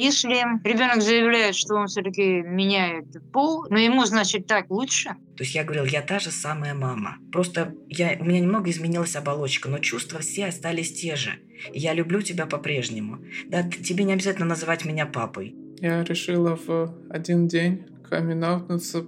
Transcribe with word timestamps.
Если 0.00 0.32
ребенок 0.66 1.02
заявляет, 1.02 1.54
что 1.54 1.74
он 1.74 1.86
все-таки 1.86 2.40
меняет 2.40 3.04
пол, 3.32 3.66
но 3.68 3.76
ему, 3.76 4.06
значит, 4.06 4.46
так 4.46 4.70
лучше. 4.70 5.10
То 5.36 5.44
есть 5.44 5.54
я 5.54 5.62
говорил, 5.62 5.84
я 5.84 6.00
та 6.00 6.18
же 6.18 6.30
самая 6.30 6.72
мама. 6.72 7.18
Просто 7.30 7.74
я, 7.86 8.16
у 8.18 8.24
меня 8.24 8.40
немного 8.40 8.70
изменилась 8.70 9.14
оболочка, 9.14 9.68
но 9.68 9.78
чувства 9.78 10.20
все 10.20 10.46
остались 10.46 10.94
те 10.94 11.16
же. 11.16 11.32
Я 11.74 11.92
люблю 11.92 12.22
тебя 12.22 12.46
по-прежнему. 12.46 13.18
Да, 13.48 13.62
тебе 13.62 14.04
не 14.04 14.14
обязательно 14.14 14.46
называть 14.46 14.86
меня 14.86 15.04
папой. 15.04 15.54
Я 15.80 16.02
решила 16.02 16.56
в 16.56 16.94
один 17.10 17.46
день 17.46 17.84
камин 18.08 18.42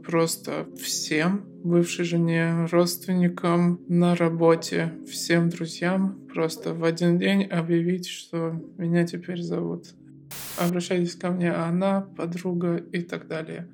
просто 0.04 0.66
всем, 0.78 1.42
бывшей 1.64 2.04
жене, 2.04 2.68
родственникам, 2.70 3.80
на 3.88 4.14
работе, 4.14 4.92
всем 5.10 5.48
друзьям, 5.48 6.18
просто 6.32 6.74
в 6.74 6.84
один 6.84 7.18
день 7.18 7.44
объявить, 7.44 8.08
что 8.08 8.62
меня 8.76 9.06
теперь 9.06 9.40
зовут. 9.40 9.86
Обращайтесь 10.58 11.14
ко 11.14 11.30
мне, 11.30 11.52
она, 11.52 12.02
подруга 12.16 12.76
и 12.76 13.02
так 13.02 13.28
далее. 13.28 13.68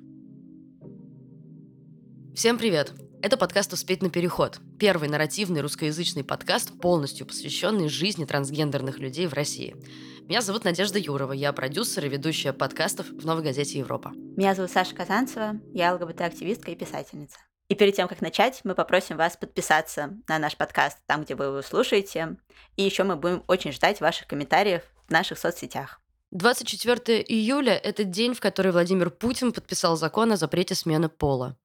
Всем 2.35 2.57
привет! 2.57 2.93
Это 3.21 3.35
подкаст 3.35 3.73
«Успеть 3.73 4.01
на 4.01 4.09
переход». 4.09 4.61
Первый 4.79 5.09
нарративный 5.09 5.59
русскоязычный 5.59 6.23
подкаст, 6.23 6.79
полностью 6.79 7.27
посвященный 7.27 7.89
жизни 7.89 8.23
трансгендерных 8.23 8.99
людей 8.99 9.27
в 9.27 9.33
России. 9.33 9.75
Меня 10.21 10.41
зовут 10.41 10.63
Надежда 10.63 10.99
Юрова, 10.99 11.33
я 11.33 11.51
продюсер 11.51 12.05
и 12.05 12.09
ведущая 12.09 12.53
подкастов 12.53 13.09
в 13.09 13.25
«Новой 13.25 13.43
газете 13.43 13.79
Европа». 13.79 14.13
Меня 14.15 14.55
зовут 14.55 14.71
Саша 14.71 14.95
Казанцева, 14.95 15.59
я 15.73 15.93
ЛГБТ-активистка 15.95 16.71
и 16.71 16.75
писательница. 16.75 17.39
И 17.67 17.75
перед 17.75 17.95
тем, 17.95 18.07
как 18.07 18.21
начать, 18.21 18.61
мы 18.63 18.73
попросим 18.73 19.17
вас 19.17 19.35
подписаться 19.35 20.17
на 20.27 20.39
наш 20.39 20.55
подкаст 20.55 20.97
там, 21.05 21.23
где 21.23 21.35
вы 21.35 21.45
его 21.45 21.61
слушаете. 21.61 22.37
И 22.77 22.83
еще 22.83 23.03
мы 23.03 23.15
будем 23.15 23.43
очень 23.47 23.71
ждать 23.71 24.01
ваших 24.01 24.27
комментариев 24.27 24.83
в 25.07 25.11
наших 25.11 25.37
соцсетях. 25.37 26.01
24 26.31 27.23
июля– 27.27 27.73
это 27.83 28.03
день, 28.03 28.35
в 28.35 28.39
который 28.39 28.71
Владимир 28.71 29.09
Путин 29.09 29.51
подписал 29.51 29.97
закон 29.97 30.31
о 30.31 30.37
запрете 30.37 30.75
смены 30.75 31.09
пола. 31.09 31.57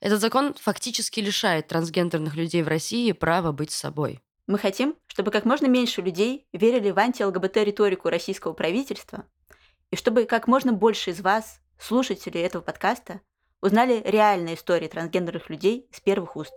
Этот 0.00 0.20
закон 0.20 0.54
фактически 0.54 1.18
лишает 1.18 1.66
трансгендерных 1.66 2.36
людей 2.36 2.62
в 2.62 2.68
России 2.68 3.10
права 3.10 3.50
быть 3.50 3.72
собой. 3.72 4.20
Мы 4.46 4.58
хотим, 4.58 4.94
чтобы 5.08 5.32
как 5.32 5.44
можно 5.44 5.66
меньше 5.66 6.02
людей 6.02 6.46
верили 6.52 6.92
в 6.92 6.98
анти-ЛГБТ-риторику 7.00 8.10
российского 8.10 8.52
правительства, 8.52 9.24
и 9.90 9.96
чтобы 9.96 10.24
как 10.24 10.46
можно 10.46 10.72
больше 10.72 11.10
из 11.10 11.20
вас, 11.20 11.60
слушателей 11.76 12.42
этого 12.42 12.62
подкаста, 12.62 13.22
узнали 13.60 14.02
реальные 14.04 14.54
истории 14.54 14.86
трансгендерных 14.86 15.50
людей 15.50 15.88
с 15.92 16.00
первых 16.00 16.36
уст. 16.36 16.52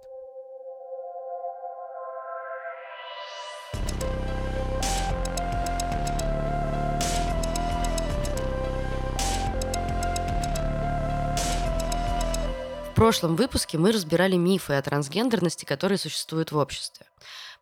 Прошлом 12.95 13.35
выпуске 13.35 13.77
мы 13.77 13.91
разбирали 13.91 14.37
мифы 14.37 14.73
о 14.73 14.81
трансгендерности, 14.81 15.65
которые 15.65 15.97
существуют 15.97 16.51
в 16.51 16.57
обществе. 16.57 17.05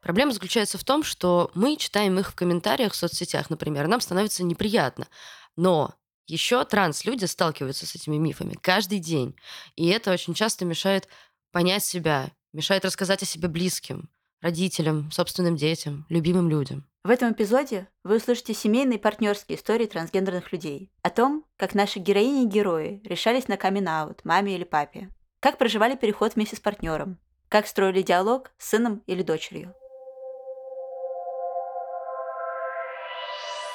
Проблема 0.01 0.31
заключается 0.31 0.77
в 0.77 0.83
том, 0.83 1.03
что 1.03 1.49
мы 1.55 1.75
читаем 1.75 2.19
их 2.19 2.31
в 2.31 2.35
комментариях 2.35 2.93
в 2.93 2.95
соцсетях, 2.95 3.49
например, 3.49 3.87
нам 3.87 3.99
становится 3.99 4.43
неприятно. 4.43 5.07
Но 5.55 5.95
еще 6.27 6.63
транс-люди 6.63 7.25
сталкиваются 7.25 7.85
с 7.85 7.95
этими 7.95 8.17
мифами 8.17 8.55
каждый 8.61 8.99
день. 8.99 9.35
И 9.75 9.87
это 9.87 10.11
очень 10.11 10.33
часто 10.33 10.65
мешает 10.65 11.07
понять 11.51 11.83
себя, 11.83 12.31
мешает 12.53 12.85
рассказать 12.85 13.23
о 13.23 13.25
себе 13.25 13.47
близким, 13.47 14.09
родителям, 14.41 15.11
собственным 15.11 15.55
детям, 15.55 16.05
любимым 16.09 16.49
людям. 16.49 16.85
В 17.03 17.09
этом 17.09 17.33
эпизоде 17.33 17.87
вы 18.03 18.17
услышите 18.17 18.53
семейные 18.53 18.99
партнерские 18.99 19.57
истории 19.57 19.87
трансгендерных 19.87 20.51
людей. 20.51 20.91
О 21.01 21.09
том, 21.09 21.45
как 21.57 21.73
наши 21.73 21.99
героини 21.99 22.43
и 22.43 22.47
герои 22.47 23.01
решались 23.03 23.47
на 23.47 23.57
камин 23.57 23.89
маме 24.23 24.55
или 24.55 24.63
папе. 24.63 25.09
Как 25.43 25.57
проживали 25.57 25.97
переход 25.97 26.35
вместе 26.35 26.55
с 26.55 26.61
партнером. 26.61 27.19
Как 27.49 27.67
строили 27.67 28.01
диалог 28.01 28.51
с 28.57 28.69
сыном 28.69 29.03
или 29.07 29.23
дочерью. 29.23 29.75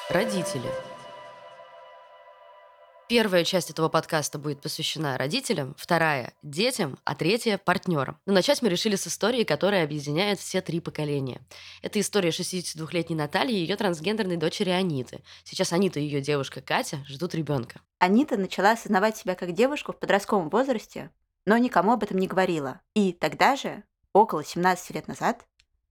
Родители. 0.08 0.70
Первая 3.06 3.44
часть 3.44 3.68
этого 3.68 3.90
подкаста 3.90 4.38
будет 4.38 4.62
посвящена 4.62 5.18
родителям, 5.18 5.74
вторая– 5.76 6.32
детям, 6.42 6.98
а 7.04 7.14
третья– 7.14 7.58
партнерам. 7.64 8.18
Но 8.24 8.32
начать 8.32 8.62
мы 8.62 8.70
решили 8.70 8.96
с 8.96 9.06
истории, 9.06 9.44
которая 9.44 9.84
объединяет 9.84 10.38
все 10.38 10.62
три 10.62 10.80
поколения. 10.80 11.42
Это 11.82 12.00
история 12.00 12.30
62-летней 12.30 13.14
Натальи 13.14 13.58
и 13.58 13.60
ее 13.60 13.76
трансгендерной 13.76 14.38
дочери 14.38 14.70
Аниты. 14.70 15.20
Сейчас 15.44 15.74
Анита 15.74 16.00
и 16.00 16.04
ее 16.04 16.22
девушка 16.22 16.62
Катя 16.62 17.04
ждут 17.06 17.34
ребенка. 17.34 17.82
Анита 17.98 18.38
начала 18.38 18.70
осознавать 18.70 19.18
себя 19.18 19.34
как 19.34 19.52
девушку 19.52 19.92
в 19.92 19.98
подростковом 19.98 20.48
возрасте, 20.48 21.10
но 21.48 21.56
никому 21.56 21.92
об 21.92 22.02
этом 22.02 22.18
не 22.18 22.26
говорила. 22.26 22.82
И 22.94 23.12
тогда 23.14 23.56
же, 23.56 23.82
около 24.12 24.44
17 24.44 24.90
лет 24.90 25.08
назад, 25.08 25.46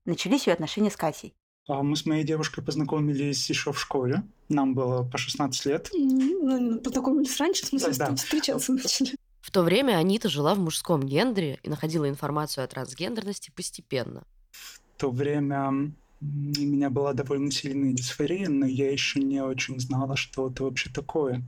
начались 0.05 0.45
ее 0.45 0.53
отношения 0.53 0.91
с 0.91 0.95
Катей. 0.95 1.33
А 1.67 1.81
мы 1.81 1.95
с 1.95 2.05
моей 2.05 2.23
девушкой 2.23 2.63
познакомились 2.63 3.49
еще 3.49 3.71
в 3.71 3.79
школе. 3.79 4.21
Нам 4.49 4.75
было 4.75 5.03
по 5.03 5.17
16 5.17 5.65
лет. 5.65 5.89
Ну, 5.93 6.79
познакомились 6.79 7.35
раньше, 7.39 7.63
в 7.63 7.69
смысле, 7.69 7.93
да, 7.97 8.09
да. 8.09 8.15
встречаться 8.15 8.71
начали. 8.71 9.15
В 9.41 9.49
то 9.49 9.63
время 9.63 9.93
Анита 9.93 10.29
жила 10.29 10.53
в 10.53 10.59
мужском 10.59 11.01
гендере 11.01 11.59
и 11.63 11.69
находила 11.69 12.07
информацию 12.07 12.63
о 12.63 12.67
трансгендерности 12.67 13.49
постепенно. 13.49 14.25
В 14.51 14.79
то 14.97 15.09
время 15.09 15.91
у 16.21 16.25
меня 16.25 16.89
была 16.89 17.13
довольно 17.13 17.51
сильная 17.51 17.93
дисфория, 17.93 18.49
но 18.49 18.65
я 18.65 18.91
еще 18.91 19.19
не 19.19 19.41
очень 19.41 19.79
знала, 19.79 20.15
что 20.15 20.49
это 20.49 20.63
вообще 20.63 20.89
такое. 20.89 21.43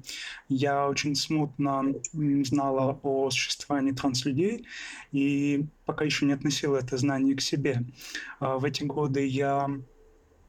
Я 0.47 0.87
очень 0.87 1.15
смутно 1.15 1.93
знала 2.43 2.99
о 3.01 3.31
существовании 3.31 3.91
транслюдей 3.91 4.67
и 5.11 5.65
пока 5.85 6.05
еще 6.05 6.25
не 6.25 6.33
относила 6.33 6.77
это 6.77 6.97
знание 6.97 7.35
к 7.35 7.41
себе. 7.41 7.83
А 8.39 8.57
в 8.57 8.65
эти 8.65 8.83
годы 8.83 9.25
я 9.25 9.69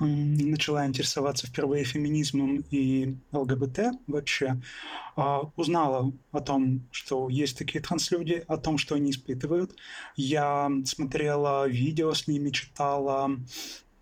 начала 0.00 0.86
интересоваться 0.86 1.46
впервые 1.46 1.84
феминизмом 1.84 2.64
и 2.70 3.16
ЛГБТ 3.32 3.80
вообще, 4.06 4.60
а, 5.16 5.42
узнала 5.56 6.12
о 6.32 6.40
том, 6.40 6.88
что 6.90 7.28
есть 7.28 7.58
такие 7.58 7.80
транслюди, 7.82 8.42
о 8.48 8.56
том, 8.56 8.78
что 8.78 8.94
они 8.94 9.10
испытывают. 9.10 9.72
Я 10.16 10.70
смотрела 10.84 11.68
видео 11.68 12.14
с 12.14 12.26
ними, 12.26 12.50
читала 12.50 13.30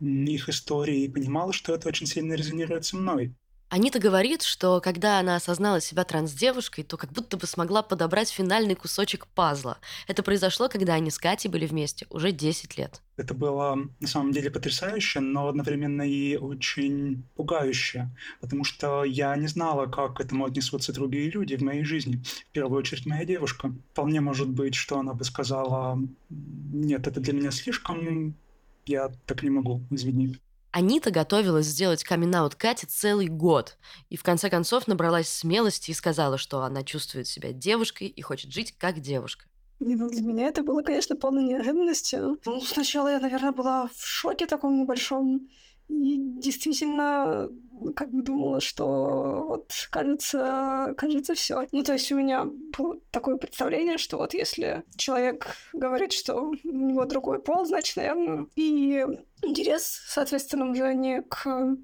их 0.01 0.49
истории 0.49 1.05
и 1.05 1.09
понимала, 1.09 1.53
что 1.53 1.75
это 1.75 1.89
очень 1.89 2.07
сильно 2.07 2.35
резонирует 2.35 2.85
со 2.85 2.97
мной. 2.97 3.35
Анита 3.71 3.99
говорит, 3.99 4.43
что 4.43 4.81
когда 4.81 5.19
она 5.19 5.37
осознала 5.37 5.83
себя 5.83 6.05
трансдевушкой, 6.05 6.85
то 6.85 6.97
как 6.97 7.13
будто 7.13 7.37
бы 7.37 7.47
смогла 7.47 7.83
подобрать 7.83 8.31
финальный 8.31 8.75
кусочек 8.75 9.27
пазла. 9.27 9.77
Это 10.07 10.23
произошло, 10.23 10.71
когда 10.71 10.95
они 10.95 11.11
с 11.11 11.19
Катей 11.19 11.51
были 11.51 11.67
вместе 11.67 12.07
уже 12.09 12.33
10 12.33 12.79
лет. 12.79 13.03
Это 13.19 13.35
было 13.35 13.77
на 14.01 14.09
самом 14.09 14.33
деле 14.33 14.51
потрясающе, 14.51 15.21
но 15.21 15.49
одновременно 15.49 16.01
и 16.01 16.37
очень 16.37 17.25
пугающе, 17.37 18.09
потому 18.41 18.65
что 18.65 19.05
я 19.05 19.37
не 19.37 19.49
знала, 19.49 19.85
как 19.85 20.17
к 20.17 20.21
этому 20.23 20.47
отнесутся 20.47 20.95
другие 20.95 21.29
люди 21.31 21.57
в 21.57 21.63
моей 21.63 21.85
жизни. 21.85 22.23
В 22.49 22.53
первую 22.53 22.79
очередь 22.79 23.05
моя 23.05 23.27
девушка. 23.27 23.75
Вполне 23.93 24.23
может 24.23 24.49
быть, 24.49 24.77
что 24.77 24.99
она 24.99 25.13
бы 25.13 25.25
сказала, 25.25 25.99
нет, 26.31 27.07
это 27.07 27.21
для 27.21 27.35
меня 27.35 27.51
слишком, 27.51 28.35
я 28.89 29.11
так 29.27 29.43
не 29.43 29.51
могу, 29.51 29.83
извини. 29.91 30.37
Анита 30.71 31.11
готовилась 31.11 31.67
сделать 31.67 32.05
камин 32.05 32.35
Кате 32.57 32.87
целый 32.87 33.29
год. 33.29 33.79
И 34.11 34.17
в 34.17 34.23
конце 34.23 34.51
концов 34.51 34.87
набралась 34.87 35.29
смелости 35.29 35.91
и 35.91 35.95
сказала, 35.95 36.39
что 36.39 36.63
она 36.63 36.83
чувствует 36.83 37.27
себя 37.27 37.53
девушкой 37.53 38.09
и 38.09 38.21
хочет 38.21 38.53
жить 38.53 38.75
как 38.79 39.01
девушка. 39.01 39.47
Ну, 39.81 40.11
для 40.11 40.23
меня 40.23 40.49
это 40.49 40.63
было, 40.63 40.83
конечно, 40.83 41.17
полной 41.17 41.45
неожиданностью. 41.45 42.39
Ну, 42.45 42.61
сначала 42.61 43.09
я, 43.09 43.21
наверное, 43.21 43.53
была 43.53 43.89
в 43.95 44.05
шоке 44.05 44.47
таком 44.47 44.79
небольшом. 44.79 45.49
И 45.89 46.19
действительно, 46.19 47.49
как 47.97 48.11
бы 48.11 48.23
думала, 48.23 48.61
что 48.61 49.45
вот 49.49 49.73
кажется, 49.91 50.95
кажется, 50.97 51.35
все. 51.35 51.67
Ну, 51.73 51.83
то 51.83 51.95
есть 51.95 52.13
у 52.13 52.17
меня 52.17 52.47
было 52.77 52.99
такое 53.11 53.37
представление, 53.37 53.99
что 53.99 54.19
вот 54.19 54.35
если 54.35 54.85
человек 54.97 55.47
говорит, 55.73 56.13
что 56.13 56.37
у 56.37 56.55
него 56.65 57.05
другой 57.05 57.41
пол, 57.41 57.65
значит, 57.65 57.97
наверное, 57.97 58.47
и 58.57 59.07
интерес, 59.43 60.03
соответственно, 60.09 60.71
уже 60.71 60.95
не 60.95 61.23
к 61.23 61.77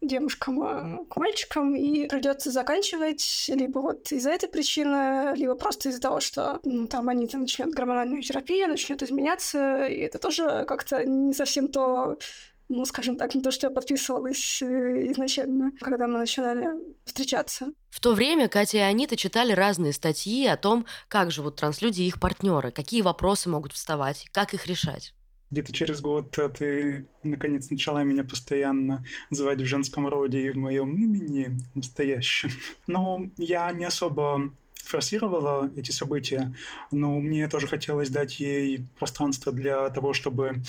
девушкам, 0.00 0.62
а 0.62 1.04
к 1.10 1.16
мальчикам, 1.16 1.74
и 1.74 2.06
придется 2.06 2.50
заканчивать 2.50 3.46
либо 3.48 3.80
вот 3.80 4.12
из-за 4.12 4.30
этой 4.30 4.48
причины, 4.48 5.34
либо 5.34 5.54
просто 5.54 5.88
из-за 5.88 6.00
того, 6.00 6.20
что 6.20 6.60
ну, 6.64 6.86
там 6.86 7.08
они 7.08 7.26
там 7.26 7.42
начнут 7.42 7.74
гормональную 7.74 8.22
терапию, 8.22 8.68
начнет 8.68 9.02
изменяться, 9.02 9.86
и 9.86 9.98
это 9.98 10.18
тоже 10.18 10.64
как-то 10.68 11.04
не 11.04 11.32
совсем 11.32 11.68
то, 11.68 12.16
ну, 12.68 12.84
скажем 12.84 13.16
так, 13.16 13.34
не 13.34 13.42
то, 13.42 13.50
что 13.50 13.68
я 13.68 13.70
подписывалась 13.70 14.60
э, 14.62 15.10
изначально, 15.12 15.72
когда 15.80 16.06
мы 16.06 16.18
начинали 16.18 16.68
встречаться. 17.04 17.72
В 17.90 18.00
то 18.00 18.12
время 18.12 18.48
Катя 18.48 18.78
и 18.78 18.80
Анита 18.80 19.16
читали 19.16 19.52
разные 19.52 19.92
статьи 19.92 20.46
о 20.46 20.56
том, 20.56 20.86
как 21.08 21.30
живут 21.30 21.56
транслюди 21.56 22.02
и 22.02 22.06
их 22.06 22.20
партнеры, 22.20 22.70
какие 22.70 23.02
вопросы 23.02 23.48
могут 23.48 23.72
вставать, 23.72 24.28
как 24.32 24.54
их 24.54 24.66
решать. 24.66 25.14
Где-то 25.50 25.72
через 25.72 26.02
год 26.02 26.38
э, 26.38 26.48
ты, 26.50 27.08
наконец, 27.22 27.70
начала 27.70 28.02
меня 28.02 28.22
постоянно 28.22 29.04
звать 29.30 29.60
в 29.62 29.64
женском 29.64 30.06
роде 30.06 30.42
и 30.42 30.50
в 30.50 30.56
моем 30.56 30.94
имени 30.94 31.58
настоящем. 31.74 32.50
Но 32.86 33.30
я 33.38 33.72
не 33.72 33.86
особо 33.86 34.52
форсировала 34.88 35.70
эти 35.76 35.90
события, 35.90 36.54
но 36.90 37.20
мне 37.20 37.46
тоже 37.48 37.66
хотелось 37.66 38.08
дать 38.08 38.40
ей 38.40 38.86
пространство 38.98 39.52
для 39.52 39.88
того, 39.90 40.14
чтобы 40.14 40.62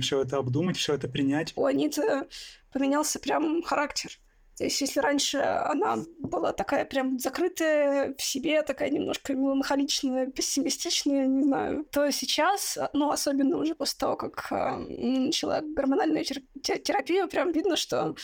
все 0.00 0.22
это 0.22 0.38
обдумать, 0.38 0.76
все 0.76 0.94
это 0.94 1.08
принять. 1.08 1.52
У 1.56 1.64
Аниты 1.64 2.26
поменялся 2.72 3.18
прям 3.18 3.62
характер. 3.62 4.10
То 4.56 4.64
есть, 4.64 4.80
если 4.80 5.00
раньше 5.00 5.38
она 5.38 5.98
была 6.18 6.52
такая 6.52 6.86
прям 6.86 7.18
закрытая 7.18 8.14
в 8.14 8.22
себе, 8.22 8.62
такая 8.62 8.88
немножко 8.88 9.34
меланхоличная, 9.34 10.28
пессимистичная, 10.28 11.26
не 11.26 11.42
знаю, 11.42 11.84
то 11.90 12.10
сейчас, 12.10 12.78
ну, 12.94 13.10
особенно 13.10 13.58
уже 13.58 13.74
после 13.74 13.98
того, 13.98 14.16
как 14.16 14.50
э, 14.50 14.76
начала 14.76 15.60
гормональную 15.60 16.24
терапию, 16.24 17.28
прям 17.28 17.52
видно, 17.52 17.76
что 17.76 18.16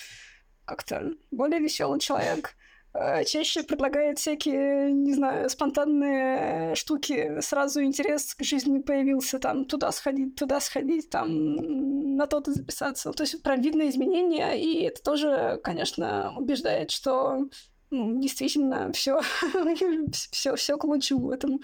как-то 0.64 1.12
более 1.30 1.60
веселый 1.60 2.00
человек. 2.00 2.54
Э, 2.94 3.24
чаще 3.24 3.62
предлагает 3.62 4.18
всякие, 4.18 4.92
не 4.92 5.14
знаю, 5.14 5.48
спонтанные 5.48 6.74
штуки. 6.74 7.40
Сразу 7.40 7.82
интерес 7.82 8.34
к 8.34 8.42
жизни 8.44 8.80
появился, 8.80 9.38
там, 9.38 9.64
туда 9.64 9.92
сходить, 9.92 10.34
туда 10.34 10.60
сходить, 10.60 11.08
там, 11.08 12.16
на 12.16 12.26
то-то 12.26 12.52
записаться. 12.52 13.12
То 13.12 13.22
есть 13.22 13.42
прям 13.42 13.62
видно 13.62 13.88
изменения, 13.88 14.52
и 14.52 14.82
это 14.82 15.02
тоже, 15.02 15.58
конечно, 15.64 16.34
убеждает, 16.36 16.90
что 16.90 17.48
ну, 17.90 18.20
действительно 18.20 18.92
все, 18.92 19.20
все, 20.12 20.56
все 20.56 20.76
к 20.76 20.84
лучшему 20.84 21.28
в 21.28 21.30
этом, 21.30 21.60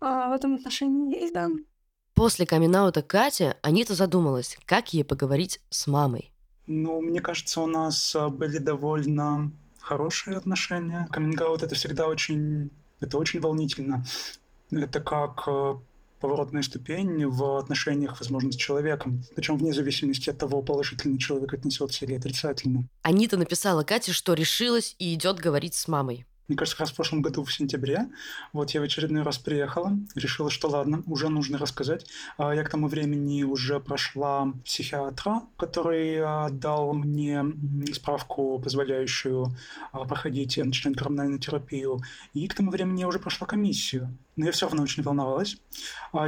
а, 0.00 0.30
в 0.30 0.32
этом 0.32 0.56
отношении 0.56 1.20
есть, 1.20 1.34
да. 1.34 1.48
После 2.14 2.46
камин 2.46 2.74
Кати 3.06 3.54
Анита 3.62 3.94
задумалась, 3.94 4.58
как 4.66 4.92
ей 4.92 5.04
поговорить 5.04 5.60
с 5.70 5.86
мамой. 5.86 6.32
Ну, 6.66 7.00
мне 7.00 7.20
кажется, 7.20 7.60
у 7.60 7.66
нас 7.66 8.16
а, 8.16 8.28
были 8.28 8.58
довольно 8.58 9.52
хорошие 9.88 10.36
отношения. 10.36 11.08
каминг 11.10 11.40
это 11.40 11.74
всегда 11.74 12.08
очень, 12.08 12.70
это 13.00 13.16
очень 13.16 13.40
волнительно. 13.40 14.04
Это 14.70 15.00
как 15.00 15.44
э, 15.46 15.76
поворотная 16.20 16.62
ступень 16.62 17.26
в 17.26 17.58
отношениях, 17.58 18.20
возможно, 18.20 18.52
с 18.52 18.56
человеком. 18.56 19.22
Причем 19.34 19.56
вне 19.56 19.72
зависимости 19.72 20.28
от 20.28 20.36
того, 20.36 20.60
положительно 20.60 21.18
человек 21.18 21.54
отнесется 21.54 22.04
или 22.04 22.14
отрицательно. 22.16 22.84
Анита 23.00 23.38
написала 23.38 23.82
Кате, 23.82 24.12
что 24.12 24.34
решилась 24.34 24.94
и 24.98 25.14
идет 25.14 25.38
говорить 25.38 25.74
с 25.74 25.88
мамой 25.88 26.26
мне 26.48 26.56
кажется, 26.56 26.76
как 26.76 26.86
раз 26.86 26.92
в 26.92 26.96
прошлом 26.96 27.20
году 27.20 27.44
в 27.44 27.52
сентябре, 27.52 28.08
вот 28.54 28.70
я 28.70 28.80
в 28.80 28.84
очередной 28.84 29.22
раз 29.22 29.38
приехала, 29.38 29.92
решила, 30.14 30.50
что 30.50 30.68
ладно, 30.68 31.02
уже 31.06 31.28
нужно 31.28 31.58
рассказать. 31.58 32.06
А, 32.38 32.54
я 32.54 32.64
к 32.64 32.70
тому 32.70 32.88
времени 32.88 33.42
уже 33.42 33.80
прошла 33.80 34.52
психиатра, 34.64 35.42
который 35.58 36.18
а, 36.20 36.48
дал 36.48 36.94
мне 36.94 37.44
справку, 37.92 38.58
позволяющую 38.58 39.54
а, 39.92 40.04
проходить 40.04 40.56
начинать 40.56 40.96
терапию, 41.40 42.00
и 42.32 42.48
к 42.48 42.54
тому 42.54 42.70
времени 42.70 43.00
я 43.00 43.08
уже 43.08 43.18
прошла 43.18 43.46
комиссию. 43.46 44.16
Но 44.36 44.46
я 44.46 44.52
все 44.52 44.66
равно 44.66 44.84
очень 44.84 45.02
волновалась. 45.02 45.56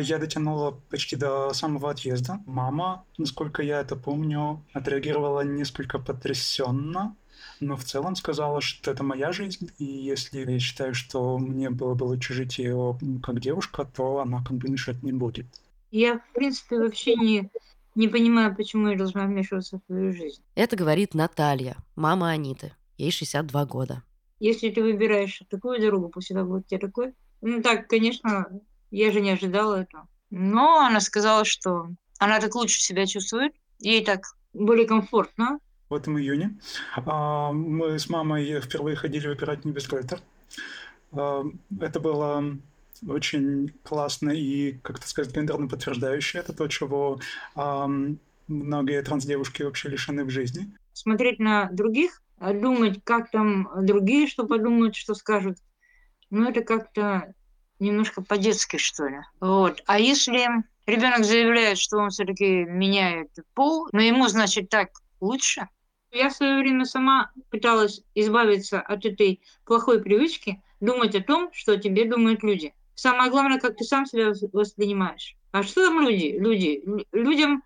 Я 0.01 0.19
дотянула 0.19 0.73
почти 0.91 1.15
до 1.17 1.53
самого 1.55 1.91
отъезда. 1.91 2.41
Мама, 2.45 3.05
насколько 3.19 3.63
я 3.63 3.81
это 3.81 3.95
помню, 3.95 4.65
отреагировала 4.73 5.43
несколько 5.43 5.99
потрясенно 6.01 7.17
но 7.61 7.77
в 7.77 7.85
целом 7.85 8.17
сказала, 8.17 8.61
что 8.61 8.91
это 8.91 9.05
моя 9.05 9.33
жизнь, 9.33 9.71
и 9.79 9.85
если 9.85 10.51
я 10.51 10.59
считаю, 10.59 10.95
что 10.95 11.39
мне 11.39 11.71
было 11.71 11.95
бы 11.95 12.05
лучше 12.05 12.35
жить 12.35 12.59
ее 12.59 12.99
как 13.23 13.41
девушка, 13.41 13.85
то 13.85 14.21
она 14.21 14.43
как 14.43 14.57
бы 14.57 14.69
мешать 14.69 15.03
не 15.03 15.13
будет. 15.13 15.47
Я, 15.91 16.19
в 16.19 16.33
принципе, 16.33 16.79
вообще 16.79 17.15
не, 17.17 17.51
не 17.95 18.09
понимаю, 18.09 18.55
почему 18.55 18.89
я 18.89 18.97
должна 18.97 19.27
вмешиваться 19.27 19.79
в 19.79 19.83
твою 19.87 20.13
жизнь. 20.13 20.43
Это 20.55 20.77
говорит 20.77 21.15
Наталья, 21.15 21.77
мама 21.97 22.31
Аниты. 22.31 22.73
Ей 22.97 23.11
62 23.11 23.65
года. 23.67 24.03
Если 24.39 24.71
ты 24.71 24.83
выбираешь 24.83 25.43
такую 25.51 25.81
дорогу, 25.81 26.09
пусть 26.09 26.27
всегда 26.27 26.45
будет 26.45 26.67
тебе 26.67 26.81
такой. 26.81 27.15
Ну 27.41 27.63
так, 27.63 27.89
конечно, 27.89 28.47
я 28.91 29.13
же 29.13 29.21
не 29.21 29.31
ожидала 29.31 29.83
этого. 29.83 30.07
Но 30.31 30.81
она 30.81 31.01
сказала, 31.01 31.45
что 31.45 31.89
она 32.19 32.41
так 32.41 32.55
лучше 32.55 32.81
себя 32.81 33.07
чувствует, 33.07 33.53
ей 33.79 34.05
так 34.05 34.25
более 34.53 34.87
комфортно, 34.87 35.59
в 35.91 35.95
этом 35.95 36.19
июне. 36.19 36.57
А, 37.05 37.53
мы 37.53 37.99
с 37.99 38.09
мамой 38.09 38.61
впервые 38.61 38.97
ходили 38.97 39.27
выбирать 39.27 39.65
небесгольтер. 39.65 40.21
А, 41.13 41.45
это 41.81 42.01
было 42.01 42.57
очень 43.07 43.73
классно 43.83 44.31
и, 44.31 44.73
как 44.83 45.01
то 45.01 45.09
сказать, 45.09 45.35
гендерно 45.35 45.69
подтверждающее. 45.69 46.41
Это 46.41 46.53
то, 46.53 46.69
чего 46.69 47.19
многие 48.47 49.03
транс-девушки 49.03 49.63
вообще 49.63 49.89
лишены 49.89 50.25
в 50.25 50.31
жизни. 50.31 50.71
Смотреть 50.93 51.39
на 51.39 51.71
других, 51.71 52.23
а 52.39 52.53
думать, 52.53 53.01
как 53.05 53.31
там 53.31 53.69
другие 53.83 54.27
что 54.27 54.47
подумают, 54.47 54.97
что 54.97 55.15
скажут, 55.15 55.57
ну, 56.31 56.49
это 56.49 56.63
как-то 56.63 57.33
немножко 57.79 58.23
по-детски, 58.23 58.77
что 58.77 59.07
ли. 59.07 59.19
Вот. 59.41 59.83
А 59.87 59.99
если 59.99 60.47
ребенок 60.87 61.25
заявляет, 61.25 61.79
что 61.79 61.99
он 61.99 62.11
все-таки 62.11 62.65
меняет 62.65 63.31
пол, 63.55 63.89
но 63.93 64.01
ему, 64.01 64.29
значит, 64.29 64.69
так 64.69 64.91
лучше, 65.21 65.69
я 66.13 66.29
в 66.29 66.35
свое 66.35 66.59
время 66.59 66.85
сама 66.85 67.31
пыталась 67.51 68.03
избавиться 68.15 68.81
от 68.81 69.05
этой 69.05 69.41
плохой 69.65 70.03
привычки 70.03 70.63
думать 70.81 71.15
о 71.15 71.23
том, 71.23 71.51
что 71.53 71.73
о 71.73 71.77
тебе 71.77 72.05
думают 72.05 72.43
люди. 72.43 72.75
Самое 72.95 73.31
главное, 73.31 73.59
как 73.59 73.77
ты 73.77 73.85
сам 73.85 74.07
себя 74.07 74.33
воспринимаешь. 74.53 75.37
А 75.53 75.63
что 75.63 75.87
там 75.87 76.01
люди? 76.01 76.37
Люди. 76.39 76.83
Людям, 77.13 77.63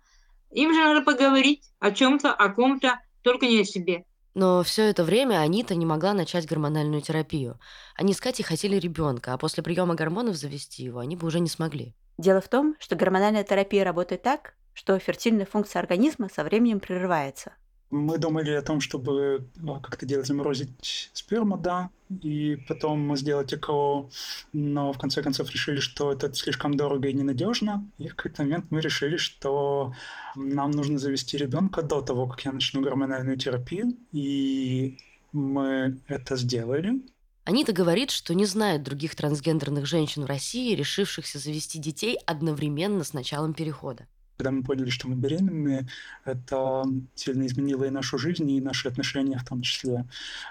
им 0.51 0.73
же 0.73 0.79
надо 0.79 1.01
поговорить 1.01 1.63
о 1.79 1.91
чем-то, 1.91 2.33
о 2.33 2.49
ком-то, 2.49 2.99
только 3.21 3.45
не 3.45 3.61
о 3.61 3.65
себе. 3.65 4.05
Но 4.33 4.63
все 4.63 4.83
это 4.83 5.03
время 5.03 5.39
Анита 5.39 5.75
не 5.75 5.85
могла 5.85 6.13
начать 6.13 6.45
гормональную 6.45 7.01
терапию. 7.01 7.57
Они 7.95 8.13
с 8.13 8.19
Катей 8.19 8.43
хотели 8.43 8.75
ребенка, 8.75 9.33
а 9.33 9.37
после 9.37 9.63
приема 9.63 9.95
гормонов 9.95 10.35
завести 10.35 10.83
его 10.83 10.99
они 10.99 11.15
бы 11.15 11.27
уже 11.27 11.39
не 11.39 11.47
смогли. 11.47 11.93
Дело 12.17 12.41
в 12.41 12.49
том, 12.49 12.75
что 12.79 12.95
гормональная 12.95 13.43
терапия 13.43 13.83
работает 13.83 14.23
так, 14.23 14.55
что 14.73 14.99
фертильная 14.99 15.45
функция 15.45 15.79
организма 15.79 16.29
со 16.29 16.43
временем 16.43 16.81
прерывается. 16.81 17.53
Мы 17.95 18.17
думали 18.17 18.51
о 18.51 18.61
том, 18.61 18.81
чтобы 18.81 19.47
ну, 19.55 19.79
как-то 19.79 20.05
делать, 20.05 20.27
заморозить 20.27 21.09
сперму, 21.13 21.57
да, 21.57 21.89
и 22.09 22.57
потом 22.67 23.15
сделать 23.15 23.53
ЭКО, 23.53 24.09
но 24.51 24.91
в 24.91 24.97
конце 24.97 25.23
концов 25.23 25.49
решили, 25.49 25.79
что 25.79 26.11
это 26.11 26.33
слишком 26.33 26.75
дорого 26.75 27.07
и 27.07 27.13
ненадежно. 27.13 27.89
И 27.97 28.09
в 28.09 28.15
какой-то 28.15 28.43
момент 28.43 28.65
мы 28.69 28.81
решили, 28.81 29.15
что 29.15 29.93
нам 30.35 30.71
нужно 30.71 30.99
завести 30.99 31.37
ребенка 31.37 31.83
до 31.83 32.01
того, 32.01 32.27
как 32.27 32.43
я 32.43 32.51
начну 32.51 32.81
гормональную 32.81 33.37
терапию. 33.37 33.95
И 34.11 34.97
мы 35.31 35.97
это 36.07 36.35
сделали. 36.35 37.01
Анита 37.45 37.71
говорит, 37.71 38.11
что 38.11 38.35
не 38.35 38.45
знает 38.45 38.83
других 38.83 39.15
трансгендерных 39.15 39.85
женщин 39.85 40.23
в 40.23 40.27
России, 40.27 40.75
решившихся 40.75 41.39
завести 41.39 41.79
детей 41.79 42.17
одновременно 42.25 43.05
с 43.05 43.13
началом 43.13 43.53
перехода. 43.53 44.05
Когда 44.37 44.51
мы 44.51 44.63
поняли, 44.63 44.89
что 44.89 45.07
мы 45.07 45.15
беременны, 45.15 45.87
это 46.25 46.83
сильно 47.15 47.45
изменило 47.45 47.85
и 47.85 47.89
нашу 47.89 48.17
жизнь, 48.17 48.49
и 48.49 48.61
наши 48.61 48.87
отношения 48.87 49.37
в 49.37 49.45
том 49.45 49.61
числе. 49.61 50.05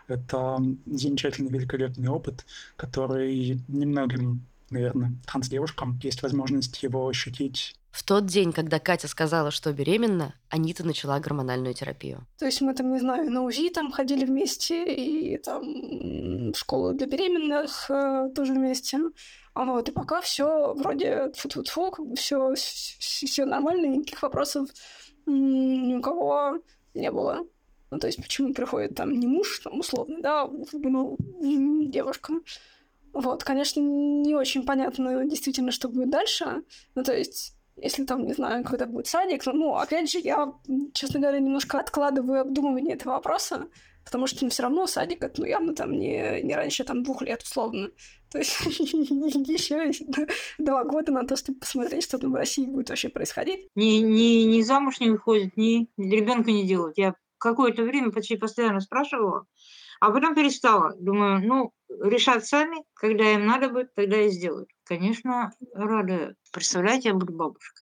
Это 0.08 0.58
замечательный, 0.86 1.50
великолепный 1.50 2.08
опыт, 2.08 2.46
который 2.76 3.60
немногим, 3.68 4.46
наверное, 4.70 5.12
транс-девушкам 5.26 5.98
есть 6.02 6.22
возможность 6.22 6.82
его 6.82 7.06
ощутить 7.08 7.76
в 7.94 8.02
тот 8.02 8.26
день, 8.26 8.52
когда 8.52 8.80
Катя 8.80 9.06
сказала, 9.06 9.52
что 9.52 9.72
беременна, 9.72 10.34
Анита 10.48 10.84
начала 10.84 11.20
гормональную 11.20 11.74
терапию. 11.74 12.26
То 12.40 12.46
есть 12.46 12.60
мы 12.60 12.74
там, 12.74 12.92
не 12.92 12.98
знаю, 12.98 13.30
на 13.30 13.42
УЗИ 13.42 13.70
там 13.70 13.92
ходили 13.92 14.24
вместе, 14.24 14.84
и 14.92 15.38
там 15.38 16.50
в 16.50 16.56
школу 16.56 16.92
для 16.92 17.06
беременных 17.06 17.88
э, 17.88 18.30
тоже 18.34 18.52
вместе. 18.52 18.98
Вот, 19.54 19.88
и 19.88 19.92
пока 19.92 20.20
все 20.20 20.74
вроде 20.74 21.30
фу-фу-фу, 21.36 22.14
все, 22.16 22.54
все 22.54 23.44
нормально, 23.44 23.86
никаких 23.86 24.22
вопросов 24.22 24.68
ни 25.26 25.94
у 25.94 26.02
кого 26.02 26.58
не 26.94 27.10
было. 27.10 27.46
Ну, 27.90 27.98
то 28.00 28.08
есть, 28.08 28.20
почему 28.20 28.52
приходит 28.52 28.96
там 28.96 29.12
не 29.12 29.28
муж, 29.28 29.60
там, 29.60 29.78
условно, 29.78 30.16
да, 30.20 30.50
ну, 30.72 31.16
девушка. 31.86 32.32
Вот, 33.12 33.44
конечно, 33.44 33.78
не 33.80 34.34
очень 34.34 34.66
понятно 34.66 35.24
действительно, 35.24 35.70
что 35.70 35.88
будет 35.88 36.10
дальше. 36.10 36.64
Ну, 36.96 37.04
то 37.04 37.16
есть, 37.16 37.54
если 37.76 38.04
там, 38.04 38.26
не 38.26 38.32
знаю, 38.32 38.64
когда 38.64 38.86
будет 38.86 39.06
садик, 39.06 39.46
ну, 39.46 39.76
опять 39.76 40.10
же, 40.10 40.18
я, 40.18 40.52
честно 40.92 41.20
говоря, 41.20 41.38
немножко 41.38 41.78
откладываю 41.78 42.40
обдумывание 42.40 42.96
этого 42.96 43.12
вопроса, 43.12 43.68
потому 44.04 44.26
что 44.26 44.44
ну, 44.44 44.50
все 44.50 44.62
равно 44.62 44.86
садик, 44.86 45.22
это, 45.22 45.40
ну, 45.40 45.46
явно 45.46 45.74
там 45.74 45.92
не, 45.92 46.42
не 46.42 46.54
раньше 46.54 46.84
там 46.84 47.02
двух 47.02 47.22
лет, 47.22 47.42
условно. 47.42 47.90
То 48.30 48.38
есть 48.38 48.60
еще 48.66 49.90
два 50.58 50.84
года 50.84 51.12
на 51.12 51.26
то, 51.26 51.36
чтобы 51.36 51.60
посмотреть, 51.60 52.04
что 52.04 52.18
там 52.18 52.32
в 52.32 52.36
России 52.36 52.66
будет 52.66 52.90
вообще 52.90 53.08
происходить. 53.08 53.68
Ни, 53.74 54.00
ни, 54.00 54.44
ни 54.44 54.62
замуж 54.62 55.00
не 55.00 55.10
выходит, 55.10 55.56
ни 55.56 55.88
ребенка 55.96 56.50
не 56.50 56.66
делают. 56.66 56.98
Я 56.98 57.14
какое-то 57.38 57.82
время 57.82 58.10
почти 58.10 58.36
постоянно 58.36 58.80
спрашивала, 58.80 59.46
а 60.00 60.10
потом 60.10 60.34
перестала. 60.34 60.94
Думаю, 60.98 61.46
ну, 61.46 61.72
решат 62.02 62.46
сами, 62.46 62.84
когда 62.94 63.32
им 63.32 63.46
надо 63.46 63.68
будет, 63.68 63.94
тогда 63.94 64.20
и 64.20 64.30
сделают. 64.30 64.68
Конечно, 64.84 65.52
рада. 65.72 66.34
Представляете, 66.52 67.10
я 67.10 67.14
буду 67.14 67.32
бабушкой. 67.32 67.84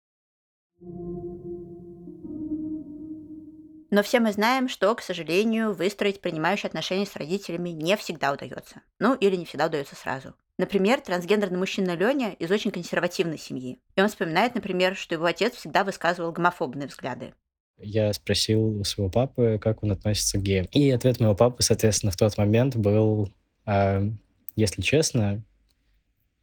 Но 3.92 4.04
все 4.04 4.20
мы 4.20 4.32
знаем, 4.32 4.70
что, 4.70 4.94
к 4.94 5.02
сожалению, 5.02 5.74
выстроить 5.74 6.22
принимающие 6.22 6.68
отношения 6.68 7.06
с 7.06 7.16
родителями 7.16 7.70
не 7.70 7.98
всегда 7.98 8.32
удается. 8.32 8.82
Ну, 9.00 9.16
или 9.16 9.36
не 9.36 9.46
всегда 9.46 9.66
удается 9.66 9.96
сразу. 9.96 10.36
Например, 10.58 11.00
трансгендерный 11.00 11.58
мужчина 11.58 11.96
Леня 11.96 12.34
из 12.34 12.52
очень 12.52 12.72
консервативной 12.72 13.38
семьи. 13.38 13.80
И 13.96 14.02
он 14.02 14.10
вспоминает, 14.10 14.56
например, 14.56 14.96
что 14.96 15.16
его 15.16 15.26
отец 15.26 15.56
всегда 15.56 15.84
высказывал 15.84 16.32
гомофобные 16.32 16.88
взгляды. 16.88 17.34
Я 17.78 18.12
спросил 18.12 18.82
у 18.82 18.84
своего 18.84 19.10
папы, 19.10 19.58
как 19.62 19.84
он 19.84 19.92
относится 19.92 20.38
к 20.38 20.42
геям. 20.42 20.68
И 20.72 20.92
ответ 20.92 21.20
моего 21.20 21.34
папы, 21.36 21.64
соответственно, 21.64 22.12
в 22.12 22.18
тот 22.18 22.38
момент 22.38 22.76
был, 22.76 23.34
э, 23.66 24.10
если 24.56 24.82
честно, 24.82 25.42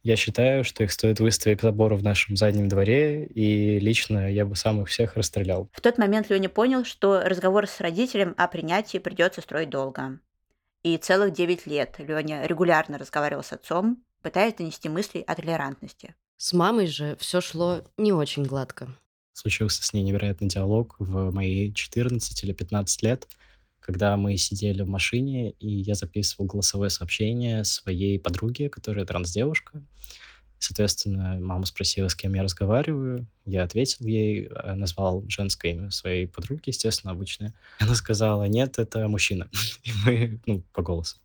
я 0.07 0.15
считаю, 0.15 0.63
что 0.63 0.85
их 0.85 0.91
стоит 0.93 1.19
выставить 1.19 1.59
к 1.59 1.63
забору 1.63 1.97
в 1.97 2.03
нашем 2.03 2.37
заднем 2.37 2.69
дворе, 2.69 3.25
и 3.25 3.77
лично 3.77 4.31
я 4.31 4.45
бы 4.45 4.55
сам 4.55 4.81
их 4.81 4.87
всех 4.87 5.17
расстрелял. 5.17 5.69
В 5.73 5.81
тот 5.81 5.97
момент 5.97 6.29
Леня 6.29 6.47
понял, 6.47 6.85
что 6.85 7.21
разговор 7.25 7.67
с 7.67 7.81
родителем 7.81 8.33
о 8.37 8.47
принятии 8.47 8.99
придется 8.99 9.41
строить 9.41 9.69
долго. 9.69 10.19
И 10.81 10.95
целых 10.95 11.33
9 11.33 11.67
лет 11.67 11.95
Леня 11.97 12.45
регулярно 12.45 12.97
разговаривал 12.97 13.43
с 13.43 13.51
отцом, 13.51 14.01
пытаясь 14.21 14.53
донести 14.53 14.87
мысли 14.87 15.25
о 15.27 15.35
толерантности. 15.35 16.15
С 16.37 16.53
мамой 16.53 16.87
же 16.87 17.17
все 17.19 17.41
шло 17.41 17.81
не 17.97 18.13
очень 18.13 18.45
гладко. 18.45 18.87
Случился 19.33 19.83
с 19.83 19.91
ней 19.91 20.03
невероятный 20.03 20.47
диалог 20.47 20.95
в 20.99 21.31
мои 21.31 21.73
14 21.73 22.43
или 22.45 22.53
15 22.53 23.03
лет– 23.03 23.27
когда 23.87 24.17
мы 24.17 24.35
сидели 24.35 24.81
в 24.81 24.89
машине, 24.89 25.51
и 25.51 25.69
я 25.69 25.95
записывал 25.95 26.45
голосовое 26.45 26.89
сообщение 26.89 27.63
своей 27.63 28.19
подруге, 28.19 28.69
которая 28.69 29.05
трансдевушка. 29.05 29.81
Соответственно, 30.59 31.39
мама 31.39 31.65
спросила, 31.65 32.09
с 32.09 32.15
кем 32.15 32.33
я 32.33 32.43
разговариваю. 32.43 33.27
Я 33.45 33.63
ответил 33.63 34.05
ей, 34.05 34.47
э, 34.47 34.73
назвал 34.73 35.23
женское 35.29 35.71
имя 35.71 35.89
своей 35.89 36.27
подруги, 36.27 36.63
естественно, 36.65 37.13
обычное. 37.13 37.53
Она 37.79 37.95
сказала, 37.95 38.43
нет, 38.43 38.77
это 38.77 39.07
мужчина. 39.07 39.49
И 39.83 39.91
мы, 40.03 40.41
ну, 40.45 40.63
по 40.73 40.81
голосу. 40.81 41.15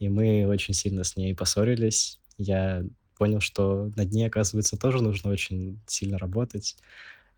И 0.00 0.08
мы 0.08 0.48
очень 0.48 0.74
сильно 0.74 1.04
с 1.04 1.14
ней 1.14 1.32
поссорились. 1.36 2.18
Я 2.38 2.82
понял, 3.18 3.38
что 3.38 3.92
над 3.94 4.10
ней, 4.10 4.26
оказывается, 4.26 4.76
тоже 4.76 5.00
нужно 5.00 5.30
очень 5.30 5.78
сильно 5.86 6.18
работать. 6.18 6.74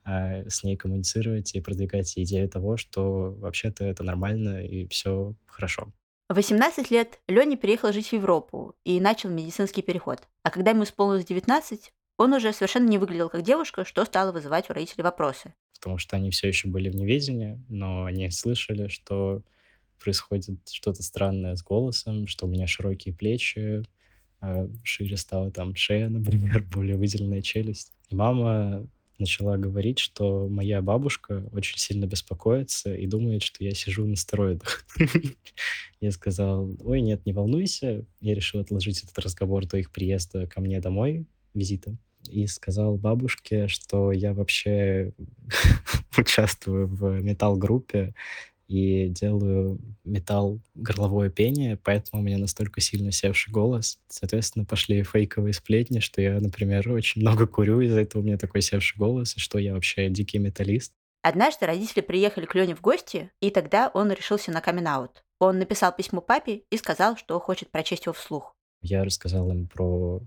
А, 0.04 0.48
с 0.48 0.64
ней 0.64 0.76
коммуницировать 0.76 1.54
и 1.54 1.60
продвигать 1.60 2.12
идею 2.18 2.48
того, 2.48 2.76
что 2.76 3.32
вообще-то 3.32 3.84
это 3.84 4.02
нормально 4.02 4.64
и 4.64 4.88
все 4.88 5.34
хорошо. 5.46 5.92
В 6.28 6.34
18 6.34 6.90
лет 6.90 7.20
Леня 7.28 7.56
переехал 7.56 7.92
жить 7.92 8.08
в 8.08 8.12
Европу 8.14 8.74
и 8.84 9.00
начал 9.00 9.28
медицинский 9.28 9.82
переход. 9.82 10.20
А 10.42 10.50
когда 10.50 10.70
ему 10.70 10.84
исполнилось 10.84 11.26
19, 11.26 11.92
он 12.16 12.32
уже 12.32 12.52
совершенно 12.52 12.88
не 12.88 12.98
выглядел 12.98 13.28
как 13.28 13.42
девушка, 13.42 13.84
что 13.84 14.04
стало 14.04 14.32
вызывать 14.32 14.70
у 14.70 14.72
родителей 14.72 15.04
вопросы. 15.04 15.54
Потому 15.74 15.98
что 15.98 16.16
они 16.16 16.30
все 16.30 16.48
еще 16.48 16.68
были 16.68 16.88
в 16.88 16.96
неведении, 16.96 17.60
но 17.68 18.04
они 18.04 18.30
слышали, 18.30 18.88
что 18.88 19.42
происходит 20.02 20.68
что-то 20.68 21.02
странное 21.02 21.54
с 21.54 21.62
голосом, 21.62 22.26
что 22.26 22.46
у 22.46 22.48
меня 22.48 22.66
широкие 22.66 23.14
плечи, 23.14 23.82
а 24.40 24.68
шире 24.82 25.16
стала 25.16 25.50
там 25.52 25.76
шея, 25.76 26.08
например, 26.08 26.62
более 26.62 26.96
выделенная 26.96 27.42
челюсть. 27.42 27.92
И 28.08 28.14
мама 28.14 28.86
начала 29.18 29.56
говорить, 29.56 29.98
что 29.98 30.48
моя 30.48 30.82
бабушка 30.82 31.48
очень 31.52 31.78
сильно 31.78 32.06
беспокоится 32.06 32.94
и 32.94 33.06
думает, 33.06 33.42
что 33.42 33.64
я 33.64 33.72
сижу 33.74 34.06
на 34.06 34.16
стероидах. 34.16 34.84
Я 36.00 36.10
сказал, 36.10 36.68
ой, 36.80 37.00
нет, 37.00 37.24
не 37.26 37.32
волнуйся. 37.32 38.04
Я 38.20 38.34
решил 38.34 38.60
отложить 38.60 39.04
этот 39.04 39.16
разговор 39.20 39.66
до 39.66 39.76
их 39.76 39.92
приезда 39.92 40.48
ко 40.48 40.60
мне 40.60 40.80
домой, 40.80 41.26
визита. 41.54 41.96
И 42.28 42.46
сказал 42.48 42.96
бабушке, 42.96 43.68
что 43.68 44.10
я 44.10 44.34
вообще 44.34 45.12
участвую 46.16 46.88
в 46.88 47.20
металл-группе, 47.20 48.14
и 48.72 49.08
делаю 49.08 49.78
металл 50.04 50.60
горловое 50.74 51.30
пение, 51.30 51.76
поэтому 51.76 52.22
у 52.22 52.24
меня 52.24 52.38
настолько 52.38 52.80
сильно 52.80 53.12
севший 53.12 53.52
голос. 53.52 53.98
Соответственно, 54.08 54.64
пошли 54.64 55.02
фейковые 55.02 55.52
сплетни, 55.52 56.00
что 56.00 56.22
я, 56.22 56.40
например, 56.40 56.90
очень 56.90 57.20
много 57.20 57.46
курю, 57.46 57.80
из-за 57.80 58.00
этого 58.00 58.22
у 58.22 58.24
меня 58.24 58.38
такой 58.38 58.62
севший 58.62 58.98
голос, 58.98 59.36
и 59.36 59.40
что 59.40 59.58
я 59.58 59.74
вообще 59.74 60.08
дикий 60.08 60.38
металлист. 60.38 60.92
Однажды 61.22 61.66
родители 61.66 62.00
приехали 62.00 62.46
к 62.46 62.54
Лене 62.54 62.74
в 62.74 62.80
гости, 62.80 63.30
и 63.40 63.50
тогда 63.50 63.90
он 63.94 64.10
решился 64.10 64.50
на 64.50 64.60
камин 64.60 64.86
-аут. 64.86 65.10
Он 65.38 65.58
написал 65.58 65.94
письмо 65.94 66.20
папе 66.20 66.62
и 66.70 66.76
сказал, 66.76 67.16
что 67.16 67.38
хочет 67.38 67.70
прочесть 67.70 68.06
его 68.06 68.12
вслух. 68.12 68.56
Я 68.80 69.04
рассказал 69.04 69.50
им 69.50 69.68
про 69.68 70.20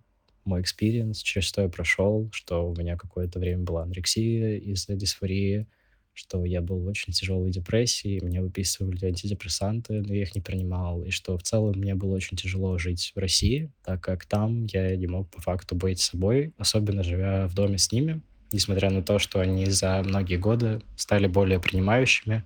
мой 0.45 0.61
experience, 0.61 1.19
через 1.19 1.47
что 1.47 1.63
я 1.63 1.69
прошел, 1.69 2.29
что 2.31 2.69
у 2.69 2.75
меня 2.75 2.95
какое-то 2.97 3.39
время 3.39 3.63
была 3.63 3.83
анорексия 3.83 4.57
из-за 4.57 4.95
дисфории, 4.95 5.67
что 6.15 6.45
я 6.45 6.61
был 6.61 6.79
в 6.79 6.87
очень 6.87 7.11
тяжелой 7.11 7.51
депрессии, 7.51 8.21
мне 8.23 8.41
выписывали 8.41 9.05
антидепрессанты, 9.05 10.01
но 10.01 10.13
я 10.13 10.23
их 10.23 10.33
не 10.33 10.41
принимал, 10.41 11.03
и 11.03 11.11
что 11.11 11.37
в 11.37 11.43
целом 11.43 11.77
мне 11.77 11.93
было 11.93 12.15
очень 12.15 12.37
тяжело 12.37 12.77
жить 12.77 13.11
в 13.13 13.19
России, 13.19 13.69
так 13.83 14.01
как 14.01 14.25
там 14.25 14.65
я 14.65 14.95
не 14.95 15.07
мог 15.07 15.29
по 15.29 15.41
факту 15.41 15.75
быть 15.75 15.99
собой, 15.99 16.53
особенно 16.57 17.03
живя 17.03 17.47
в 17.47 17.53
доме 17.53 17.77
с 17.77 17.91
ними, 17.91 18.21
несмотря 18.53 18.89
на 18.89 19.03
то, 19.03 19.19
что 19.19 19.41
они 19.41 19.65
за 19.65 20.01
многие 20.03 20.37
годы 20.37 20.81
стали 20.95 21.27
более 21.27 21.59
принимающими, 21.59 22.45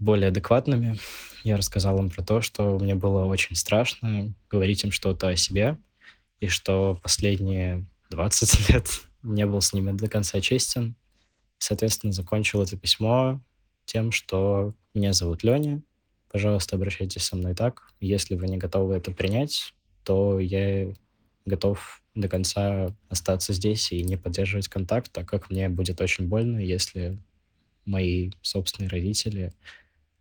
более 0.00 0.28
адекватными. 0.28 0.98
Я 1.44 1.56
рассказал 1.56 1.98
им 2.00 2.10
про 2.10 2.24
то, 2.24 2.40
что 2.40 2.78
мне 2.80 2.96
было 2.96 3.24
очень 3.26 3.54
страшно 3.54 4.34
говорить 4.50 4.82
им 4.82 4.90
что-то 4.90 5.28
о 5.28 5.36
себе, 5.36 5.78
и 6.40 6.48
что 6.48 6.98
последние 7.00 7.86
20 8.10 8.68
лет 8.74 8.88
не 9.22 9.46
был 9.46 9.60
с 9.60 9.72
ними 9.72 9.92
до 9.92 10.08
конца 10.08 10.40
честен, 10.40 10.96
Соответственно, 11.62 12.12
закончил 12.12 12.60
это 12.60 12.76
письмо 12.76 13.40
тем, 13.84 14.10
что 14.10 14.74
меня 14.94 15.12
зовут 15.12 15.44
Леня, 15.44 15.80
пожалуйста, 16.28 16.74
обращайтесь 16.74 17.22
со 17.22 17.36
мной 17.36 17.54
так. 17.54 17.92
Если 18.00 18.34
вы 18.34 18.48
не 18.48 18.56
готовы 18.56 18.96
это 18.96 19.12
принять, 19.12 19.72
то 20.02 20.40
я 20.40 20.92
готов 21.44 22.02
до 22.16 22.28
конца 22.28 22.92
остаться 23.08 23.52
здесь 23.52 23.92
и 23.92 24.02
не 24.02 24.16
поддерживать 24.16 24.66
контакт, 24.66 25.12
так 25.12 25.28
как 25.28 25.50
мне 25.50 25.68
будет 25.68 26.00
очень 26.00 26.26
больно, 26.26 26.58
если 26.58 27.16
мои 27.84 28.32
собственные 28.42 28.88
родители 28.88 29.52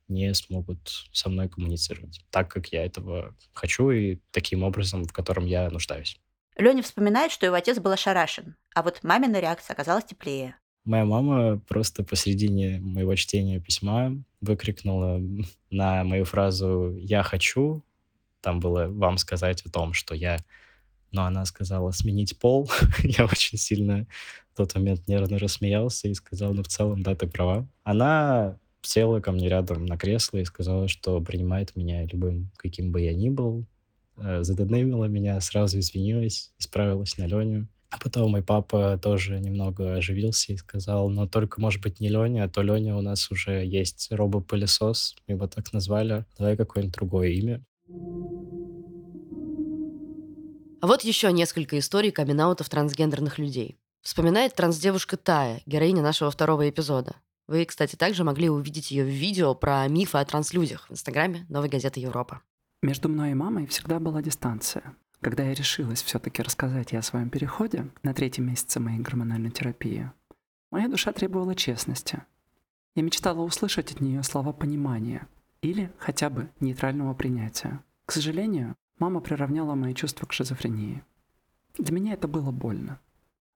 не 0.10 0.36
смогут 0.36 1.08
со 1.12 1.28
мной 1.30 1.50
коммуницировать 1.50 2.24
так, 2.30 2.52
как 2.52 2.68
я 2.68 2.86
этого 2.86 3.36
хочу 3.54 3.90
и 3.90 4.20
таким 4.30 4.62
образом, 4.62 5.06
в 5.06 5.12
котором 5.12 5.48
я 5.48 5.72
нуждаюсь. 5.72 6.20
Леня 6.56 6.84
вспоминает, 6.84 7.32
что 7.32 7.48
его 7.48 7.56
отец 7.56 7.80
был 7.80 7.90
ошарашен, 7.90 8.58
а 8.76 8.84
вот 8.84 9.00
мамина 9.02 9.40
реакция 9.40 9.74
оказалась 9.74 10.06
теплее. 10.06 10.56
Моя 10.84 11.06
мама 11.06 11.60
просто 11.68 12.04
посередине 12.04 12.80
моего 12.80 13.16
чтения 13.16 13.60
письма 13.60 14.16
выкрикнула 14.42 15.22
на 15.70 16.04
мою 16.04 16.26
фразу 16.26 16.96
«я 16.98 17.22
хочу». 17.22 17.84
Там 18.42 18.60
было 18.60 18.88
«вам 18.88 19.18
сказать 19.18 19.62
о 19.64 19.70
том, 19.70 19.94
что 19.94 20.16
я...» 20.16 20.40
Но 21.12 21.26
она 21.26 21.46
сказала 21.46 21.92
«сменить 21.92 22.40
пол». 22.40 22.70
я 23.04 23.26
очень 23.26 23.58
сильно 23.58 24.08
в 24.54 24.58
тот 24.58 24.74
момент 24.76 25.08
нервно 25.08 25.38
рассмеялся 25.38 26.08
и 26.08 26.14
сказал 26.16 26.54
«ну, 26.54 26.64
в 26.64 26.68
целом, 26.68 27.04
да, 27.04 27.16
ты 27.16 27.28
права». 27.28 27.68
Она 27.84 28.58
села 28.82 29.20
ко 29.20 29.32
мне 29.32 29.50
рядом 29.50 29.86
на 29.86 29.98
кресло 29.98 30.38
и 30.38 30.46
сказала, 30.46 30.88
что 30.88 31.22
принимает 31.22 31.76
меня 31.76 32.06
любым, 32.06 32.52
каким 32.58 32.92
бы 32.92 33.02
я 33.02 33.14
ни 33.14 33.30
был. 33.30 33.66
Э, 34.18 34.44
задонымила 34.44 35.06
меня, 35.06 35.40
сразу 35.42 35.80
извинилась, 35.80 36.52
исправилась 36.58 37.18
на 37.18 37.28
Леню. 37.28 37.68
А 37.92 37.98
потом 38.00 38.32
мой 38.32 38.42
папа 38.42 38.98
тоже 38.98 39.40
немного 39.40 39.96
оживился 39.96 40.54
и 40.54 40.58
сказал, 40.58 41.10
но 41.10 41.28
только, 41.28 41.60
может 41.60 41.82
быть, 41.82 42.00
не 42.00 42.08
Леня, 42.08 42.46
а 42.46 42.50
то 42.50 42.62
Леня 42.62 42.96
у 42.96 43.02
нас 43.02 43.30
уже 43.32 43.66
есть 43.66 44.08
робопылесос, 44.12 45.16
мы 45.28 45.36
его 45.36 45.48
так 45.48 45.74
назвали, 45.74 46.26
давай 46.38 46.56
какое-нибудь 46.56 46.96
другое 46.96 47.30
имя. 47.30 47.62
А 50.80 50.88
вот 50.88 51.04
еще 51.04 51.32
несколько 51.34 51.78
историй 51.78 52.12
камин 52.12 52.56
трансгендерных 52.56 53.38
людей. 53.38 53.78
Вспоминает 54.02 54.56
трансдевушка 54.56 55.18
Тая, 55.18 55.62
героиня 55.66 56.02
нашего 56.02 56.32
второго 56.32 56.68
эпизода. 56.70 57.18
Вы, 57.48 57.66
кстати, 57.66 57.98
также 57.98 58.24
могли 58.24 58.50
увидеть 58.50 58.92
ее 58.92 59.04
в 59.04 59.10
видео 59.10 59.54
про 59.54 59.86
мифы 59.90 60.18
о 60.18 60.26
транслюдях 60.26 60.88
в 60.88 60.94
инстаграме 60.94 61.46
«Новой 61.50 61.68
газеты 61.68 62.00
Европа». 62.00 62.42
Между 62.82 63.10
мной 63.10 63.32
и 63.32 63.36
мамой 63.36 63.68
всегда 63.68 64.00
была 64.00 64.22
дистанция. 64.22 64.96
Когда 65.22 65.44
я 65.44 65.54
решилась 65.54 66.02
все-таки 66.02 66.42
рассказать 66.42 66.94
ей 66.94 66.98
о 66.98 67.04
своем 67.04 67.30
переходе 67.30 67.88
на 68.02 68.14
третьем 68.16 68.48
месяце 68.48 68.80
моей 68.80 68.98
гормональной 68.98 69.52
терапии, 69.52 70.12
моя 70.72 70.88
душа 70.88 71.14
требовала 71.14 71.54
честности. 71.54 72.24
Я 72.96 73.04
мечтала 73.04 73.42
услышать 73.42 73.92
от 73.92 74.02
нее 74.02 74.24
слова 74.24 74.52
понимания 74.52 75.28
или 75.62 75.92
хотя 76.00 76.32
бы 76.32 76.50
нейтрального 76.60 77.14
принятия. 77.14 77.84
К 78.06 78.14
сожалению, 78.14 78.76
мама 78.98 79.22
приравняла 79.22 79.76
мои 79.76 79.94
чувства 79.94 80.26
к 80.26 80.34
шизофрении. 80.34 81.04
Для 81.78 81.94
меня 81.94 82.14
это 82.14 82.28
было 82.28 82.50
больно. 82.50 83.00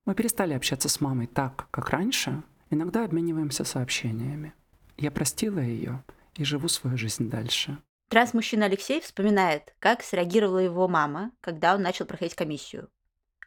Мы 0.05 0.13
перестали 0.13 0.53
общаться 0.53 0.87
с 0.87 1.01
мамой 1.01 1.25
так, 1.25 1.67
как 1.71 1.89
раньше, 1.89 2.43
иногда 2.69 3.03
обмениваемся 3.03 3.63
сообщениями. 3.63 4.53
Я 4.97 5.09
простила 5.09 5.59
ее 5.59 6.03
и 6.35 6.43
живу 6.43 6.67
свою 6.67 6.95
жизнь 6.95 7.27
дальше. 7.27 7.79
Трансмужчина 8.07 8.65
Алексей 8.65 9.01
вспоминает, 9.01 9.75
как 9.79 10.03
среагировала 10.03 10.59
его 10.59 10.87
мама, 10.87 11.31
когда 11.41 11.73
он 11.73 11.81
начал 11.81 12.05
проходить 12.05 12.35
комиссию. 12.35 12.89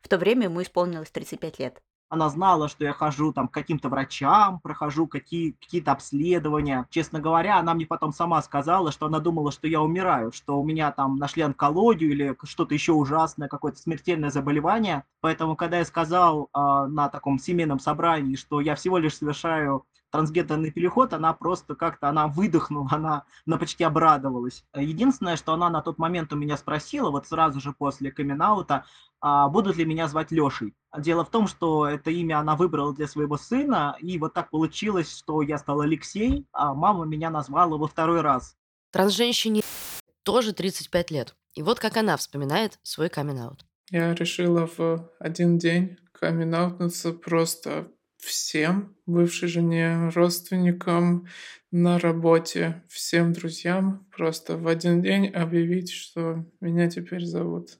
В 0.02 0.08
то 0.08 0.18
время 0.18 0.44
ему 0.44 0.62
исполнилось 0.62 1.10
35 1.10 1.58
лет. 1.60 1.82
она 2.10 2.30
знала, 2.30 2.68
что 2.68 2.84
я 2.84 2.92
хожу 2.92 3.32
там 3.32 3.48
к 3.48 3.54
каким-то 3.54 3.88
врачам, 3.90 4.60
прохожу 4.60 5.06
какие, 5.06 5.52
какие-то 5.52 5.92
обследования. 5.92 6.86
Честно 6.90 7.20
говоря, 7.20 7.58
она 7.58 7.74
мне 7.74 7.86
потом 7.86 8.12
сама 8.12 8.40
сказала, 8.42 8.90
что 8.92 9.06
она 9.06 9.20
думала, 9.20 9.52
что 9.52 9.68
я 9.68 9.82
умираю, 9.82 10.32
что 10.32 10.58
у 10.58 10.64
меня 10.64 10.90
там 10.90 11.16
нашли 11.16 11.42
онкологию 11.42 12.10
или 12.10 12.36
что-то 12.44 12.74
еще 12.74 12.92
ужасное, 12.92 13.48
какое-то 13.48 13.78
смертельное 13.78 14.30
заболевание. 14.30 15.04
Поэтому, 15.20 15.54
когда 15.54 15.78
я 15.78 15.84
сказал 15.84 16.44
э, 16.54 16.86
на 16.88 17.08
таком 17.10 17.38
семейном 17.38 17.78
собрании, 17.78 18.36
что 18.36 18.60
я 18.60 18.74
всего 18.74 18.98
лишь 18.98 19.16
совершаю 19.16 19.84
трансгендерный 20.10 20.70
переход, 20.70 21.12
она 21.12 21.32
просто 21.32 21.74
как-то, 21.74 22.08
она 22.08 22.26
выдохнула, 22.28 22.88
она, 22.92 23.24
она 23.46 23.58
почти 23.58 23.84
обрадовалась. 23.84 24.64
Единственное, 24.74 25.36
что 25.36 25.52
она 25.52 25.70
на 25.70 25.82
тот 25.82 25.98
момент 25.98 26.32
у 26.32 26.36
меня 26.36 26.56
спросила, 26.56 27.10
вот 27.10 27.26
сразу 27.26 27.60
же 27.60 27.72
после 27.72 28.10
камин 28.12 28.42
а 29.20 29.48
будут 29.48 29.76
ли 29.76 29.84
меня 29.84 30.06
звать 30.06 30.30
Лешей. 30.30 30.74
Дело 30.96 31.24
в 31.24 31.30
том, 31.30 31.48
что 31.48 31.86
это 31.86 32.10
имя 32.10 32.38
она 32.38 32.54
выбрала 32.54 32.94
для 32.94 33.08
своего 33.08 33.36
сына, 33.36 33.96
и 34.00 34.16
вот 34.18 34.32
так 34.32 34.50
получилось, 34.50 35.16
что 35.18 35.42
я 35.42 35.58
стал 35.58 35.80
Алексей, 35.80 36.46
а 36.52 36.72
мама 36.72 37.04
меня 37.04 37.30
назвала 37.30 37.76
во 37.76 37.88
второй 37.88 38.20
раз. 38.20 38.56
Трансженщине 38.92 39.62
тоже 40.22 40.52
35 40.52 41.10
лет. 41.10 41.34
И 41.54 41.62
вот 41.62 41.80
как 41.80 41.96
она 41.96 42.16
вспоминает 42.16 42.78
свой 42.82 43.08
камин 43.08 43.38
-аут. 43.38 43.60
Я 43.90 44.14
решила 44.14 44.66
в 44.66 45.10
один 45.18 45.58
день 45.58 45.96
камин 46.12 46.54
просто 47.24 47.88
всем, 48.18 48.96
бывшей 49.06 49.48
жене, 49.48 50.10
родственникам, 50.14 51.26
на 51.70 51.98
работе, 51.98 52.82
всем 52.88 53.32
друзьям, 53.32 54.06
просто 54.14 54.56
в 54.56 54.66
один 54.68 55.02
день 55.02 55.26
объявить, 55.28 55.90
что 55.90 56.46
меня 56.60 56.88
теперь 56.88 57.24
зовут 57.24 57.78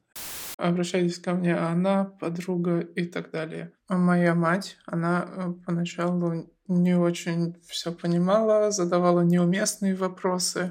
обращались 0.59 1.18
ко 1.18 1.35
мне 1.35 1.57
она, 1.57 2.04
подруга 2.04 2.80
и 2.80 3.07
так 3.07 3.30
далее. 3.30 3.73
А 3.87 3.97
моя 3.97 4.35
мать, 4.35 4.76
она 4.87 5.26
э, 5.28 5.52
поначалу 5.64 6.50
не 6.66 6.99
очень 6.99 7.57
все 7.66 7.92
понимала, 7.92 8.71
задавала 8.71 9.23
неуместные 9.23 9.95
вопросы, 9.95 10.71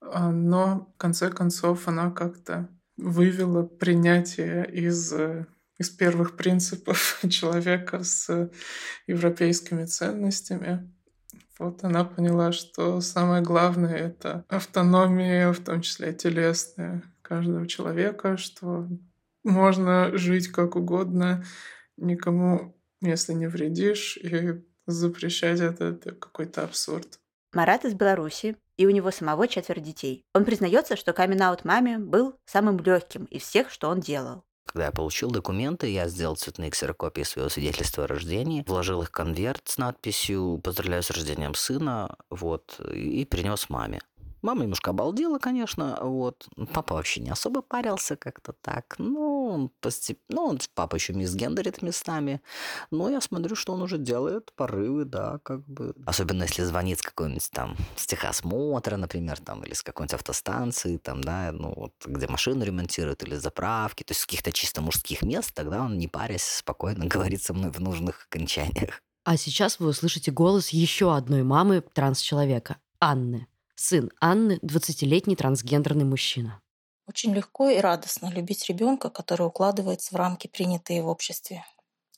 а, 0.00 0.30
но 0.30 0.90
в 0.94 0.98
конце 0.98 1.30
концов 1.30 1.88
она 1.88 2.10
как-то 2.10 2.68
вывела 2.96 3.64
принятие 3.64 4.64
из 4.70 5.12
э, 5.12 5.46
из 5.78 5.90
первых 5.90 6.36
принципов 6.36 7.20
человека 7.30 8.02
с 8.02 8.50
европейскими 9.06 9.84
ценностями. 9.84 10.92
Вот 11.58 11.82
она 11.82 12.04
поняла, 12.04 12.52
что 12.52 13.00
самое 13.00 13.42
главное— 13.42 13.96
это 13.96 14.44
автономия, 14.48 15.52
в 15.52 15.58
том 15.60 15.80
числе 15.80 16.12
телесная, 16.12 17.02
каждого 17.22 17.66
человека, 17.66 18.36
что 18.36 18.88
можно 19.42 20.16
жить 20.16 20.48
как 20.48 20.76
угодно, 20.76 21.44
никому, 21.96 22.76
если 23.00 23.32
не 23.32 23.48
вредишь, 23.48 24.16
и 24.16 24.62
запрещать 24.86 25.60
это, 25.60 25.86
это 25.86 26.12
какой-то 26.12 26.62
абсурд. 26.62 27.18
Марат 27.52 27.84
из 27.84 27.94
Беларуси, 27.94 28.56
и 28.76 28.86
у 28.86 28.90
него 28.90 29.10
самого 29.10 29.48
четверо 29.48 29.80
детей. 29.80 30.24
Он 30.34 30.44
признается, 30.44 30.96
что 30.96 31.12
камин 31.12 31.42
маме 31.64 31.98
был 31.98 32.36
самым 32.46 32.78
легким 32.78 33.24
из 33.24 33.42
всех, 33.42 33.70
что 33.70 33.88
он 33.88 34.00
делал. 34.00 34.44
Когда 34.68 34.86
я 34.86 34.92
получил 34.92 35.30
документы, 35.30 35.90
я 35.90 36.08
сделал 36.08 36.36
цветные 36.36 36.70
ксерокопии 36.70 37.22
своего 37.22 37.48
свидетельства 37.48 38.04
о 38.04 38.06
рождении, 38.06 38.64
вложил 38.66 39.00
их 39.00 39.08
в 39.08 39.12
конверт 39.12 39.62
с 39.64 39.78
надписью 39.78 40.60
«Поздравляю 40.62 41.02
с 41.02 41.10
рождением 41.10 41.54
сына», 41.54 42.16
вот, 42.28 42.78
и 42.92 43.24
принес 43.24 43.70
маме. 43.70 44.00
Мама 44.42 44.62
немножко 44.62 44.90
обалдела, 44.90 45.38
конечно, 45.38 45.98
вот. 46.00 46.48
Папа 46.72 46.94
вообще 46.94 47.20
не 47.20 47.30
особо 47.30 47.62
парился 47.62 48.16
как-то 48.16 48.52
так. 48.52 48.94
Ну, 48.98 49.72
постеп... 49.80 50.20
ну 50.28 50.56
папа 50.74 50.96
еще 50.96 51.12
мисгендерит 51.12 51.82
местами. 51.82 52.40
Но 52.90 53.10
я 53.10 53.20
смотрю, 53.20 53.56
что 53.56 53.72
он 53.72 53.82
уже 53.82 53.98
делает 53.98 54.52
порывы, 54.54 55.04
да, 55.04 55.38
как 55.42 55.66
бы. 55.66 55.94
Особенно 56.06 56.44
если 56.44 56.62
звонит 56.62 57.00
с 57.00 57.02
какой-нибудь 57.02 57.50
там 57.50 57.76
с 57.96 58.06
техосмотра, 58.06 58.96
например, 58.96 59.40
там, 59.40 59.62
или 59.64 59.74
с 59.74 59.82
какой-нибудь 59.82 60.14
автостанции, 60.14 60.98
там, 60.98 61.22
да, 61.22 61.50
ну, 61.52 61.72
вот, 61.74 61.92
где 62.04 62.28
машину 62.28 62.64
ремонтируют, 62.64 63.22
или 63.22 63.34
заправки, 63.34 64.04
то 64.04 64.12
есть 64.12 64.20
с 64.20 64.26
каких-то 64.26 64.52
чисто 64.52 64.80
мужских 64.80 65.22
мест, 65.22 65.52
тогда 65.54 65.82
он, 65.82 65.98
не 65.98 66.08
парясь, 66.08 66.44
спокойно 66.44 67.04
говорит 67.06 67.42
со 67.42 67.54
мной 67.54 67.70
в 67.70 67.80
нужных 67.80 68.26
окончаниях. 68.30 69.02
А 69.24 69.36
сейчас 69.36 69.78
вы 69.78 69.88
услышите 69.88 70.30
голос 70.30 70.70
еще 70.70 71.14
одной 71.14 71.42
мамы 71.42 71.82
транс-человека, 71.82 72.78
Анны. 73.00 73.46
Сын 73.80 74.10
Анны– 74.20 74.58
20-летний 74.62 75.36
трансгендерный 75.36 76.04
мужчина. 76.04 76.60
Очень 77.06 77.32
легко 77.32 77.70
и 77.70 77.78
радостно 77.78 78.28
любить 78.28 78.68
ребенка, 78.68 79.08
который 79.08 79.46
укладывается 79.46 80.12
в 80.12 80.16
рамки, 80.16 80.48
принятые 80.48 81.00
в 81.00 81.06
обществе. 81.06 81.64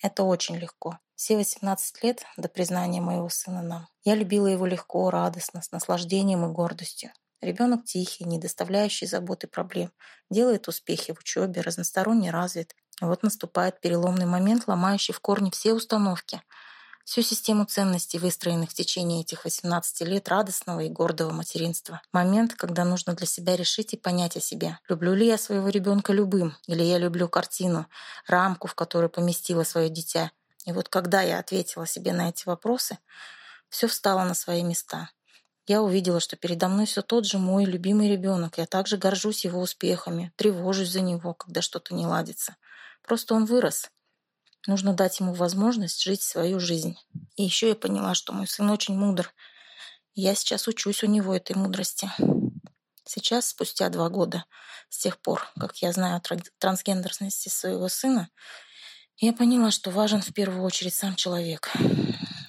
Это 0.02 0.22
очень 0.22 0.56
легко. 0.56 0.98
Все 1.16 1.36
18 1.36 2.02
лет 2.02 2.24
до 2.38 2.48
признания 2.48 3.02
моего 3.02 3.28
сына 3.28 3.60
нам. 3.60 3.88
Я 4.04 4.14
любила 4.14 4.46
его 4.46 4.64
легко, 4.64 5.10
радостно, 5.10 5.60
с 5.60 5.70
наслаждением 5.70 6.46
и 6.46 6.48
гордостью. 6.48 7.10
Ребенок 7.42 7.84
тихий, 7.84 8.24
не 8.24 8.38
доставляющий 8.38 9.06
забот 9.06 9.44
и 9.44 9.46
проблем, 9.46 9.92
делает 10.30 10.66
успехи 10.66 11.12
в 11.12 11.18
учебе, 11.18 11.60
разносторонне 11.60 12.30
развит. 12.30 12.74
И 13.02 13.04
вот 13.04 13.22
наступает 13.22 13.82
переломный 13.82 14.24
момент, 14.24 14.66
ломающий 14.66 15.12
в 15.12 15.20
корне 15.20 15.50
все 15.50 15.74
установки– 15.74 16.40
всю 17.10 17.22
систему 17.22 17.64
ценностей, 17.64 18.20
выстроенных 18.20 18.70
в 18.70 18.74
течение 18.74 19.22
этих 19.22 19.44
18 19.44 20.02
лет 20.02 20.28
радостного 20.28 20.78
и 20.78 20.88
гордого 20.88 21.32
материнства. 21.32 22.00
Момент, 22.12 22.54
когда 22.54 22.84
нужно 22.84 23.14
для 23.14 23.26
себя 23.26 23.56
решить 23.56 23.92
и 23.94 23.96
понять 23.96 24.36
о 24.36 24.40
себе. 24.40 24.78
Люблю 24.88 25.12
ли 25.14 25.26
я 25.26 25.36
своего 25.36 25.70
ребенка 25.70 26.12
любым, 26.12 26.56
или 26.68 26.84
я 26.84 26.98
люблю 26.98 27.28
картину, 27.28 27.86
рамку, 28.28 28.68
в 28.68 28.76
которую 28.76 29.10
поместила 29.10 29.64
свое 29.64 29.88
дитя. 29.88 30.30
И 30.66 30.72
вот 30.72 30.88
когда 30.88 31.20
я 31.20 31.40
ответила 31.40 31.84
себе 31.84 32.12
на 32.12 32.28
эти 32.28 32.46
вопросы, 32.46 32.96
все 33.68 33.88
встало 33.88 34.22
на 34.22 34.34
свои 34.34 34.62
места. 34.62 35.10
Я 35.66 35.82
увидела, 35.82 36.20
что 36.20 36.36
передо 36.36 36.68
мной 36.68 36.86
все 36.86 37.02
тот 37.02 37.26
же 37.26 37.38
мой 37.38 37.64
любимый 37.64 38.08
ребенок. 38.08 38.56
Я 38.56 38.66
также 38.66 38.96
горжусь 38.96 39.44
его 39.44 39.60
успехами, 39.60 40.32
тревожусь 40.36 40.90
за 40.90 41.00
него, 41.00 41.34
когда 41.34 41.60
что-то 41.60 41.92
не 41.92 42.06
ладится. 42.06 42.54
Просто 43.02 43.34
он 43.34 43.46
вырос, 43.46 43.90
Нужно 44.66 44.92
дать 44.92 45.20
ему 45.20 45.32
возможность 45.32 46.02
жить 46.02 46.22
свою 46.22 46.60
жизнь. 46.60 46.96
И 47.36 47.42
еще 47.42 47.68
я 47.68 47.74
поняла, 47.74 48.14
что 48.14 48.32
мой 48.32 48.46
сын 48.46 48.68
очень 48.70 48.94
мудр. 48.94 49.32
Я 50.14 50.34
сейчас 50.34 50.68
учусь 50.68 51.02
у 51.02 51.06
него 51.06 51.34
этой 51.34 51.56
мудрости. 51.56 52.10
Сейчас, 53.04 53.46
спустя 53.46 53.88
два 53.88 54.08
года, 54.08 54.44
с 54.88 54.98
тех 54.98 55.18
пор, 55.18 55.48
как 55.58 55.76
я 55.78 55.92
знаю 55.92 56.16
о 56.16 56.38
трансгендерности 56.58 57.48
своего 57.48 57.88
сына, 57.88 58.28
я 59.16 59.32
поняла, 59.32 59.70
что 59.70 59.90
важен 59.90 60.20
в 60.20 60.32
первую 60.32 60.62
очередь 60.62 60.94
сам 60.94 61.16
человек. 61.16 61.72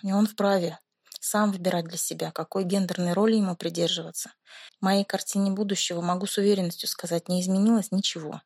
И 0.04 0.12
он 0.12 0.28
вправе 0.28 0.80
сам 1.19 1.52
выбирать 1.52 1.86
для 1.86 1.97
себя, 1.97 2.32
какой 2.32 2.63
гендерной 2.63 3.13
роли 3.13 3.36
ему 3.36 3.56
придерживаться. 3.56 4.34
В 4.80 4.84
моей 4.84 5.04
картине 5.04 5.52
будущего 5.52 6.02
могу 6.02 6.28
с 6.28 6.38
уверенностью 6.38 6.89
сказать, 6.89 7.30
не 7.30 7.41
изменилось 7.41 7.91
ничего. 7.91 8.41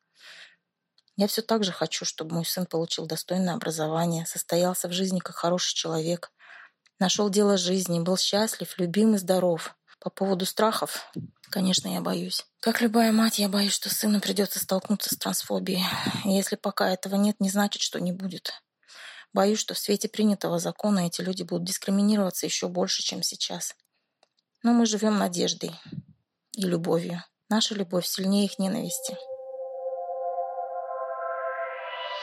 Я 1.16 1.28
все 1.28 1.40
так 1.40 1.64
же 1.64 1.72
хочу, 1.72 2.04
чтобы 2.04 2.34
мой 2.34 2.44
сын 2.44 2.66
получил 2.66 3.06
достойное 3.06 3.54
образование, 3.54 4.26
состоялся 4.26 4.86
в 4.86 4.92
жизни 4.92 5.18
как 5.18 5.36
хороший 5.36 5.74
человек, 5.74 6.30
нашел 6.98 7.30
дело 7.30 7.56
жизни, 7.56 8.00
был 8.00 8.18
счастлив, 8.18 8.78
любим 8.78 9.14
и 9.14 9.18
здоров. 9.18 9.74
По 9.98 10.10
поводу 10.10 10.44
страхов, 10.44 11.10
конечно, 11.50 11.88
я 11.88 12.02
боюсь. 12.02 12.44
Как 12.60 12.82
любая 12.82 13.12
мать, 13.12 13.38
я 13.38 13.48
боюсь, 13.48 13.72
что 13.72 13.88
сыну 13.88 14.20
придется 14.20 14.58
столкнуться 14.58 15.14
с 15.14 15.18
трансфобией. 15.18 15.82
Если 16.24 16.56
пока 16.56 16.90
этого 16.90 17.16
нет, 17.16 17.40
не 17.40 17.48
значит, 17.48 17.80
что 17.80 17.98
не 17.98 18.12
будет. 18.12 18.52
Боюсь, 19.32 19.58
что 19.58 19.74
в 19.74 19.78
свете 19.78 20.08
принятого 20.08 20.58
закона 20.58 21.06
эти 21.06 21.22
люди 21.22 21.42
будут 21.42 21.66
дискриминироваться 21.66 22.46
еще 22.46 22.68
больше, 22.68 23.02
чем 23.02 23.22
сейчас. 23.22 23.74
Но 24.62 24.72
мы 24.72 24.84
живем 24.84 25.18
надеждой 25.18 25.72
и 26.54 26.62
любовью. 26.62 27.24
Наша 27.48 27.74
любовь 27.74 28.06
сильнее 28.06 28.44
их 28.44 28.58
ненависти. 28.58 29.16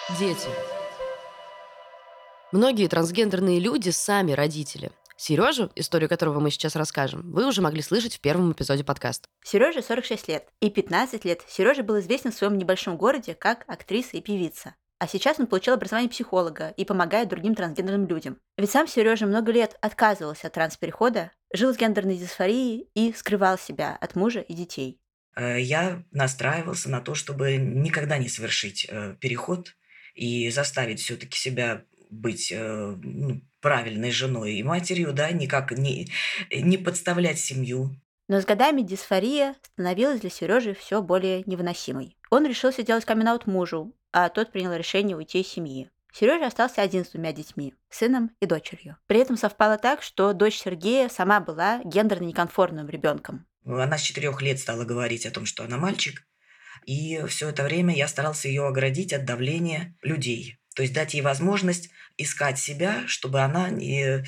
Дети. 0.10 0.50
Многие 2.52 2.90
трансгендерные 2.90 3.62
люди 3.62 3.90
сами 3.90 4.34
родители. 4.34 4.92
Сережу, 5.16 5.72
историю 5.76 6.10
которого 6.10 6.42
мы 6.42 6.52
сейчас 6.52 6.76
расскажем, 6.76 7.32
вы 7.32 7.48
уже 7.48 7.62
могли 7.62 7.82
слышать 7.82 8.18
в 8.18 8.20
первом 8.20 8.52
эпизоде 8.52 8.84
подкаста. 8.84 9.30
Сереже 9.46 9.82
46 9.82 10.28
лет. 10.28 10.50
И 10.60 10.70
15 10.70 11.24
лет 11.24 11.44
Сережа 11.48 11.84
был 11.84 12.00
известен 12.00 12.34
в 12.34 12.36
своем 12.36 12.58
небольшом 12.58 12.98
городе 12.98 13.34
как 13.34 13.64
актриса 13.68 14.18
и 14.18 14.22
певица. 14.22 14.76
А 15.00 15.08
сейчас 15.08 15.40
он 15.40 15.48
получил 15.48 15.76
образование 15.76 16.10
психолога 16.10 16.74
и 16.76 16.84
помогает 16.84 17.30
другим 17.30 17.56
трансгендерным 17.56 18.06
людям. 18.06 18.40
Ведь 18.58 18.72
сам 18.72 18.90
Сережа 18.90 19.26
много 19.26 19.54
лет 19.54 19.78
отказывался 19.80 20.48
от 20.48 20.54
трансперехода, 20.54 21.32
жил 21.54 21.74
с 21.74 21.78
гендерной 21.78 22.18
дисфорией 22.18 22.90
и 22.94 23.14
скрывал 23.14 23.58
себя 23.58 23.98
от 24.02 24.18
мужа 24.18 24.42
и 24.42 24.54
детей. 24.54 25.00
Э, 25.38 25.62
я 25.62 26.04
настраивался 26.12 26.90
на 26.90 27.00
то, 27.00 27.16
чтобы 27.16 27.56
никогда 27.56 28.18
не 28.18 28.28
совершить 28.28 28.86
э, 28.90 29.16
переход 29.22 29.76
и 30.14 30.50
заставить 30.50 31.00
все-таки 31.00 31.38
себя 31.38 31.84
быть 32.10 32.52
э, 32.52 32.96
ну, 33.02 33.42
правильной 33.62 34.12
женой 34.12 34.54
и 34.54 34.64
матерью, 34.64 35.14
да, 35.14 35.32
никак 35.32 35.72
не, 35.72 36.10
не 36.52 36.78
подставлять 36.78 37.40
семью. 37.40 37.96
Но 38.28 38.40
с 38.40 38.46
годами 38.46 38.82
дисфория 38.82 39.56
становилась 39.74 40.22
для 40.22 40.30
Сережи 40.30 40.74
все 40.74 41.02
более 41.02 41.44
невыносимой. 41.46 42.18
Он 42.30 42.46
решился 42.48 42.84
делать 42.84 43.06
камин 43.06 43.28
мужу, 43.46 43.94
а 44.12 44.30
тот 44.30 44.52
принял 44.52 44.74
решение 44.74 45.18
уйти 45.18 45.42
из 45.42 45.48
семьи. 45.48 45.90
Сережа 46.14 46.48
остался 46.48 46.82
один 46.82 47.04
с 47.04 47.10
двумя 47.10 47.34
детьми, 47.34 47.74
сыном 47.90 48.32
и 48.40 48.46
дочерью. 48.46 48.98
При 49.08 49.20
этом 49.20 49.36
совпало 49.36 49.78
так, 49.78 50.04
что 50.04 50.34
дочь 50.34 50.60
Сергея 50.60 51.10
сама 51.10 51.40
была 51.40 51.82
гендерно 51.84 52.26
неконформным 52.26 52.88
ребенком. 52.88 53.48
Она 53.66 53.98
с 53.98 54.02
четырех 54.02 54.42
лет 54.42 54.60
стала 54.60 54.84
говорить 54.84 55.26
о 55.26 55.32
том, 55.32 55.46
что 55.46 55.64
она 55.64 55.78
мальчик, 55.78 56.24
и 56.86 57.26
все 57.28 57.50
это 57.50 57.64
время 57.64 57.96
я 57.96 58.08
старался 58.08 58.48
ее 58.48 58.68
оградить 58.68 59.14
от 59.14 59.26
давления 59.26 59.96
людей. 60.02 60.58
То 60.76 60.82
есть 60.82 60.94
дать 60.94 61.14
ей 61.14 61.22
возможность 61.22 61.90
искать 62.18 62.60
себя, 62.60 63.04
чтобы 63.08 63.42
она 63.42 63.70
не, 63.70 64.24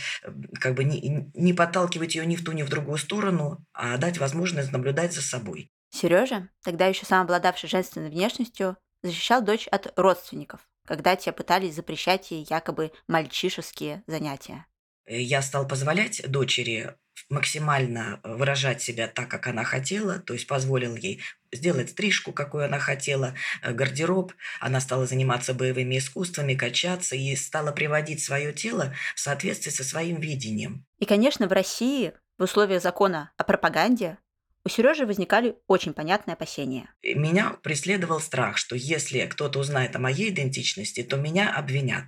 как 0.60 0.76
бы 0.76 0.84
не, 0.84 1.30
не 1.34 1.54
подталкивать 1.54 2.16
ее 2.16 2.26
ни 2.26 2.36
в 2.36 2.44
ту, 2.44 2.52
ни 2.52 2.64
в 2.64 2.70
другую 2.70 2.98
сторону, 2.98 3.66
а 3.74 3.98
дать 3.98 4.18
возможность 4.18 4.72
наблюдать 4.72 5.14
за 5.14 5.22
собой. 5.22 5.72
Сережа, 5.90 6.50
тогда 6.64 6.88
еще 6.88 7.06
сам 7.06 7.24
обладавший 7.24 7.70
женственной 7.70 8.10
внешностью, 8.10 8.78
защищал 9.02 9.42
дочь 9.42 9.68
от 9.68 9.94
родственников, 9.96 10.68
когда 10.86 11.16
те 11.16 11.32
пытались 11.32 11.76
запрещать 11.76 12.32
ей 12.32 12.46
якобы 12.50 12.92
мальчишеские 13.08 14.04
занятия. 14.08 14.66
Я 15.08 15.42
стал 15.42 15.68
позволять 15.68 16.22
дочери 16.30 16.96
максимально 17.30 18.20
выражать 18.24 18.82
себя 18.82 19.08
так, 19.08 19.30
как 19.30 19.48
она 19.48 19.64
хотела, 19.64 20.20
то 20.20 20.34
есть 20.34 20.48
позволил 20.48 20.96
ей 20.96 21.22
сделать 21.52 21.92
стрижку, 21.92 22.34
какую 22.34 22.66
она 22.66 22.80
хотела, 22.80 23.34
э, 23.62 23.72
гардероб. 23.74 24.34
Она 24.60 24.80
стала 24.80 25.06
заниматься 25.06 25.54
боевыми 25.54 25.98
искусствами, 25.98 26.56
качаться 26.56 27.16
и 27.16 27.36
стала 27.36 27.72
приводить 27.72 28.24
свое 28.24 28.54
тело 28.54 28.94
в 29.16 29.20
соответствии 29.20 29.72
со 29.72 29.84
своим 29.84 30.20
видением. 30.20 30.86
И, 31.00 31.06
конечно, 31.06 31.48
в 31.48 31.52
России 31.52 32.14
в 32.38 32.44
условиях 32.44 32.82
закона 32.82 33.32
о 33.38 33.44
пропаганде 33.44 34.18
у 34.66 34.70
Сережи 34.70 35.06
возникали 35.06 35.56
очень 35.68 35.94
понятные 35.94 36.34
опасения. 36.34 36.90
Меня 37.04 37.52
преследовал 37.62 38.20
страх, 38.20 38.58
что 38.58 38.76
если 38.76 39.26
кто-то 39.28 39.60
узнает 39.60 39.96
о 39.96 40.00
моей 40.00 40.30
идентичности, 40.30 41.04
то 41.04 41.18
меня 41.18 41.54
обвинят 41.54 42.06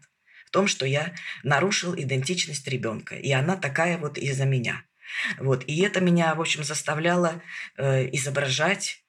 в 0.47 0.51
том, 0.51 0.67
что 0.67 0.85
я 0.85 1.13
нарушил 1.43 1.93
идентичность 1.93 2.67
ребенка, 2.67 3.15
и 3.15 3.31
она 3.31 3.57
такая 3.57 3.97
вот 3.97 4.17
из-за 4.17 4.45
меня. 4.45 4.83
Вот. 5.39 5.63
И 5.67 5.81
это 5.81 5.99
меня, 5.99 6.33
в 6.35 6.41
общем, 6.41 6.63
заставляло 6.63 7.41
э, 7.77 8.09
изображать 8.15 9.03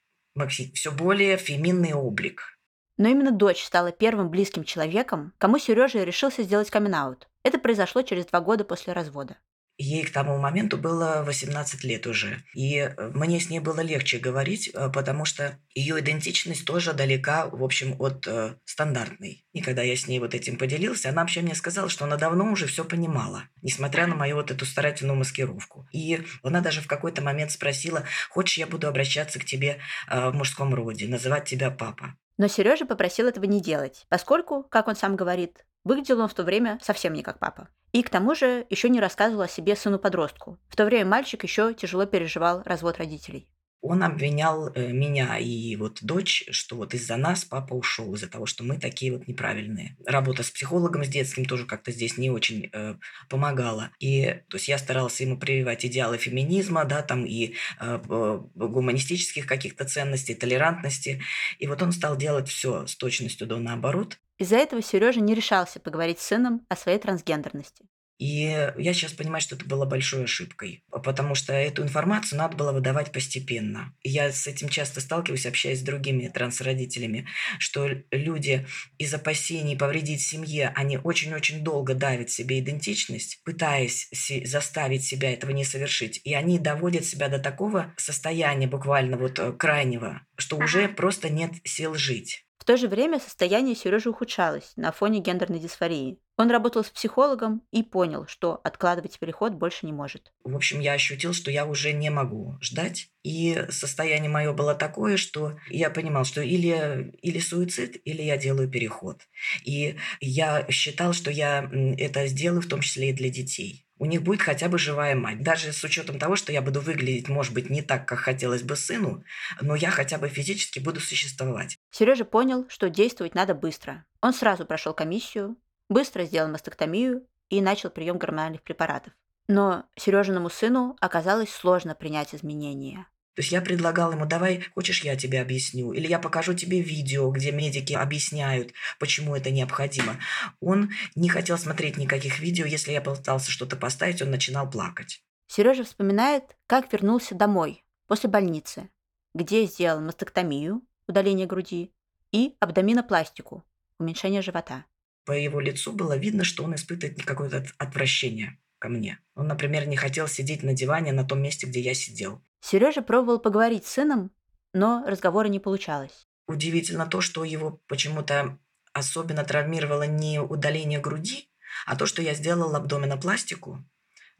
все 0.74 0.92
более 0.92 1.36
феминный 1.36 1.94
облик. 1.94 2.58
Но 2.96 3.08
именно 3.08 3.30
дочь 3.30 3.62
стала 3.62 3.92
первым 3.92 4.28
близким 4.28 4.64
человеком, 4.64 5.32
кому 5.38 5.58
Сережа 5.58 6.02
решился 6.02 6.42
сделать 6.42 6.70
камин 6.70 6.94
-аут. 6.94 7.22
Это 7.44 7.58
произошло 7.58 8.02
через 8.02 8.26
два 8.26 8.40
года 8.40 8.64
после 8.64 8.92
развода. 8.92 9.36
Ей 9.80 10.04
к 10.04 10.10
тому 10.10 10.36
моменту 10.38 10.76
было 10.76 11.22
18 11.24 11.84
лет 11.84 12.08
уже. 12.08 12.42
И 12.52 12.78
э, 12.78 13.10
мне 13.14 13.38
с 13.38 13.48
ней 13.48 13.60
было 13.60 13.78
легче 13.78 14.18
говорить, 14.18 14.68
э, 14.74 14.90
потому 14.92 15.24
что 15.24 15.56
ее 15.72 16.00
идентичность 16.00 16.64
тоже 16.64 16.92
далека, 16.92 17.46
в 17.46 17.62
общем, 17.62 17.94
от 18.00 18.26
э, 18.26 18.56
стандартной. 18.64 19.46
И 19.52 19.60
когда 19.60 19.82
я 19.82 19.96
с 19.96 20.08
ней 20.08 20.18
вот 20.18 20.34
этим 20.34 20.58
поделился, 20.58 21.10
она 21.10 21.22
вообще 21.22 21.42
мне 21.42 21.54
сказала, 21.54 21.88
что 21.88 22.06
она 22.06 22.16
давно 22.16 22.50
уже 22.50 22.66
все 22.66 22.84
понимала, 22.84 23.44
несмотря 23.62 24.08
на 24.08 24.16
мою 24.16 24.34
вот 24.34 24.50
эту 24.50 24.66
старательную 24.66 25.16
маскировку. 25.16 25.86
И 25.92 26.24
она 26.42 26.60
даже 26.60 26.80
в 26.80 26.88
какой-то 26.88 27.22
момент 27.22 27.52
спросила, 27.52 28.02
хочешь, 28.30 28.58
я 28.58 28.66
буду 28.66 28.88
обращаться 28.88 29.38
к 29.38 29.44
тебе 29.44 29.78
э, 30.08 30.30
в 30.30 30.34
мужском 30.34 30.74
роде, 30.74 31.06
называть 31.06 31.44
тебя 31.44 31.70
папа. 31.70 32.16
Но 32.36 32.46
Сережа 32.46 32.86
попросил 32.86 33.26
этого 33.26 33.44
не 33.44 33.60
делать, 33.60 34.06
поскольку, 34.08 34.62
как 34.62 34.86
он 34.86 34.94
сам 34.94 35.16
говорит, 35.16 35.64
выглядел 35.84 36.20
он 36.20 36.28
в 36.28 36.34
то 36.34 36.42
время 36.42 36.78
совсем 36.82 37.12
не 37.12 37.22
как 37.22 37.38
папа. 37.38 37.68
И 37.92 38.02
к 38.02 38.10
тому 38.10 38.34
же 38.34 38.66
еще 38.68 38.88
не 38.88 39.00
рассказывал 39.00 39.42
о 39.42 39.48
себе 39.48 39.74
сыну-подростку. 39.74 40.58
В 40.68 40.76
то 40.76 40.84
время 40.84 41.06
мальчик 41.06 41.42
еще 41.42 41.72
тяжело 41.74 42.06
переживал 42.06 42.62
развод 42.64 42.98
родителей. 42.98 43.48
Он 43.80 44.02
обвинял 44.02 44.68
э, 44.68 44.92
меня 44.92 45.38
и 45.38 45.76
вот 45.76 45.98
дочь, 46.02 46.44
что 46.50 46.76
вот 46.76 46.94
из-за 46.94 47.16
нас 47.16 47.44
папа 47.44 47.74
ушел, 47.74 48.14
из-за 48.14 48.28
того, 48.28 48.46
что 48.46 48.64
мы 48.64 48.78
такие 48.78 49.12
вот 49.12 49.28
неправильные. 49.28 49.96
Работа 50.04 50.42
с 50.42 50.50
психологом, 50.50 51.04
с 51.04 51.08
детским 51.08 51.44
тоже 51.44 51.64
как-то 51.64 51.92
здесь 51.92 52.18
не 52.18 52.30
очень 52.30 52.70
э, 52.72 52.96
помогала. 53.28 53.90
И 54.00 54.42
то 54.48 54.56
есть 54.56 54.68
я 54.68 54.78
старался 54.78 55.22
ему 55.22 55.38
прививать 55.38 55.86
идеалы 55.86 56.18
феминизма, 56.18 56.84
да, 56.84 57.02
там 57.02 57.24
и 57.24 57.54
э, 57.80 58.00
э, 58.08 58.40
гуманистических 58.54 59.46
каких-то 59.46 59.84
ценностей, 59.84 60.34
толерантности. 60.34 61.22
И 61.58 61.66
вот 61.66 61.80
он 61.82 61.92
стал 61.92 62.16
делать 62.16 62.48
все 62.48 62.86
с 62.86 62.96
точностью 62.96 63.46
до 63.46 63.58
наоборот. 63.58 64.18
Из-за 64.38 64.56
этого 64.56 64.82
Сережа 64.82 65.20
не 65.20 65.34
решался 65.34 65.80
поговорить 65.80 66.20
с 66.20 66.26
сыном 66.26 66.64
о 66.68 66.76
своей 66.76 66.98
трансгендерности. 66.98 67.86
И 68.18 68.72
я 68.76 68.92
сейчас 68.92 69.12
понимаю, 69.12 69.40
что 69.40 69.54
это 69.54 69.64
было 69.64 69.84
большой 69.84 70.24
ошибкой, 70.24 70.82
потому 70.90 71.34
что 71.34 71.52
эту 71.52 71.82
информацию 71.82 72.38
надо 72.38 72.56
было 72.56 72.72
выдавать 72.72 73.12
постепенно. 73.12 73.94
Я 74.02 74.32
с 74.32 74.46
этим 74.46 74.68
часто 74.68 75.00
сталкиваюсь, 75.00 75.46
общаясь 75.46 75.80
с 75.80 75.82
другими 75.82 76.28
трансродителями, 76.28 77.26
что 77.58 77.88
люди 78.10 78.66
из 78.98 79.14
опасений 79.14 79.76
повредить 79.76 80.20
семье, 80.20 80.72
они 80.74 80.98
очень-очень 80.98 81.62
долго 81.62 81.94
давят 81.94 82.30
себе 82.30 82.58
идентичность, 82.58 83.40
пытаясь 83.44 84.08
заставить 84.44 85.04
себя 85.04 85.32
этого 85.32 85.52
не 85.52 85.64
совершить. 85.64 86.20
И 86.24 86.34
они 86.34 86.58
доводят 86.58 87.04
себя 87.04 87.28
до 87.28 87.38
такого 87.38 87.94
состояния 87.96 88.66
буквально 88.66 89.16
вот 89.16 89.38
э, 89.38 89.52
крайнего, 89.52 90.22
что 90.36 90.56
уже 90.56 90.88
просто 90.88 91.30
нет 91.30 91.52
сил 91.64 91.94
жить 91.94 92.44
то 92.68 92.76
же 92.76 92.86
время 92.86 93.18
состояние 93.18 93.74
Сережи 93.74 94.10
ухудшалось 94.10 94.74
на 94.76 94.92
фоне 94.92 95.20
гендерной 95.20 95.58
дисфории. 95.58 96.18
Он 96.38 96.52
работал 96.52 96.84
с 96.84 96.88
психологом 96.90 97.62
и 97.72 97.82
понял, 97.82 98.28
что 98.28 98.60
откладывать 98.62 99.18
переход 99.18 99.54
больше 99.54 99.86
не 99.86 99.92
может. 99.92 100.32
В 100.44 100.54
общем, 100.54 100.78
я 100.78 100.92
ощутил, 100.92 101.32
что 101.32 101.50
я 101.50 101.66
уже 101.66 101.92
не 101.92 102.10
могу 102.10 102.56
ждать. 102.60 103.10
И 103.24 103.66
состояние 103.70 104.30
мое 104.30 104.52
было 104.52 104.76
такое, 104.76 105.16
что 105.16 105.58
я 105.68 105.90
понимал, 105.90 106.24
что 106.24 106.40
или, 106.40 107.12
или 107.22 107.40
суицид, 107.40 108.00
или 108.04 108.22
я 108.22 108.36
делаю 108.36 108.70
переход. 108.70 109.22
И 109.64 109.96
я 110.20 110.64
считал, 110.70 111.12
что 111.12 111.32
я 111.32 111.68
это 111.98 112.28
сделаю 112.28 112.62
в 112.62 112.68
том 112.68 112.82
числе 112.82 113.10
и 113.10 113.12
для 113.12 113.30
детей 113.30 113.84
у 113.98 114.06
них 114.06 114.22
будет 114.22 114.42
хотя 114.42 114.68
бы 114.68 114.78
живая 114.78 115.16
мать. 115.16 115.42
Даже 115.42 115.72
с 115.72 115.82
учетом 115.82 116.20
того, 116.20 116.36
что 116.36 116.52
я 116.52 116.62
буду 116.62 116.80
выглядеть, 116.80 117.28
может 117.28 117.52
быть, 117.52 117.68
не 117.68 117.82
так, 117.82 118.06
как 118.06 118.20
хотелось 118.20 118.62
бы 118.62 118.76
сыну, 118.76 119.24
но 119.60 119.74
я 119.74 119.90
хотя 119.90 120.18
бы 120.18 120.28
физически 120.28 120.78
буду 120.78 121.00
существовать. 121.00 121.76
Сережа 121.90 122.24
понял, 122.24 122.66
что 122.68 122.88
действовать 122.88 123.34
надо 123.34 123.54
быстро. 123.54 124.04
Он 124.20 124.32
сразу 124.32 124.64
прошел 124.64 124.94
комиссию, 124.94 125.56
быстро 125.88 126.24
сделал 126.24 126.50
мастектомию 126.50 127.26
и 127.50 127.60
начал 127.60 127.90
прием 127.90 128.18
гормональных 128.18 128.62
препаратов. 128.62 129.12
Но 129.48 129.84
Сережиному 129.96 130.50
сыну 130.50 130.96
оказалось 131.00 131.50
сложно 131.50 131.94
принять 131.94 132.34
изменения. 132.34 133.06
То 133.34 133.42
есть 133.42 133.52
я 133.52 133.62
предлагал 133.62 134.10
ему, 134.10 134.26
давай, 134.26 134.64
хочешь, 134.74 135.04
я 135.04 135.14
тебе 135.14 135.40
объясню, 135.40 135.92
или 135.92 136.08
я 136.08 136.18
покажу 136.18 136.54
тебе 136.54 136.80
видео, 136.80 137.30
где 137.30 137.52
медики 137.52 137.92
объясняют, 137.92 138.72
почему 138.98 139.36
это 139.36 139.52
необходимо. 139.52 140.16
Он 140.60 140.90
не 141.14 141.28
хотел 141.28 141.56
смотреть 141.56 141.96
никаких 141.98 142.40
видео, 142.40 142.66
если 142.66 142.90
я 142.90 143.00
пытался 143.00 143.52
что-то 143.52 143.76
поставить, 143.76 144.20
он 144.20 144.32
начинал 144.32 144.68
плакать. 144.68 145.22
Сережа 145.46 145.84
вспоминает, 145.84 146.56
как 146.66 146.92
вернулся 146.92 147.36
домой 147.36 147.84
после 148.08 148.28
больницы, 148.28 148.90
где 149.36 149.64
сделал 149.66 150.00
мастектомию, 150.00 150.82
удаление 151.06 151.46
груди, 151.46 151.92
и 152.32 152.56
абдоминопластику, 152.58 153.64
уменьшение 154.00 154.42
живота. 154.42 154.84
По 155.28 155.32
его 155.32 155.60
лицу 155.60 155.92
было 155.92 156.16
видно, 156.16 156.42
что 156.42 156.64
он 156.64 156.74
испытывает 156.74 157.22
какое-то 157.22 157.62
отвращение 157.76 158.58
ко 158.78 158.88
мне. 158.88 159.18
Он, 159.34 159.46
например, 159.46 159.86
не 159.86 159.94
хотел 159.94 160.26
сидеть 160.26 160.62
на 160.62 160.72
диване 160.72 161.12
на 161.12 161.22
том 161.22 161.42
месте, 161.42 161.66
где 161.66 161.80
я 161.80 161.92
сидел. 161.92 162.40
Сережа 162.62 163.02
пробовал 163.02 163.38
поговорить 163.38 163.84
с 163.84 163.90
сыном, 163.90 164.30
но 164.72 165.04
разговора 165.06 165.48
не 165.48 165.60
получалось. 165.60 166.26
Удивительно 166.46 167.04
то, 167.04 167.20
что 167.20 167.44
его 167.44 167.82
почему-то 167.88 168.58
особенно 168.94 169.44
травмировало 169.44 170.04
не 170.04 170.40
удаление 170.40 170.98
груди, 170.98 171.50
а 171.84 171.94
то, 171.94 172.06
что 172.06 172.22
я 172.22 172.32
сделал 172.32 172.74
абдоминопластику. 172.74 173.84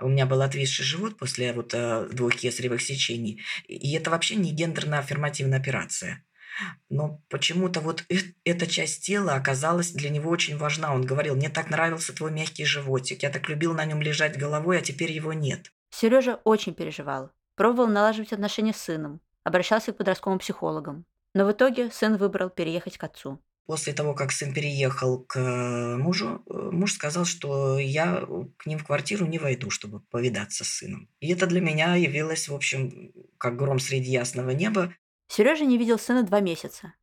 У 0.01 0.09
меня 0.09 0.25
был 0.25 0.41
отвисший 0.41 0.87
живот 0.87 1.19
после 1.19 1.53
вот 1.53 1.75
э, 1.75 2.09
двух 2.11 2.35
кесаревых 2.35 2.81
сечений. 2.81 3.43
И 3.67 3.93
это 3.93 4.11
вообще 4.11 4.37
не 4.37 4.55
гендерно-аффирмативная 4.55 5.59
операция. 5.59 6.25
Но 6.89 7.21
почему-то 7.29 7.81
вот 7.81 8.05
э 8.09 8.17
эта 8.45 8.67
часть 8.67 9.05
тела 9.05 9.35
оказалась 9.35 9.93
для 9.93 10.11
него 10.11 10.31
очень 10.31 10.57
важна. 10.57 10.95
Он 10.95 11.05
говорил, 11.05 11.37
мне 11.37 11.51
так 11.51 11.71
нравился 11.71 12.15
твой 12.15 12.31
мягкий 12.31 12.65
животик, 12.65 13.23
я 13.23 13.31
так 13.31 13.49
любил 13.49 13.75
на 13.75 13.85
нем 13.85 14.01
лежать 14.01 14.39
головой, 14.39 14.79
а 14.79 14.83
теперь 14.83 15.13
его 15.13 15.33
нет. 15.33 15.73
Сережа 15.91 16.41
очень 16.45 16.75
переживал. 16.75 17.31
Пробовал 17.57 17.89
налаживать 17.89 18.33
отношения 18.33 18.73
с 18.73 18.79
сыном, 18.79 19.21
обращался 19.45 19.93
к 19.93 19.97
подростковым 19.97 20.39
психологам. 20.39 21.05
Но 21.35 21.45
в 21.45 21.53
итоге 21.53 21.91
сын 21.91 22.17
выбрал 22.17 22.51
переехать 22.51 22.97
к 22.97 23.05
отцу. 23.05 23.41
После 23.67 23.93
того, 23.93 24.15
как 24.15 24.33
сын 24.33 24.55
переехал 24.55 25.25
к 25.25 25.37
э, 25.39 25.97
мужу, 25.99 26.43
э, 26.49 26.71
муж 26.73 26.95
сказал, 26.95 27.27
что 27.27 27.79
я 27.79 28.27
к 28.57 28.65
ним 28.65 28.79
в 28.79 28.85
квартиру 28.85 29.27
не 29.27 29.39
войду, 29.39 29.69
чтобы 29.69 30.01
повидаться 30.01 30.65
с 30.65 30.69
сыном. 30.69 31.11
И 31.21 31.31
это 31.31 31.47
для 31.47 31.61
меня 31.61 31.95
явилось, 31.95 32.49
в 32.49 32.55
общем, 32.55 33.13
как 33.37 33.57
гром 33.57 33.79
среди 33.79 34.11
ясного 34.11 34.51
неба. 34.51 34.95
Сережа 35.29 35.65
не 35.65 35.79
видел 35.79 35.99
сына 35.99 36.23
два 36.23 36.41
месяца. 36.41 36.95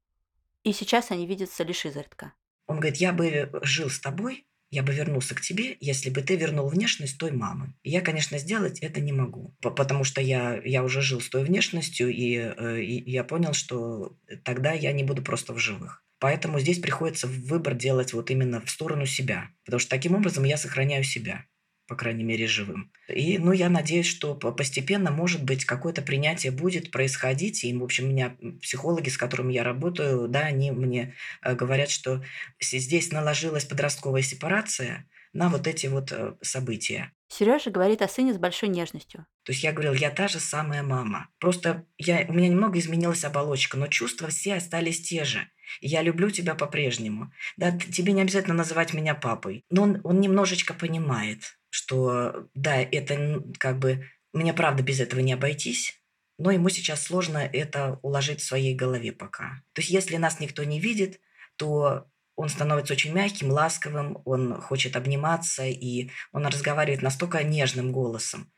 И 0.63 0.73
сейчас 0.73 1.11
они 1.11 1.27
видятся 1.27 1.63
лишь 1.63 1.85
изредка. 1.85 2.33
Он 2.67 2.79
говорит, 2.79 2.97
я 2.97 3.13
бы 3.13 3.51
жил 3.61 3.89
с 3.89 3.99
тобой, 3.99 4.47
я 4.71 4.81
бы 4.81 4.93
вернулся 4.93 5.35
к 5.35 5.41
тебе, 5.41 5.77
если 5.79 6.09
бы 6.09 6.21
ты 6.21 6.35
вернул 6.35 6.67
внешность 6.67 7.19
той 7.19 7.31
мамы. 7.31 7.75
И 7.83 7.91
я, 7.91 8.01
конечно, 8.01 8.39
сделать 8.39 8.79
это 8.79 8.99
не 8.99 9.13
могу, 9.13 9.55
потому 9.61 10.03
что 10.03 10.21
я, 10.21 10.59
я 10.65 10.83
уже 10.83 11.01
жил 11.01 11.21
с 11.21 11.29
той 11.29 11.43
внешностью, 11.43 12.09
и, 12.09 12.35
э, 12.35 12.81
и 12.81 13.11
я 13.11 13.23
понял, 13.23 13.53
что 13.53 14.17
тогда 14.43 14.73
я 14.73 14.91
не 14.91 15.03
буду 15.03 15.21
просто 15.21 15.53
в 15.53 15.59
живых. 15.59 16.03
Поэтому 16.17 16.59
здесь 16.59 16.79
приходится 16.79 17.27
выбор 17.27 17.75
делать 17.75 18.13
вот 18.13 18.31
именно 18.31 18.59
в 18.59 18.71
сторону 18.71 19.05
себя. 19.05 19.49
Потому 19.65 19.79
что 19.79 19.91
таким 19.91 20.15
образом 20.15 20.43
я 20.45 20.57
сохраняю 20.57 21.03
себя 21.03 21.45
по 21.87 21.95
крайней 21.95 22.23
мере, 22.23 22.47
живым. 22.47 22.91
И, 23.07 23.37
ну, 23.37 23.51
я 23.51 23.69
надеюсь, 23.69 24.07
что 24.07 24.35
постепенно, 24.35 25.11
может 25.11 25.43
быть, 25.43 25.65
какое-то 25.65 26.01
принятие 26.01 26.51
будет 26.51 26.91
происходить. 26.91 27.63
И, 27.63 27.73
в 27.73 27.83
общем, 27.83 28.09
меня 28.09 28.35
психологи, 28.61 29.09
с 29.09 29.17
которыми 29.17 29.53
я 29.53 29.63
работаю, 29.63 30.27
да, 30.27 30.41
они 30.41 30.71
мне 30.71 31.13
э, 31.43 31.55
говорят, 31.55 31.89
что 31.89 32.23
здесь 32.59 33.11
наложилась 33.11 33.65
подростковая 33.65 34.21
сепарация 34.21 35.07
на 35.33 35.49
вот 35.49 35.67
эти 35.67 35.87
вот 35.87 36.11
э, 36.11 36.33
события. 36.41 37.11
Сережа 37.27 37.69
говорит 37.69 38.01
о 38.01 38.07
сыне 38.07 38.33
с 38.33 38.37
большой 38.37 38.69
нежностью. 38.69 39.25
То 39.43 39.51
есть 39.51 39.63
я 39.63 39.73
говорил, 39.73 39.93
я 39.93 40.09
та 40.09 40.27
же 40.27 40.39
самая 40.39 40.81
мама. 40.81 41.27
Просто 41.39 41.85
я, 41.97 42.25
у 42.27 42.33
меня 42.33 42.47
немного 42.47 42.79
изменилась 42.79 43.25
оболочка, 43.25 43.77
но 43.77 43.87
чувства 43.87 44.29
все 44.29 44.55
остались 44.55 45.01
те 45.01 45.23
же. 45.23 45.47
Я 45.81 46.01
люблю 46.01 46.29
тебя 46.29 46.55
по-прежнему. 46.55 47.31
Да, 47.57 47.71
тебе 47.71 48.13
не 48.13 48.21
обязательно 48.21 48.55
называть 48.55 48.93
меня 48.93 49.15
папой. 49.15 49.65
Но 49.69 49.83
он, 49.83 50.01
он 50.03 50.21
немножечко 50.21 50.73
понимает 50.73 51.57
что 51.75 52.47
да, 52.53 52.77
это 52.77 53.43
как 53.59 53.79
бы 53.79 54.07
мне 54.31 54.53
правда 54.53 54.81
без 54.81 55.01
этого 55.01 55.19
не 55.19 55.33
обойтись, 55.33 56.01
но 56.37 56.51
ему 56.51 56.69
сейчас 56.69 57.03
сложно 57.03 57.37
это 57.37 57.99
уложить 58.01 58.39
в 58.39 58.45
своей 58.45 58.73
голове 58.73 59.11
пока. 59.11 59.61
То 59.73 59.81
есть 59.81 59.91
если 59.91 60.15
нас 60.15 60.39
никто 60.39 60.63
не 60.63 60.79
видит, 60.79 61.19
то 61.57 62.07
он 62.37 62.47
становится 62.47 62.93
очень 62.93 63.13
мягким, 63.13 63.51
ласковым, 63.51 64.21
он 64.23 64.59
хочет 64.61 64.95
обниматься, 64.95 65.65
и 65.65 66.11
он 66.31 66.45
разговаривает 66.45 67.01
настолько 67.01 67.43
нежным 67.43 67.91
голосом. 67.91 68.51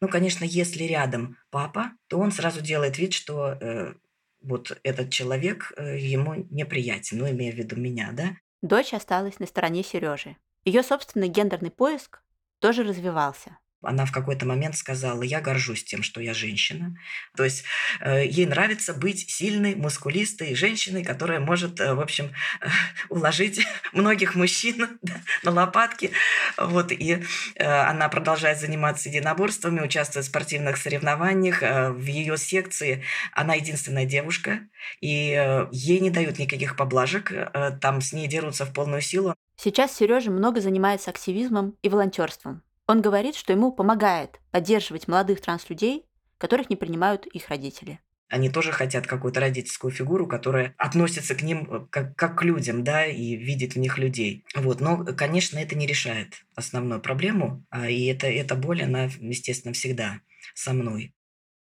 Ну, 0.00 0.08
конечно, 0.08 0.44
если 0.44 0.84
рядом 0.84 1.36
папа, 1.50 1.92
то 2.08 2.18
он 2.18 2.32
сразу 2.32 2.62
делает 2.62 2.98
вид, 2.98 3.12
что 3.12 3.58
э, 3.60 3.94
вот 4.40 4.78
этот 4.82 5.10
человек 5.10 5.72
э, 5.76 5.98
ему 5.98 6.46
неприятен, 6.50 7.18
ну, 7.18 7.30
имея 7.30 7.52
в 7.52 7.56
виду 7.56 7.76
меня, 7.76 8.10
да? 8.12 8.36
Дочь 8.62 8.94
осталась 8.94 9.38
на 9.38 9.46
стороне 9.46 9.82
Сережи. 9.82 10.36
Ее 10.64 10.82
собственный 10.82 11.28
гендерный 11.28 11.70
поиск 11.70 12.22
тоже 12.62 12.84
развивался. 12.84 13.58
Она 13.82 14.06
в 14.06 14.12
какой-то 14.12 14.46
момент 14.46 14.76
сказала, 14.76 15.22
я 15.22 15.40
горжусь 15.40 15.82
тем, 15.82 16.04
что 16.04 16.20
я 16.20 16.34
женщина. 16.34 16.94
То 17.36 17.42
есть 17.42 17.64
э, 18.00 18.24
ей 18.24 18.46
нравится 18.46 18.94
быть 18.94 19.28
сильной, 19.28 19.74
мускулистой 19.74 20.54
женщиной, 20.54 21.04
которая 21.04 21.40
может, 21.40 21.80
э, 21.80 21.92
в 21.92 22.00
общем, 22.00 22.30
э, 22.60 22.68
уложить 23.08 23.66
многих 23.92 24.36
мужчин 24.36 24.98
да, 25.02 25.14
на 25.42 25.50
лопатки. 25.50 26.12
Вот, 26.56 26.92
и 26.92 27.24
э, 27.56 27.64
она 27.64 28.08
продолжает 28.08 28.60
заниматься 28.60 29.08
единоборствами, 29.08 29.80
участвует 29.80 30.26
в 30.26 30.28
спортивных 30.28 30.76
соревнованиях. 30.76 31.62
Э, 31.64 31.90
в 31.90 32.06
ее 32.06 32.36
секции 32.36 33.02
она 33.32 33.54
единственная 33.54 34.06
девушка, 34.06 34.60
и 35.00 35.34
э, 35.36 35.66
ей 35.72 35.98
не 35.98 36.10
дают 36.10 36.38
никаких 36.38 36.76
поблажек. 36.76 37.32
Э, 37.32 37.72
там 37.80 38.00
с 38.00 38.12
ней 38.12 38.28
дерутся 38.28 38.64
в 38.64 38.72
полную 38.72 39.02
силу. 39.02 39.34
Сейчас 39.64 39.96
Сережа 39.96 40.32
много 40.32 40.60
занимается 40.60 41.10
активизмом 41.10 41.76
и 41.82 41.88
волонтерством. 41.88 42.64
Он 42.88 43.00
говорит, 43.00 43.36
что 43.36 43.52
ему 43.52 43.70
помогает 43.70 44.40
поддерживать 44.50 45.06
молодых 45.06 45.40
транслюдей, 45.40 46.04
которых 46.38 46.68
не 46.68 46.74
принимают 46.74 47.26
их 47.26 47.48
родители. 47.48 48.00
Они 48.28 48.50
тоже 48.50 48.72
хотят 48.72 49.06
какую-то 49.06 49.38
родительскую 49.38 49.92
фигуру, 49.92 50.26
которая 50.26 50.74
относится 50.78 51.36
к 51.36 51.42
ним 51.42 51.68
э, 51.70 51.86
как, 51.90 52.16
как 52.16 52.38
к 52.38 52.42
людям, 52.42 52.82
да, 52.82 53.06
и 53.06 53.36
видит 53.36 53.74
в 53.74 53.78
них 53.78 53.98
людей. 53.98 54.44
Вот. 54.56 54.80
Но, 54.80 55.04
конечно, 55.04 55.60
это 55.60 55.76
не 55.76 55.86
решает 55.86 56.44
основную 56.56 57.00
проблему, 57.00 57.64
а, 57.70 57.88
и 57.88 58.06
это, 58.06 58.26
эта 58.26 58.56
боль, 58.56 58.82
она, 58.82 59.10
естественно, 59.20 59.74
всегда 59.74 60.18
со 60.54 60.72
мной. 60.72 61.14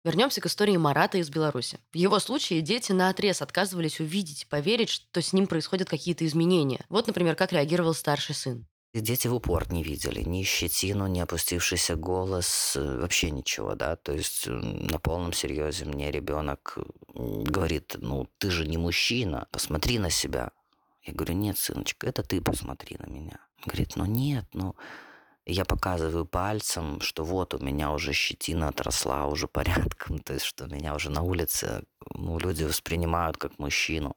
Вернемся 0.04 0.42
к 0.42 0.46
истории 0.46 0.76
Марата 0.76 1.16
из 1.16 1.30
Беларуси. 1.30 1.78
В 1.90 1.96
его 1.96 2.18
случае 2.18 2.60
дети 2.60 2.92
на 2.92 3.08
отрез 3.08 3.40
отказывались 3.40 4.00
увидеть 4.00 4.46
поверить, 4.48 4.90
что 4.90 5.22
с 5.22 5.32
ним 5.32 5.46
происходят 5.46 5.88
какие-то 5.88 6.26
изменения. 6.26 6.84
Вот, 6.90 7.06
например, 7.06 7.36
как 7.36 7.52
реагировал 7.52 7.94
старший 7.94 8.34
сын. 8.34 8.66
Дети 8.92 9.26
в 9.26 9.34
упор 9.34 9.72
не 9.72 9.82
видели 9.82 10.20
ни 10.20 10.42
щетину, 10.44 11.06
ни 11.06 11.18
опустившийся 11.20 11.96
голос, 11.96 12.76
э, 12.76 12.98
вообще 13.00 13.30
ничего, 13.30 13.74
да. 13.74 13.96
То 13.96 14.12
есть 14.12 14.46
на 14.46 15.00
полном 15.00 15.32
серьезе 15.32 15.86
мне 15.86 16.12
ребенок 16.12 16.78
говорит, 17.14 17.96
ну 17.98 18.28
ты 18.38 18.50
же 18.50 18.68
не 18.68 18.76
мужчина, 18.76 19.48
посмотри 19.50 19.98
на 19.98 20.10
себя. 20.10 20.52
Я 21.02 21.12
говорю, 21.12 21.34
нет, 21.34 21.58
сыночка, 21.58 22.06
это 22.06 22.22
ты 22.22 22.40
посмотри 22.40 22.96
на 22.98 23.10
меня. 23.10 23.40
Говорит, 23.64 23.96
ну 23.96 24.04
нет, 24.04 24.44
ну 24.52 24.76
я 25.46 25.64
показываю 25.64 26.24
пальцем, 26.24 27.00
что 27.00 27.24
вот 27.24 27.54
у 27.54 27.58
меня 27.58 27.92
уже 27.92 28.12
щетина 28.12 28.68
отросла 28.68 29.26
уже 29.26 29.46
порядком, 29.46 30.18
то 30.24 30.32
есть 30.32 30.46
что 30.46 30.66
меня 30.66 30.94
уже 30.94 31.10
на 31.10 31.22
улице 31.22 31.84
ну, 32.14 32.38
люди 32.38 32.64
воспринимают 32.64 33.36
как 33.36 33.58
мужчину, 33.58 34.14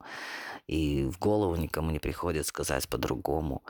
и 0.68 1.04
в 1.06 1.20
голову 1.20 1.56
никому 1.56 1.92
не 1.92 2.00
приходит 2.00 2.48
сказать 2.48 2.88
по-другому. 2.88 3.64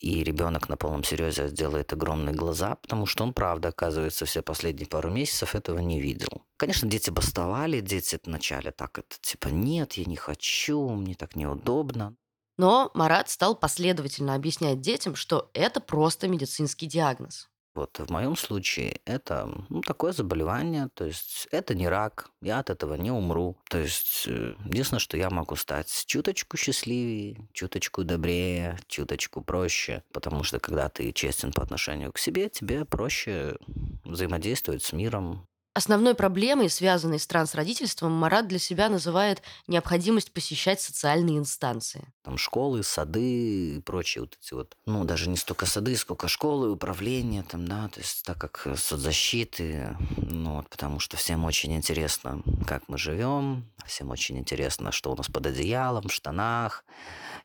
И 0.00 0.22
ребенок 0.22 0.68
на 0.68 0.76
полном 0.76 1.02
серьезе 1.02 1.50
делает 1.50 1.92
огромные 1.92 2.32
глаза, 2.32 2.76
потому 2.76 3.04
что 3.04 3.24
он, 3.24 3.32
правда, 3.32 3.70
оказывается, 3.70 4.26
все 4.26 4.42
последние 4.42 4.86
пару 4.86 5.10
месяцев 5.10 5.56
этого 5.56 5.80
не 5.80 6.00
видел. 6.00 6.44
Конечно, 6.56 6.88
дети 6.88 7.10
бастовали, 7.10 7.80
дети 7.80 8.20
вначале 8.24 8.70
так 8.70 8.98
это 9.00 9.16
типа 9.20 9.48
«нет, 9.48 9.94
я 9.94 10.04
не 10.04 10.14
хочу, 10.14 10.88
мне 10.88 11.14
так 11.16 11.34
неудобно». 11.34 12.14
Но 12.58 12.90
Марат 12.94 13.30
стал 13.30 13.54
последовательно 13.56 14.34
объяснять 14.34 14.80
детям, 14.80 15.14
что 15.14 15.48
это 15.54 15.80
просто 15.80 16.28
медицинский 16.28 16.86
диагноз. 16.86 17.48
Вот 17.78 17.96
в 18.00 18.10
моем 18.10 18.34
случае 18.34 18.98
это 19.04 19.48
ну, 19.68 19.82
такое 19.82 20.10
заболевание, 20.10 20.88
то 20.94 21.04
есть 21.04 21.46
это 21.52 21.76
не 21.76 21.88
рак, 21.88 22.28
я 22.42 22.58
от 22.58 22.70
этого 22.70 22.94
не 22.94 23.12
умру. 23.12 23.56
То 23.70 23.78
есть 23.78 24.24
э, 24.26 24.54
единственное, 24.64 24.98
что 24.98 25.16
я 25.16 25.30
могу 25.30 25.54
стать 25.54 26.04
чуточку 26.06 26.56
счастливее, 26.56 27.48
чуточку 27.52 28.02
добрее, 28.02 28.80
чуточку 28.88 29.42
проще, 29.42 30.02
потому 30.12 30.42
что 30.42 30.58
когда 30.58 30.88
ты 30.88 31.12
честен 31.12 31.52
по 31.52 31.62
отношению 31.62 32.12
к 32.12 32.18
себе, 32.18 32.48
тебе 32.48 32.84
проще 32.84 33.56
взаимодействовать 34.04 34.82
с 34.82 34.92
миром, 34.92 35.46
Основной 35.78 36.16
проблемой, 36.16 36.70
связанной 36.70 37.20
с 37.20 37.26
трансродительством, 37.28 38.10
Марат 38.10 38.48
для 38.48 38.58
себя 38.58 38.88
называет 38.88 39.42
необходимость 39.68 40.32
посещать 40.32 40.80
социальные 40.80 41.38
инстанции. 41.38 42.04
Там 42.24 42.36
школы, 42.36 42.82
сады 42.82 43.76
и 43.76 43.80
прочие 43.82 44.22
вот 44.22 44.36
эти 44.42 44.54
вот, 44.54 44.76
ну, 44.86 45.04
даже 45.04 45.28
не 45.28 45.36
столько 45.36 45.66
сады, 45.66 45.94
сколько 45.94 46.26
школы, 46.26 46.72
управления 46.72 47.44
там, 47.44 47.68
да, 47.68 47.86
то 47.90 48.00
есть 48.00 48.24
так 48.24 48.38
как 48.38 48.66
соцзащиты, 48.76 49.96
ну, 50.16 50.56
вот, 50.56 50.68
потому 50.68 50.98
что 50.98 51.16
всем 51.16 51.44
очень 51.44 51.72
интересно, 51.76 52.42
как 52.66 52.88
мы 52.88 52.98
живем, 52.98 53.70
всем 53.86 54.10
очень 54.10 54.36
интересно, 54.36 54.90
что 54.90 55.12
у 55.12 55.16
нас 55.16 55.28
под 55.28 55.46
одеялом, 55.46 56.08
в 56.08 56.12
штанах 56.12 56.84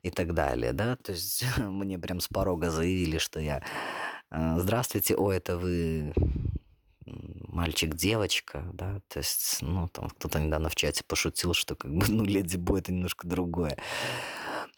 и 0.02 0.10
так 0.10 0.34
далее, 0.34 0.74
да, 0.74 0.96
то 0.96 1.12
есть 1.12 1.46
мне 1.58 2.00
прям 2.00 2.20
с 2.20 2.28
порога 2.30 2.72
заявили, 2.72 3.20
что 3.20 3.40
я 3.40 3.62
«Э, 4.32 4.56
Здравствуйте, 4.58 5.16
о, 5.16 5.32
это 5.32 5.56
вы 5.56 6.16
мальчик-девочка, 7.06 8.70
да, 8.74 9.02
то 9.08 9.20
есть, 9.20 9.60
ну, 9.62 9.88
там 9.88 10.10
кто-то 10.10 10.40
недавно 10.40 10.70
в 10.70 10.76
чате 10.76 11.04
пошутил, 11.06 11.54
что 11.54 11.76
как 11.76 11.94
бы, 11.94 12.06
ну, 12.10 12.24
леди 12.24 12.58
бой 12.58 12.80
это 12.80 12.92
немножко 12.92 13.28
другое. 13.28 13.78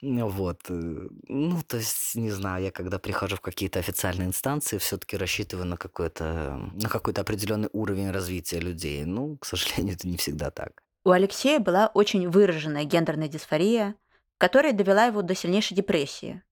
Вот. 0.02 0.60
Э, 0.70 1.08
ну, 1.28 1.62
то 1.66 1.78
есть, 1.78 2.16
не 2.16 2.30
знаю, 2.30 2.64
я 2.64 2.72
когда 2.72 3.00
прихожу 3.00 3.38
в 3.38 3.42
какие-то 3.42 3.80
официальные 3.80 4.28
инстанции, 4.28 4.78
все-таки 4.78 5.18
рассчитываю 5.18 5.66
на 5.66 5.78
какой-то, 5.78 6.70
на 6.74 6.90
какой-то 6.90 7.22
определенный 7.22 7.70
уровень 7.72 8.12
развития 8.12 8.60
людей. 8.60 9.06
Ну, 9.06 9.38
к 9.38 9.46
сожалению, 9.46 9.96
это 9.96 10.08
не 10.08 10.18
всегда 10.18 10.52
так. 10.52 10.84
У 11.06 11.12
Алексея 11.12 11.60
была 11.60 11.88
очень 11.88 12.30
выраженная 12.30 12.84
гендерная 12.84 13.28
дисфория, 13.28 13.96
которая 14.38 14.74
довела 14.74 15.06
его 15.06 15.22
до 15.22 15.34
сильнейшей 15.34 15.78
депрессии. 15.78 16.44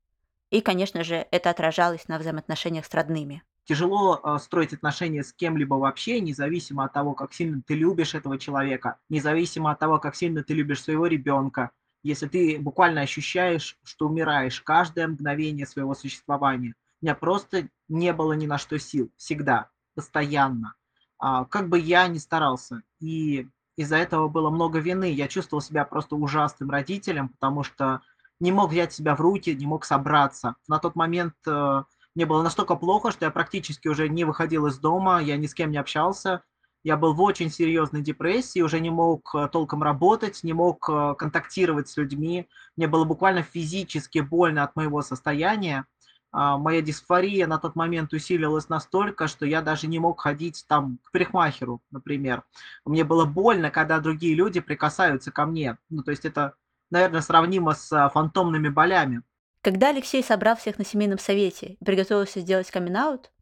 И, 0.50 0.62
конечно 0.62 1.04
же, 1.04 1.28
это 1.32 1.50
отражалось 1.50 2.08
на 2.08 2.20
взаимоотношениях 2.20 2.86
с 2.86 2.94
родными 2.94 3.44
тяжело 3.66 4.20
э, 4.24 4.38
строить 4.40 4.74
отношения 4.74 5.24
с 5.24 5.34
кем-либо 5.34 5.76
вообще, 5.76 6.20
независимо 6.20 6.86
от 6.86 6.94
того, 6.94 7.14
как 7.14 7.34
сильно 7.34 7.62
ты 7.66 7.76
любишь 7.76 8.16
этого 8.16 8.38
человека, 8.38 8.98
независимо 9.10 9.72
от 9.72 9.80
того, 9.80 10.00
как 10.00 10.16
сильно 10.16 10.44
ты 10.44 10.54
любишь 10.54 10.84
своего 10.84 11.08
ребенка, 11.08 11.72
если 12.04 12.28
ты 12.28 12.60
буквально 12.60 13.02
ощущаешь, 13.02 13.78
что 13.84 14.08
умираешь 14.08 14.62
каждое 14.62 15.08
мгновение 15.08 15.66
своего 15.66 15.94
существования. 15.94 16.76
У 17.02 17.06
меня 17.06 17.16
просто 17.16 17.70
не 17.88 18.14
было 18.14 18.34
ни 18.34 18.46
на 18.46 18.58
что 18.58 18.78
сил, 18.78 19.12
всегда, 19.18 19.70
постоянно. 19.96 20.76
А, 21.18 21.46
как 21.46 21.70
бы 21.70 21.80
я 21.80 22.08
ни 22.08 22.18
старался. 22.18 22.84
И 23.00 23.48
из-за 23.78 23.98
этого 23.98 24.28
было 24.28 24.50
много 24.50 24.80
вины. 24.80 25.12
Я 25.12 25.28
чувствовал 25.28 25.62
себя 25.62 25.86
просто 25.86 26.16
ужасным 26.16 26.70
родителем, 26.70 27.30
потому 27.30 27.64
что 27.64 28.02
не 28.40 28.52
мог 28.52 28.72
взять 28.72 28.94
себя 28.94 29.16
в 29.16 29.22
руки, 29.22 29.56
не 29.56 29.66
мог 29.66 29.86
собраться. 29.86 30.56
На 30.68 30.80
тот 30.80 30.96
момент 30.96 31.36
э, 31.48 31.84
мне 32.16 32.26
было 32.26 32.42
настолько 32.42 32.76
плохо, 32.76 33.12
что 33.12 33.26
я 33.26 33.32
практически 33.32 33.88
уже 33.88 34.10
не 34.10 34.24
выходил 34.24 34.68
из 34.68 34.78
дома, 34.78 35.22
я 35.22 35.38
ни 35.38 35.48
с 35.48 35.54
кем 35.54 35.72
не 35.72 35.78
общался. 35.78 36.44
Я 36.84 36.98
был 36.98 37.14
в 37.14 37.22
очень 37.22 37.50
серьезной 37.50 38.02
депрессии, 38.02 38.62
уже 38.62 38.80
не 38.82 38.90
мог 38.90 39.34
э, 39.34 39.48
толком 39.50 39.84
работать, 39.84 40.44
не 40.44 40.52
мог 40.52 40.88
э, 40.90 41.16
контактировать 41.18 41.88
с 41.88 41.96
людьми. 41.96 42.50
Мне 42.76 42.88
было 42.88 43.06
буквально 43.06 43.42
физически 43.42 44.20
больно 44.20 44.64
от 44.64 44.76
моего 44.76 45.02
состояния. 45.02 45.86
А, 46.34 46.58
моя 46.58 46.82
дисфория 46.82 47.48
на 47.48 47.58
тот 47.58 47.76
момент 47.76 48.12
усилилась 48.12 48.68
настолько, 48.68 49.28
что 49.28 49.46
я 49.46 49.62
даже 49.62 49.88
не 49.88 50.00
мог 50.00 50.20
ходить 50.20 50.66
там 50.68 51.00
к 51.04 51.12
парикмахеру, 51.12 51.82
например. 51.90 52.44
Мне 52.86 53.06
было 53.06 53.26
больно, 53.26 53.70
когда 53.72 54.00
другие 54.00 54.36
люди 54.36 54.60
прикасаются 54.60 55.32
ко 55.32 55.46
мне. 55.46 55.78
Ну, 55.90 56.04
то 56.04 56.12
есть 56.12 56.26
это 56.26 56.56
наверное, 56.94 57.22
сравнимо 57.22 57.74
с 57.74 57.92
а, 57.92 58.10
фантомными 58.10 58.70
болями. 58.70 59.24
Когда 59.64 59.92
Алексей 59.92 60.22
собрал 60.22 60.58
всех 60.58 60.78
на 60.78 60.84
семейном 60.84 61.18
совете 61.18 61.78
и 61.80 61.86
приготовился 61.86 62.42
сделать 62.42 62.70
камин 62.70 62.98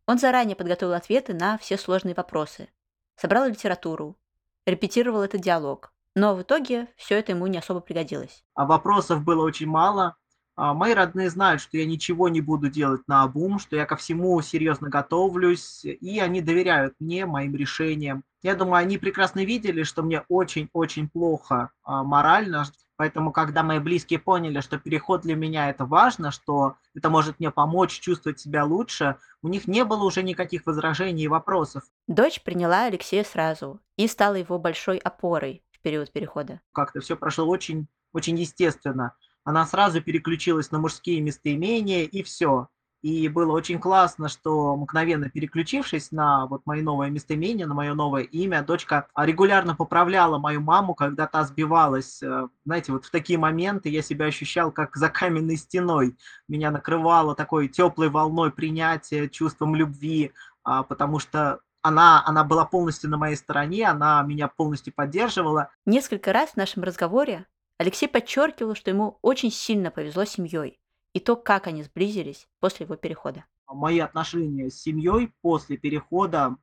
он 0.06 0.20
заранее 0.20 0.56
подготовил 0.56 0.94
ответы 0.94 1.34
на 1.34 1.58
все 1.58 1.80
сложные 1.80 2.14
вопросы, 2.14 2.70
собрал 3.16 3.48
литературу, 3.48 4.20
репетировал 4.68 5.24
этот 5.24 5.42
диалог. 5.42 5.92
Но 6.16 6.36
в 6.36 6.44
итоге 6.44 6.90
все 6.96 7.18
это 7.18 7.32
ему 7.32 7.48
не 7.48 7.58
особо 7.58 7.80
пригодилось. 7.80 8.44
А 8.54 8.66
вопросов 8.66 9.24
было 9.24 9.44
очень 9.44 9.66
мало. 9.66 10.16
А 10.56 10.76
мои 10.76 10.94
родные 10.94 11.32
знают, 11.32 11.60
что 11.60 11.78
я 11.78 11.88
ничего 11.88 12.30
не 12.30 12.42
буду 12.42 12.70
делать 12.70 13.02
на 13.08 13.24
обум, 13.24 13.58
что 13.58 13.76
я 13.76 13.88
ко 13.88 13.96
всему 13.96 14.40
серьезно 14.42 14.90
готовлюсь, 14.90 15.84
и 15.86 16.20
они 16.20 16.42
доверяют 16.42 16.94
мне, 17.00 17.26
моим 17.26 17.56
решениям. 17.56 18.24
Я 18.44 18.56
думаю, 18.56 18.76
они 18.76 19.00
прекрасно 19.00 19.44
видели, 19.44 19.82
что 19.82 20.04
мне 20.04 20.24
очень-очень 20.28 21.10
плохо 21.10 21.72
а, 21.84 22.04
морально, 22.04 22.66
Поэтому, 23.02 23.32
когда 23.32 23.64
мои 23.64 23.80
близкие 23.80 24.20
поняли, 24.20 24.60
что 24.60 24.78
переход 24.78 25.22
для 25.22 25.36
меня 25.36 25.72
это 25.72 25.86
важно, 25.86 26.30
что 26.30 26.76
это 26.94 27.10
может 27.10 27.40
мне 27.40 27.50
помочь 27.50 28.00
чувствовать 28.00 28.40
себя 28.40 28.64
лучше, 28.64 29.16
у 29.42 29.48
них 29.48 29.66
не 29.66 29.84
было 29.84 30.04
уже 30.04 30.22
никаких 30.22 30.68
возражений 30.68 31.24
и 31.24 31.28
вопросов. 31.28 31.82
Дочь 32.06 32.44
приняла 32.44 32.86
Алексея 32.86 33.24
сразу 33.24 33.80
и 33.98 34.08
стала 34.08 34.36
его 34.36 34.60
большой 34.60 35.00
опорой 35.00 35.64
в 35.72 35.80
период 35.80 36.12
перехода. 36.12 36.62
Как-то 36.74 37.02
все 37.02 37.18
прошло 37.18 37.48
очень, 37.48 37.88
очень 38.14 38.38
естественно. 38.38 39.16
Она 39.46 39.66
сразу 39.66 40.00
переключилась 40.00 40.70
на 40.70 40.78
мужские 40.78 41.22
местоимения 41.22 42.04
и 42.04 42.22
все. 42.22 42.68
И 43.02 43.28
было 43.30 43.52
очень 43.54 43.80
классно, 43.80 44.30
что 44.30 44.76
мгновенно 44.76 45.30
переключившись 45.30 46.12
на 46.12 46.46
вот 46.46 46.62
мои 46.66 46.82
новые 46.84 47.10
местоимения, 47.10 47.66
на 47.66 47.74
мое 47.74 47.96
новое 47.96 48.24
имя, 48.24 48.62
дочка 48.62 49.08
регулярно 49.16 49.76
поправляла 49.76 50.38
мою 50.38 50.62
маму, 50.62 50.94
когда 50.94 51.26
та 51.26 51.44
сбивалась. 51.44 52.22
Э, 52.22 52.48
знаете, 52.64 52.92
вот 52.92 53.06
в 53.06 53.12
такие 53.12 53.40
моменты 53.40 53.90
я 53.90 54.04
себя 54.04 54.26
ощущал 54.26 54.72
как 54.72 54.96
за 54.96 55.10
каменной 55.10 55.58
стеной. 55.58 56.16
Меня 56.48 56.70
накрывало 56.70 57.36
такой 57.36 57.70
теплой 57.70 58.10
волной 58.10 58.52
принятия, 58.52 59.28
чувством 59.28 59.74
любви, 59.74 60.32
а, 60.64 60.84
потому 60.84 61.18
что 61.18 61.60
она, 61.82 62.24
она 62.26 62.44
была 62.44 62.66
полностью 62.66 63.10
на 63.10 63.18
моей 63.18 63.36
стороне, 63.36 63.88
она 63.88 64.22
меня 64.22 64.48
полностью 64.48 64.94
поддерживала. 64.94 65.72
Несколько 65.88 66.34
раз 66.34 66.52
в 66.52 66.58
нашем 66.58 66.84
разговоре 66.84 67.48
Алексей 67.80 68.08
подчеркивал, 68.08 68.76
что 68.76 68.92
ему 68.92 69.18
очень 69.24 69.52
сильно 69.52 69.90
повезло 69.90 70.26
семьей 70.26 70.81
и 71.14 71.20
то, 71.20 71.36
как 71.36 71.68
они 71.68 71.84
сблизились 71.84 72.48
после 72.60 72.86
его 72.86 72.96
перехода. 72.96 73.46
Мои 73.68 74.00
отношения 74.00 74.70
с 74.70 74.82
семьей 74.82 75.34
после 75.42 75.78
перехода 75.78 76.58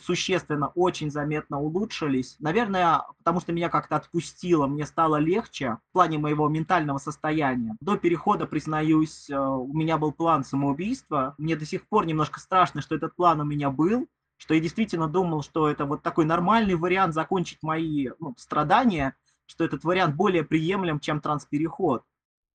существенно, 0.00 0.68
очень 0.74 1.10
заметно 1.10 1.60
улучшились. 1.60 2.36
Наверное, 2.40 3.02
потому 3.18 3.40
что 3.40 3.52
меня 3.52 3.68
как-то 3.68 3.96
отпустило, 3.96 4.66
мне 4.66 4.86
стало 4.86 5.16
легче 5.16 5.78
в 5.90 5.92
плане 5.92 6.18
моего 6.18 6.48
ментального 6.48 6.98
состояния. 6.98 7.76
До 7.80 7.96
перехода, 7.96 8.46
признаюсь, 8.46 9.30
э, 9.30 9.36
у 9.38 9.72
меня 9.72 9.98
был 9.98 10.12
план 10.12 10.44
самоубийства. 10.44 11.34
Мне 11.38 11.56
до 11.56 11.64
сих 11.64 11.86
пор 11.88 12.06
немножко 12.06 12.40
страшно, 12.40 12.82
что 12.82 12.94
этот 12.94 13.14
план 13.14 13.40
у 13.40 13.44
меня 13.44 13.70
был, 13.70 14.08
что 14.36 14.54
я 14.54 14.60
действительно 14.60 15.08
думал, 15.08 15.42
что 15.42 15.68
это 15.68 15.84
вот 15.84 16.02
такой 16.02 16.24
нормальный 16.24 16.74
вариант 16.74 17.14
закончить 17.14 17.62
мои 17.62 18.08
ну, 18.18 18.34
страдания, 18.36 19.14
что 19.46 19.64
этот 19.64 19.84
вариант 19.84 20.16
более 20.16 20.44
приемлем, 20.44 21.00
чем 21.00 21.20
транспереход. 21.20 22.02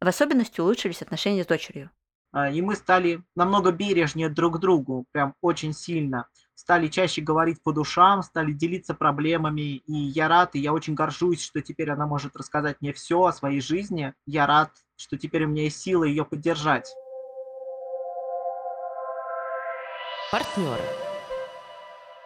В 0.02 0.08
особенности 0.08 0.62
улучшились 0.62 1.02
отношения 1.02 1.44
с 1.44 1.48
дочерью. 1.48 1.92
А, 2.32 2.50
и 2.50 2.62
мы 2.62 2.76
стали 2.76 3.22
намного 3.36 3.72
бережнее 3.72 4.30
друг 4.30 4.58
к 4.58 4.60
другу, 4.60 5.06
прям 5.12 5.34
очень 5.42 5.74
сильно. 5.74 6.28
Стали 6.56 6.88
чаще 6.88 7.22
говорить 7.22 7.62
по 7.64 7.74
душам, 7.74 8.22
стали 8.22 8.54
делиться 8.54 8.94
проблемами. 8.94 9.78
И 9.78 9.94
я 9.94 10.28
рад, 10.28 10.56
и 10.56 10.60
я 10.60 10.74
очень 10.74 10.94
горжусь, 10.94 11.44
что 11.44 11.62
теперь 11.62 11.90
она 11.90 12.06
может 12.06 12.36
рассказать 12.36 12.78
мне 12.82 12.94
все 12.94 13.24
о 13.24 13.34
своей 13.34 13.62
жизни. 13.62 14.14
Я 14.26 14.46
рад, 14.46 14.72
что 14.96 15.18
теперь 15.18 15.46
у 15.46 15.48
меня 15.48 15.64
есть 15.64 15.82
сила 15.82 16.04
ее 16.04 16.24
поддержать. 16.24 16.94
Партнеры. 20.32 20.84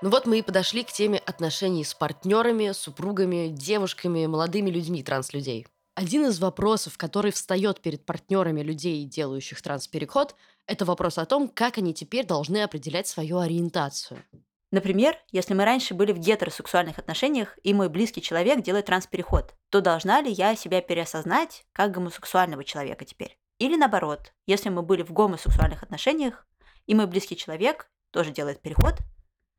Ну 0.02 0.10
вот 0.10 0.26
мы 0.26 0.40
и 0.40 0.42
подошли 0.42 0.84
к 0.84 0.92
теме 0.92 1.20
отношений 1.20 1.86
с 1.86 1.94
партнерами, 1.94 2.72
супругами, 2.74 3.48
девушками, 3.48 4.26
молодыми 4.26 4.70
людьми, 4.70 5.02
транслюдей. 5.02 5.66
Один 5.96 6.26
из 6.26 6.40
вопросов, 6.40 6.98
который 6.98 7.32
встает 7.32 7.80
перед 7.80 8.04
партнерами 8.04 8.62
людей, 8.62 9.06
делающих 9.06 9.62
транспереход, 9.62 10.36
это 10.66 10.86
вопрос 10.86 11.20
о 11.20 11.26
том, 11.26 11.48
как 11.48 11.78
они 11.78 11.94
теперь 11.94 12.26
должны 12.26 12.64
определять 12.64 13.08
свою 13.08 13.38
ориентацию. 13.38 14.24
Например, 14.72 15.16
если 15.32 15.54
мы 15.54 15.66
раньше 15.66 15.94
были 15.94 16.12
в 16.12 16.18
гетеросексуальных 16.18 16.98
отношениях, 16.98 17.60
и 17.62 17.76
мой 17.76 17.90
близкий 17.90 18.24
человек 18.24 18.64
делает 18.64 18.88
транспереход, 18.88 19.54
то 19.70 19.82
должна 19.82 20.20
ли 20.22 20.32
я 20.32 20.56
себя 20.56 20.82
переосознать 20.82 21.64
как 21.74 21.92
гомосексуального 21.92 22.64
человека 22.64 23.06
теперь? 23.06 23.38
Или 23.60 23.76
наоборот, 23.76 24.34
если 24.48 24.70
мы 24.70 24.82
были 24.82 25.04
в 25.04 25.14
гомосексуальных 25.14 25.84
отношениях, 25.84 26.48
и 26.88 26.96
мой 26.96 27.06
близкий 27.06 27.38
человек 27.38 27.88
тоже 28.10 28.32
делает 28.32 28.62
переход, 28.62 28.96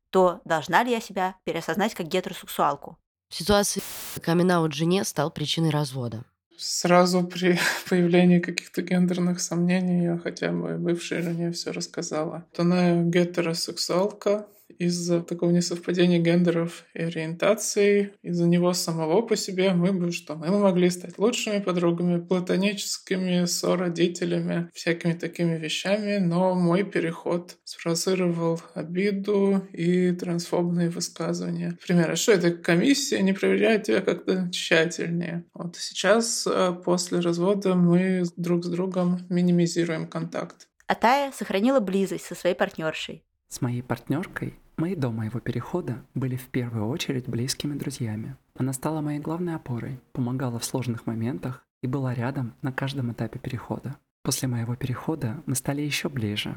то 0.09 0.41
должна 0.43 0.83
ли 0.83 0.91
я 0.91 0.99
себя 0.99 1.35
переосознать 1.45 1.93
как 1.93 2.07
гетеросексуалку? 2.07 2.97
В 3.35 3.37
ситуации 3.37 3.81
камин 4.21 4.71
жене 4.71 5.03
стал 5.03 5.29
причиной 5.29 5.69
развода. 5.69 6.23
Сразу 6.57 7.21
при 7.21 7.59
появлении 7.89 8.39
каких-то 8.39 8.81
гендерных 8.81 9.41
сомнений 9.41 10.05
я 10.05 10.17
хотя 10.17 10.53
бы 10.53 10.77
бывшей 10.77 11.21
жене 11.21 11.51
все 11.51 11.71
рассказала. 11.71 12.45
Она 12.57 13.03
гетеросексуалка, 13.03 14.47
из-за 14.77 15.21
такого 15.21 15.51
несовпадения 15.51 16.19
гендеров 16.19 16.85
и 16.93 17.01
ориентаций, 17.03 18.13
из-за 18.21 18.47
него 18.47 18.73
самого 18.73 19.21
по 19.21 19.35
себе 19.35 19.73
мы 19.73 19.91
бы 19.91 20.11
что? 20.11 20.35
Мы 20.35 20.47
могли 20.59 20.89
стать 20.89 21.17
лучшими 21.17 21.59
подругами, 21.59 22.21
платоническими 22.21 23.45
сородителями, 23.45 24.69
всякими 24.73 25.13
такими 25.13 25.57
вещами, 25.57 26.17
но 26.17 26.55
мой 26.55 26.83
переход 26.83 27.57
спровоцировал 27.63 28.61
обиду 28.73 29.67
и 29.73 30.11
трансфобные 30.11 30.89
высказывания. 30.89 31.71
Например, 31.71 32.11
а 32.11 32.15
что 32.15 32.33
это 32.33 32.51
комиссия 32.51 33.21
не 33.21 33.33
проверяет 33.33 33.83
тебя 33.83 34.01
как-то 34.01 34.49
тщательнее? 34.51 35.45
Вот 35.53 35.75
сейчас, 35.77 36.47
э, 36.47 36.73
после 36.83 37.19
развода, 37.19 37.75
мы 37.75 38.23
друг 38.35 38.65
с 38.65 38.67
другом 38.67 39.19
минимизируем 39.29 40.07
контакт. 40.07 40.67
Атая 40.87 41.31
сохранила 41.31 41.79
близость 41.79 42.25
со 42.25 42.35
своей 42.35 42.55
партнершей. 42.55 43.23
С 43.47 43.61
моей 43.61 43.81
партнеркой 43.81 44.59
мы 44.77 44.95
до 44.95 45.09
моего 45.09 45.39
перехода 45.39 46.03
были 46.13 46.35
в 46.35 46.47
первую 46.47 46.87
очередь 46.87 47.27
близкими 47.27 47.75
друзьями. 47.75 48.35
Она 48.55 48.73
стала 48.73 49.01
моей 49.01 49.19
главной 49.19 49.55
опорой, 49.55 49.99
помогала 50.11 50.59
в 50.59 50.65
сложных 50.65 51.05
моментах 51.05 51.65
и 51.81 51.87
была 51.87 52.13
рядом 52.13 52.53
на 52.61 52.71
каждом 52.73 53.11
этапе 53.11 53.39
перехода. 53.39 53.97
После 54.23 54.47
моего 54.47 54.75
перехода 54.75 55.41
мы 55.45 55.55
стали 55.55 55.81
еще 55.81 56.09
ближе. 56.09 56.55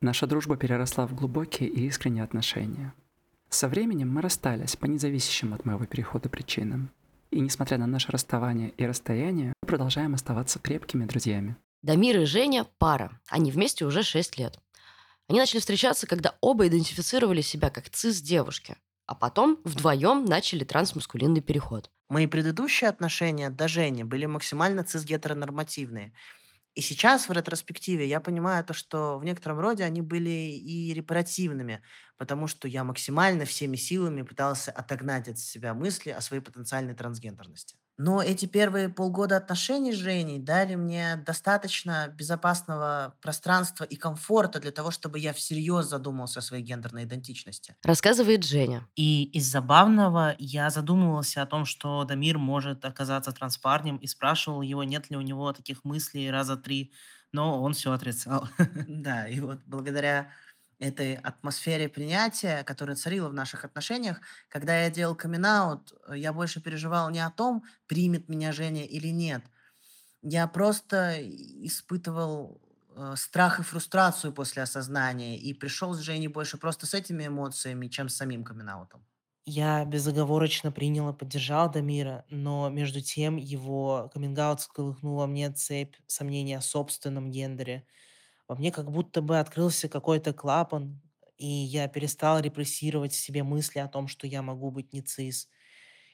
Наша 0.00 0.26
дружба 0.26 0.56
переросла 0.56 1.06
в 1.06 1.14
глубокие 1.14 1.68
и 1.68 1.86
искренние 1.86 2.24
отношения. 2.24 2.94
Со 3.50 3.68
временем 3.68 4.12
мы 4.12 4.22
расстались 4.22 4.76
по 4.76 4.86
независящим 4.86 5.54
от 5.54 5.64
моего 5.64 5.84
перехода 5.84 6.28
причинам. 6.28 6.90
И 7.30 7.40
несмотря 7.40 7.78
на 7.78 7.86
наше 7.86 8.10
расставание 8.10 8.70
и 8.70 8.86
расстояние, 8.86 9.52
мы 9.62 9.66
продолжаем 9.66 10.14
оставаться 10.14 10.58
крепкими 10.58 11.04
друзьями. 11.04 11.56
Дамир 11.82 12.20
и 12.20 12.24
Женя– 12.24 12.66
пара. 12.78 13.10
Они 13.28 13.50
вместе 13.50 13.84
уже 13.84 14.02
6 14.02 14.38
лет. 14.38 14.58
Они 15.30 15.38
начали 15.38 15.60
встречаться, 15.60 16.08
когда 16.08 16.34
оба 16.40 16.66
идентифицировали 16.66 17.40
себя 17.40 17.70
как 17.70 17.88
цис-девушки, 17.88 18.76
а 19.06 19.14
потом 19.14 19.60
вдвоем 19.62 20.24
начали 20.24 20.64
трансмаскулинный 20.64 21.40
переход. 21.40 21.88
Мои 22.08 22.26
предыдущие 22.26 22.90
отношения 22.90 23.48
до 23.48 23.68
Жени 23.68 24.02
были 24.02 24.26
максимально 24.26 24.82
цис-гетеронормативные. 24.82 26.14
И 26.74 26.80
сейчас 26.80 27.28
в 27.28 27.32
ретроспективе 27.32 28.08
я 28.08 28.18
понимаю 28.18 28.64
то, 28.64 28.74
что 28.74 29.20
в 29.20 29.24
некотором 29.24 29.60
роде 29.60 29.84
они 29.84 30.02
были 30.02 30.30
и 30.30 30.92
репаративными, 30.94 31.80
потому 32.16 32.48
что 32.48 32.66
я 32.66 32.82
максимально 32.82 33.44
всеми 33.44 33.76
силами 33.76 34.22
пытался 34.22 34.72
отогнать 34.72 35.28
от 35.28 35.38
себя 35.38 35.74
мысли 35.74 36.10
о 36.10 36.20
своей 36.22 36.42
потенциальной 36.42 36.94
трансгендерности. 36.94 37.76
Но 38.02 38.22
эти 38.22 38.46
первые 38.46 38.88
полгода 38.88 39.36
отношений 39.36 39.92
с 39.92 39.96
Женей 39.96 40.38
дали 40.38 40.74
мне 40.74 41.16
достаточно 41.16 42.08
безопасного 42.08 43.14
пространства 43.20 43.84
и 43.84 43.94
комфорта 43.94 44.58
для 44.58 44.70
того, 44.70 44.90
чтобы 44.90 45.18
я 45.18 45.34
всерьез 45.34 45.84
задумался 45.84 46.38
о 46.38 46.42
своей 46.42 46.62
гендерной 46.62 47.04
идентичности. 47.04 47.76
Рассказывает 47.84 48.42
Женя. 48.46 48.88
И 48.96 49.24
из 49.24 49.44
забавного 49.44 50.34
я 50.38 50.70
задумывался 50.70 51.42
о 51.42 51.46
том, 51.46 51.66
что 51.66 52.04
Дамир 52.04 52.38
может 52.38 52.86
оказаться 52.86 53.32
транспарнем 53.32 53.98
и 53.98 54.06
спрашивал 54.06 54.62
его, 54.62 54.82
нет 54.82 55.10
ли 55.10 55.18
у 55.18 55.20
него 55.20 55.52
таких 55.52 55.84
мыслей 55.84 56.30
раза 56.30 56.56
три, 56.56 56.94
но 57.32 57.62
он 57.62 57.74
все 57.74 57.92
отрицал. 57.92 58.48
Да, 58.88 59.28
и 59.28 59.40
вот 59.40 59.58
благодаря 59.66 60.30
этой 60.80 61.14
атмосфере 61.14 61.88
принятия, 61.88 62.64
которая 62.64 62.96
царила 62.96 63.28
в 63.28 63.34
наших 63.34 63.64
отношениях, 63.64 64.20
когда 64.48 64.82
я 64.84 64.90
делал 64.90 65.14
камин 65.14 65.46
я 66.14 66.32
больше 66.32 66.60
переживал 66.60 67.10
не 67.10 67.20
о 67.20 67.30
том, 67.30 67.64
примет 67.86 68.28
меня 68.28 68.52
Женя 68.52 68.84
или 68.84 69.08
нет. 69.08 69.44
Я 70.22 70.46
просто 70.48 71.16
испытывал 71.22 72.60
э, 72.96 73.14
страх 73.16 73.60
и 73.60 73.62
фрустрацию 73.62 74.32
после 74.32 74.62
осознания 74.62 75.38
и 75.38 75.54
пришел 75.54 75.94
с 75.94 76.00
Женей 76.00 76.28
больше 76.28 76.58
просто 76.58 76.86
с 76.86 76.94
этими 76.94 77.26
эмоциями, 77.26 77.88
чем 77.88 78.08
с 78.08 78.16
самим 78.16 78.44
камин 78.44 78.68
Я 79.46 79.84
безоговорочно 79.84 80.70
принял 80.70 81.08
и 81.10 81.16
поддержал 81.16 81.70
Дамира, 81.70 82.24
но 82.30 82.68
между 82.68 83.00
тем 83.00 83.36
его 83.36 84.10
каминг-аут 84.14 84.60
во 85.02 85.26
мне 85.26 85.50
цепь 85.50 85.96
сомнений 86.06 86.54
о 86.54 86.60
собственном 86.60 87.30
гендере. 87.30 87.86
Во 88.50 88.56
мне 88.56 88.72
как 88.72 88.90
будто 88.90 89.22
бы 89.22 89.38
открылся 89.38 89.88
какой-то 89.88 90.32
клапан, 90.34 91.00
и 91.38 91.46
я 91.46 91.86
перестал 91.88 92.40
репрессировать 92.40 93.12
в 93.12 93.16
себе 93.20 93.44
мысли 93.44 93.78
о 93.78 93.86
том, 93.88 94.08
что 94.08 94.26
я 94.26 94.42
могу 94.42 94.72
быть 94.72 94.92
не 94.92 95.02
цис. 95.02 95.48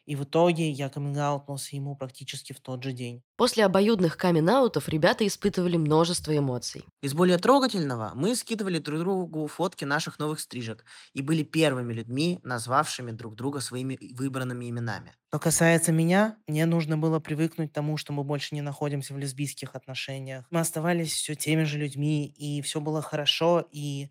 И 0.06 0.16
в 0.16 0.22
итоге 0.24 0.70
я 0.70 0.88
каминг-аутнулся 0.88 1.76
ему 1.76 1.96
практически 1.96 2.52
в 2.52 2.60
тот 2.60 2.82
же 2.82 2.92
день. 2.92 3.22
После 3.36 3.64
обоюдных 3.64 4.16
камин-аутов 4.16 4.88
ребята 4.88 5.26
испытывали 5.26 5.76
множество 5.76 6.36
эмоций. 6.36 6.84
Из 7.02 7.12
более 7.12 7.38
трогательного 7.38 8.12
мы 8.14 8.34
скидывали 8.36 8.78
друг 8.78 9.00
другу 9.00 9.46
фотки 9.48 9.84
наших 9.84 10.18
новых 10.18 10.40
стрижек 10.40 10.84
и 11.12 11.22
были 11.22 11.42
первыми 11.42 11.92
людьми, 11.92 12.38
назвавшими 12.44 13.10
друг 13.10 13.34
друга 13.34 13.60
своими 13.60 13.98
выбранными 14.14 14.70
именами. 14.70 15.14
Что 15.28 15.40
касается 15.40 15.92
меня, 15.92 16.38
мне 16.46 16.64
нужно 16.66 16.96
было 16.96 17.18
привыкнуть 17.18 17.70
к 17.70 17.74
тому, 17.74 17.96
что 17.96 18.12
мы 18.12 18.22
больше 18.22 18.54
не 18.54 18.62
находимся 18.62 19.12
в 19.12 19.18
лесбийских 19.18 19.74
отношениях. 19.74 20.46
Мы 20.50 20.60
оставались 20.60 21.12
все 21.12 21.34
теми 21.34 21.64
же 21.64 21.78
людьми, 21.78 22.26
и 22.26 22.62
все 22.62 22.80
было 22.80 23.02
хорошо, 23.02 23.66
и 23.72 24.08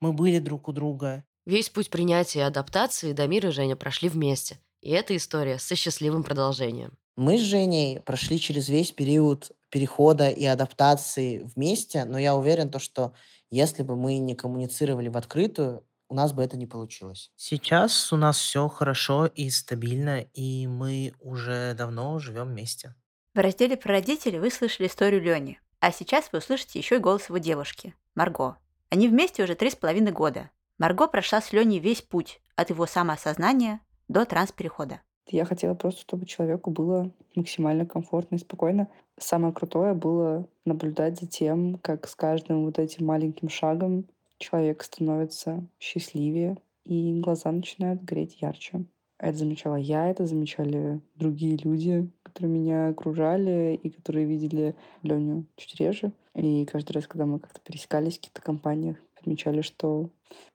мы 0.00 0.12
были 0.12 0.38
друг 0.40 0.68
у 0.68 0.72
друга. 0.72 1.24
Весь 1.46 1.70
путь 1.70 1.90
принятия 1.90 2.40
и 2.40 2.42
адаптации 2.42 3.12
Дамир 3.12 3.46
и 3.46 3.50
Женя 3.50 3.76
прошли 3.76 4.08
вместе. 4.08 4.58
И 4.80 4.90
эта 4.90 5.16
история 5.16 5.58
со 5.58 5.74
счастливым 5.74 6.22
продолжением. 6.22 6.96
Мы 7.16 7.38
с 7.38 7.42
Женей 7.42 8.00
прошли 8.00 8.38
через 8.38 8.68
весь 8.68 8.92
период 8.92 9.52
перехода 9.70 10.28
и 10.28 10.44
адаптации 10.44 11.38
вместе, 11.54 12.04
но 12.04 12.18
я 12.18 12.36
уверен, 12.36 12.70
то, 12.70 12.78
что 12.78 13.14
если 13.50 13.82
бы 13.82 13.96
мы 13.96 14.18
не 14.18 14.34
коммуницировали 14.34 15.08
в 15.08 15.16
открытую, 15.16 15.84
у 16.08 16.14
нас 16.14 16.32
бы 16.32 16.42
это 16.42 16.56
не 16.56 16.66
получилось. 16.66 17.32
Сейчас 17.36 18.12
у 18.12 18.16
нас 18.16 18.38
все 18.38 18.68
хорошо 18.68 19.26
и 19.26 19.50
стабильно, 19.50 20.20
и 20.20 20.66
мы 20.66 21.14
уже 21.20 21.74
давно 21.74 22.18
живем 22.18 22.48
вместе. 22.48 22.94
В 23.34 23.38
разделе 23.38 23.76
про 23.76 23.94
родителей 23.94 24.38
вы 24.38 24.50
слышали 24.50 24.86
историю 24.86 25.22
Лени, 25.22 25.60
а 25.80 25.92
сейчас 25.92 26.30
вы 26.32 26.38
услышите 26.38 26.78
еще 26.78 26.96
и 26.96 27.00
голос 27.00 27.28
его 27.28 27.38
девушки, 27.38 27.94
Марго. 28.14 28.56
Они 28.90 29.08
вместе 29.08 29.42
уже 29.42 29.54
три 29.54 29.70
с 29.70 29.76
половиной 29.76 30.12
года. 30.12 30.50
Марго 30.78 31.06
прошла 31.06 31.40
с 31.40 31.52
Леней 31.52 31.80
весь 31.80 32.02
путь 32.02 32.40
от 32.54 32.70
его 32.70 32.86
самоосознания 32.86 33.80
до 34.08 34.24
трансперехода. 34.24 35.00
Я 35.28 35.44
хотела 35.44 35.74
просто, 35.74 36.00
чтобы 36.02 36.26
человеку 36.26 36.70
было 36.70 37.10
максимально 37.34 37.84
комфортно 37.84 38.36
и 38.36 38.38
спокойно. 38.38 38.88
Самое 39.18 39.52
крутое 39.52 39.94
было 39.94 40.46
наблюдать 40.64 41.18
за 41.18 41.26
тем, 41.26 41.78
как 41.78 42.06
с 42.06 42.14
каждым 42.14 42.64
вот 42.64 42.78
этим 42.78 43.06
маленьким 43.06 43.48
шагом 43.48 44.06
человек 44.38 44.82
становится 44.82 45.66
счастливее, 45.80 46.56
и 46.84 47.20
глаза 47.20 47.50
начинают 47.50 48.04
гореть 48.04 48.40
ярче. 48.40 48.84
Это 49.18 49.38
замечала 49.38 49.76
я, 49.76 50.08
это 50.10 50.26
замечали 50.26 51.00
другие 51.14 51.56
люди, 51.56 52.08
которые 52.22 52.52
меня 52.52 52.88
окружали 52.88 53.74
и 53.82 53.88
которые 53.88 54.26
видели 54.26 54.76
Леню 55.02 55.46
чуть 55.56 55.80
реже. 55.80 56.12
И 56.34 56.66
каждый 56.66 56.92
раз, 56.92 57.06
когда 57.06 57.24
мы 57.24 57.40
как-то 57.40 57.60
пересекались 57.62 58.14
в 58.14 58.20
каких-то 58.20 58.42
компаниях, 58.42 58.98
отмечали, 59.26 59.60
что 59.60 60.10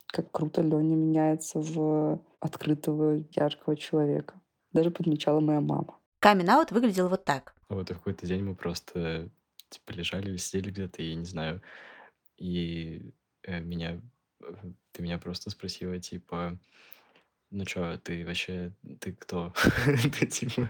как 0.07 0.31
круто 0.31 0.61
Леня 0.61 0.95
меняется 0.95 1.59
в 1.59 2.21
открытого, 2.39 3.23
яркого 3.31 3.75
человека. 3.75 4.39
Даже 4.71 4.91
подмечала 4.91 5.41
моя 5.41 5.59
мама. 5.59 5.97
Камин-аут 6.19 6.71
выглядел 6.71 7.09
вот 7.09 7.25
так. 7.25 7.53
Вот 7.69 7.91
и 7.91 7.93
в 7.93 7.97
какой-то 7.97 8.25
день 8.25 8.43
мы 8.43 8.55
просто 8.55 9.29
типа 9.69 9.91
лежали 9.91 10.29
или 10.29 10.37
сидели 10.37 10.71
где-то, 10.71 11.01
и 11.01 11.15
не 11.15 11.25
знаю, 11.25 11.61
и 12.37 13.13
э, 13.43 13.59
меня, 13.61 14.01
ты 14.91 15.01
меня 15.01 15.17
просто 15.17 15.49
спросила, 15.49 15.97
типа, 15.99 16.57
ну 17.51 17.65
чё, 17.65 17.97
ты 17.97 18.25
вообще, 18.25 18.73
ты 18.99 19.13
кто? 19.13 19.53
ты 20.19 20.25
типа, 20.27 20.69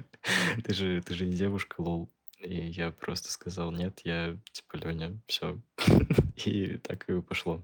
ты 0.63 0.73
же, 0.73 1.01
ты 1.01 1.13
же 1.15 1.25
не 1.25 1.33
девушка, 1.33 1.81
лол. 1.81 2.09
И 2.43 2.67
я 2.71 2.91
просто 2.91 3.31
сказал, 3.31 3.71
нет, 3.71 4.01
я 4.03 4.37
типа 4.51 4.77
Леня, 4.77 5.17
все. 5.27 5.59
и 6.45 6.77
так 6.77 7.07
и 7.09 7.21
пошло. 7.21 7.63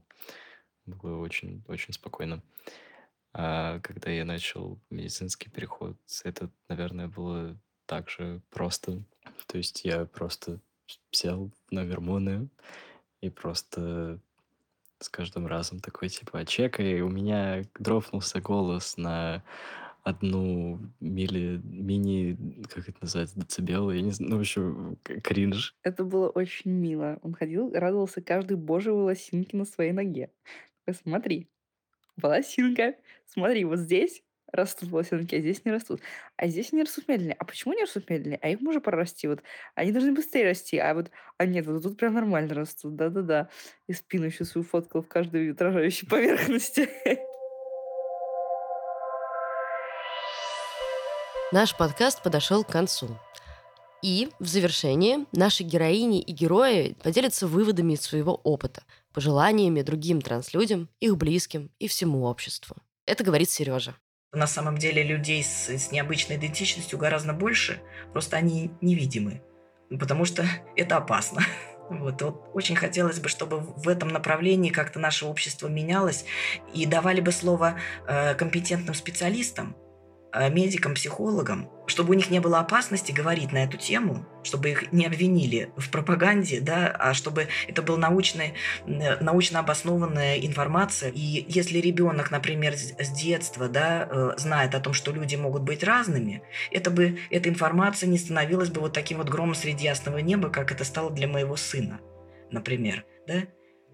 Было 0.85 1.17
очень, 1.19 1.63
очень 1.67 1.93
спокойно. 1.93 2.43
А 3.33 3.79
когда 3.81 4.09
я 4.09 4.25
начал 4.25 4.79
медицинский 4.89 5.49
переход, 5.49 5.97
это, 6.23 6.49
наверное, 6.69 7.07
было 7.07 7.57
так 7.85 8.09
же 8.09 8.41
просто. 8.49 9.03
То 9.47 9.57
есть 9.57 9.83
я 9.83 10.05
просто 10.05 10.59
сел 11.11 11.51
на 11.69 11.85
гормоны 11.85 12.49
и 13.21 13.29
просто 13.29 14.19
с 14.99 15.09
каждым 15.09 15.45
разом 15.47 15.79
такой, 15.79 16.09
типа, 16.09 16.45
чекай, 16.45 17.01
у 17.01 17.09
меня 17.09 17.63
дропнулся 17.77 18.41
голос 18.41 18.97
на 18.97 19.43
одну 20.07 20.79
мили, 20.99 21.59
мини, 21.63 22.37
как 22.69 22.87
это 22.87 22.97
называется, 23.01 23.39
децибел, 23.39 23.91
я 23.91 24.01
не 24.01 24.11
знаю, 24.11 24.31
ну, 24.31 24.37
в 24.37 24.39
общем, 24.41 24.97
кринж. 25.23 25.75
Это 25.83 26.03
было 26.03 26.29
очень 26.29 26.71
мило. 26.71 27.19
Он 27.21 27.33
ходил, 27.33 27.71
радовался 27.73 28.21
каждой 28.21 28.57
божьей 28.57 28.93
волосинке 28.93 29.57
на 29.57 29.65
своей 29.65 29.91
ноге. 29.91 30.31
Смотри, 31.03 31.49
волосинка. 32.17 32.95
Смотри, 33.25 33.65
вот 33.65 33.79
здесь 33.79 34.23
растут 34.51 34.89
волосинки, 34.89 35.35
а 35.35 35.39
здесь 35.39 35.65
не 35.65 35.71
растут. 35.71 36.01
А 36.37 36.47
здесь 36.47 36.71
они 36.73 36.83
растут 36.83 37.07
медленнее. 37.07 37.35
А 37.37 37.45
почему 37.45 37.73
не 37.73 37.83
растут 37.83 38.09
медленнее? 38.09 38.39
А 38.41 38.49
их 38.49 38.61
можно 38.61 38.81
прорасти. 38.81 39.27
Вот 39.27 39.43
они 39.75 39.91
должны 39.91 40.13
быстрее 40.13 40.45
расти. 40.45 40.77
А 40.77 40.93
вот, 40.93 41.11
а 41.37 41.45
нет, 41.45 41.65
вот 41.67 41.83
тут 41.83 41.97
прям 41.97 42.13
нормально 42.13 42.55
растут. 42.55 42.95
Да-да-да. 42.95 43.49
И 43.87 43.93
спину 43.93 44.25
еще 44.25 44.45
свою 44.45 44.65
фоткал 44.65 45.01
в 45.03 45.07
каждой 45.07 45.51
отражающей 45.51 46.07
поверхности. 46.09 46.89
Наш 51.53 51.73
подкаст 51.77 52.23
подошел 52.23 52.65
к 52.65 52.71
концу. 52.73 53.17
И 54.03 54.29
в 54.37 54.47
завершении 54.47 55.25
наши 55.31 55.63
героини 55.63 56.19
и 56.19 56.33
герои 56.33 56.97
поделятся 57.01 57.47
выводами 57.47 57.93
из 57.93 58.01
своего 58.01 58.35
опыта, 58.43 58.83
пожеланиями 59.13 59.81
другим 59.81 60.21
транслюдям, 60.21 60.89
их 60.99 61.15
близким 61.15 61.71
и 61.79 61.87
всему 61.87 62.25
обществу. 62.25 62.75
Это 63.05 63.23
говорит 63.23 63.49
Сережа. 63.49 63.95
На 64.33 64.45
самом 64.45 64.77
деле 64.77 65.03
людей 65.03 65.41
с, 65.41 65.69
с 65.69 65.89
необычной 65.89 66.35
идентичностью 66.35 66.99
гораздо 66.99 67.31
больше, 67.31 67.81
просто 68.11 68.35
они 68.35 68.71
невидимы, 68.81 69.41
потому 69.89 70.25
что 70.25 70.45
это 70.75 70.97
опасно. 70.97 71.41
Вот, 71.89 72.21
вот 72.21 72.49
очень 72.53 72.75
хотелось 72.75 73.21
бы, 73.21 73.29
чтобы 73.29 73.61
в 73.61 73.87
этом 73.87 74.09
направлении 74.09 74.71
как-то 74.71 74.99
наше 74.99 75.25
общество 75.25 75.69
менялось 75.69 76.25
и 76.73 76.85
давали 76.85 77.21
бы 77.21 77.31
слово 77.31 77.79
э, 78.05 78.35
компетентным 78.35 78.93
специалистам, 78.93 79.73
Э, 80.33 80.49
медикам, 80.49 80.93
психологам, 80.93 81.69
чтобы 81.85 82.11
у 82.11 82.13
них 82.13 82.29
не 82.29 82.39
было 82.39 82.59
опасности 82.59 83.13
говорить 83.13 83.53
на 83.53 83.63
эту 83.63 83.77
тему, 83.77 84.25
чтобы 84.43 84.71
их 84.71 84.91
не 84.91 85.05
обвинили 85.05 85.71
в 85.77 85.89
пропаганде, 85.89 86.59
да, 86.59 86.87
а 86.87 87.13
чтобы 87.13 87.47
это 87.67 87.81
была 87.81 87.97
научная, 87.97 88.53
научно 88.85 89.59
обоснованная 89.59 90.37
информация. 90.39 91.11
И 91.11 91.45
если 91.47 91.79
ребенок, 91.79 92.29
например, 92.29 92.73
с 92.75 93.09
детства 93.11 93.69
да, 93.69 94.07
э, 94.09 94.31
знает 94.37 94.75
о 94.75 94.81
том, 94.81 94.93
что 94.93 95.11
люди 95.13 95.37
могут 95.37 95.63
быть 95.63 95.83
разными, 95.83 96.43
это 96.71 96.91
бы, 96.91 97.19
эта 97.29 97.47
информация 97.47 98.07
не 98.07 98.17
становилась 98.17 98.69
бы 98.69 98.81
вот 98.81 98.93
таким 98.93 99.19
вот 99.19 99.29
громом 99.29 99.55
среди 99.55 99.85
ясного 99.85 100.17
неба, 100.17 100.49
как 100.49 100.73
это 100.73 100.83
стало 100.83 101.09
для 101.09 101.27
моего 101.27 101.55
сына, 101.55 102.01
например. 102.51 103.05
Да? 103.27 103.43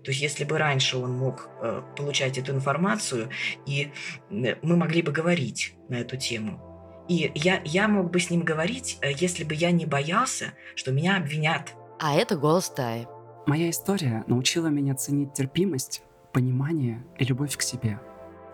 То 0.04 0.12
есть 0.12 0.22
если 0.22 0.44
бы 0.44 0.58
раньше 0.58 0.98
он 0.98 1.18
мог 1.18 1.50
э, 1.62 1.82
получать 1.96 2.38
эту 2.38 2.52
информацию, 2.52 3.30
и 3.66 3.92
э, 4.30 4.56
мы 4.62 4.76
могли 4.76 5.02
бы 5.02 5.12
говорить 5.12 5.76
на 5.90 5.96
эту 5.96 6.18
тему. 6.18 6.60
И 7.08 7.32
я, 7.36 7.62
я 7.66 7.88
мог 7.88 8.12
бы 8.12 8.20
с 8.20 8.30
ним 8.30 8.44
говорить, 8.44 8.98
э, 9.02 9.12
если 9.16 9.44
бы 9.44 9.54
я 9.54 9.72
не 9.72 9.86
боялся, 9.86 10.54
что 10.76 10.92
меня 10.92 11.18
обвинят. 11.18 11.74
А 12.00 12.16
это 12.16 12.36
голос 12.36 12.70
Таи. 12.70 13.08
Моя 13.46 13.70
история 13.70 14.24
научила 14.28 14.68
меня 14.68 14.96
ценить 14.96 15.34
терпимость, 15.34 16.04
понимание 16.34 17.06
и 17.18 17.26
любовь 17.26 17.56
к 17.56 17.62
себе. 17.62 18.00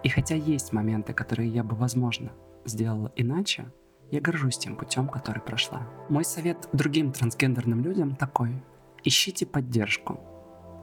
И 0.03 0.09
хотя 0.09 0.35
есть 0.35 0.71
моменты, 0.71 1.13
которые 1.13 1.49
я 1.49 1.63
бы, 1.63 1.75
возможно, 1.75 2.31
сделала 2.65 3.11
иначе, 3.15 3.71
я 4.11 4.21
горжусь 4.21 4.57
тем 4.57 4.75
путем, 4.75 5.07
который 5.07 5.41
прошла. 5.41 5.87
Мой 6.09 6.25
совет 6.25 6.67
другим 6.73 7.11
трансгендерным 7.11 7.83
людям 7.83 8.15
такой. 8.15 8.63
Ищите 9.03 9.45
поддержку, 9.45 10.19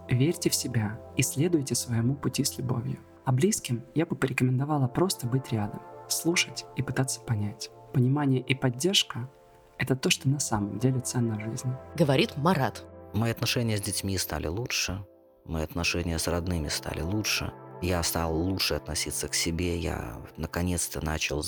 Верьте 0.09 0.51
в 0.51 0.55
себя 0.55 0.99
и 1.17 1.23
следуйте 1.23 1.75
своему 1.75 2.15
пути 2.15 2.45
с 2.45 2.59
любовью. 2.59 2.99
А 3.25 3.33
близким 3.33 3.85
я 3.95 4.07
бы 4.07 4.15
порекомендовала 4.15 4.87
просто 4.87 5.27
быть 5.27 5.53
рядом, 5.53 5.83
слушать 6.09 6.65
и 6.77 6.83
пытаться 6.83 7.21
понять. 7.21 7.71
Понимание 7.93 8.41
и 8.41 8.55
поддержка— 8.55 9.29
это 9.79 9.97
то, 9.97 10.11
что 10.11 10.29
на 10.29 10.39
самом 10.39 10.79
деле 10.79 11.01
ценно 11.01 11.37
в 11.37 11.41
жизни. 11.41 11.73
Говорит 11.97 12.37
Марат. 12.37 12.85
Мои 13.15 13.33
отношения 13.33 13.77
с 13.77 13.81
детьми 13.81 14.17
стали 14.19 14.47
лучше, 14.47 15.05
мои 15.45 15.65
отношения 15.65 16.19
с 16.19 16.29
родными 16.29 16.69
стали 16.69 17.01
лучше. 17.01 17.53
Я 17.83 18.03
стал 18.03 18.35
лучше 18.35 18.75
относиться 18.75 19.29
к 19.29 19.35
себе, 19.35 19.77
я 19.77 20.17
наконец-то 20.37 21.05
начал 21.05 21.45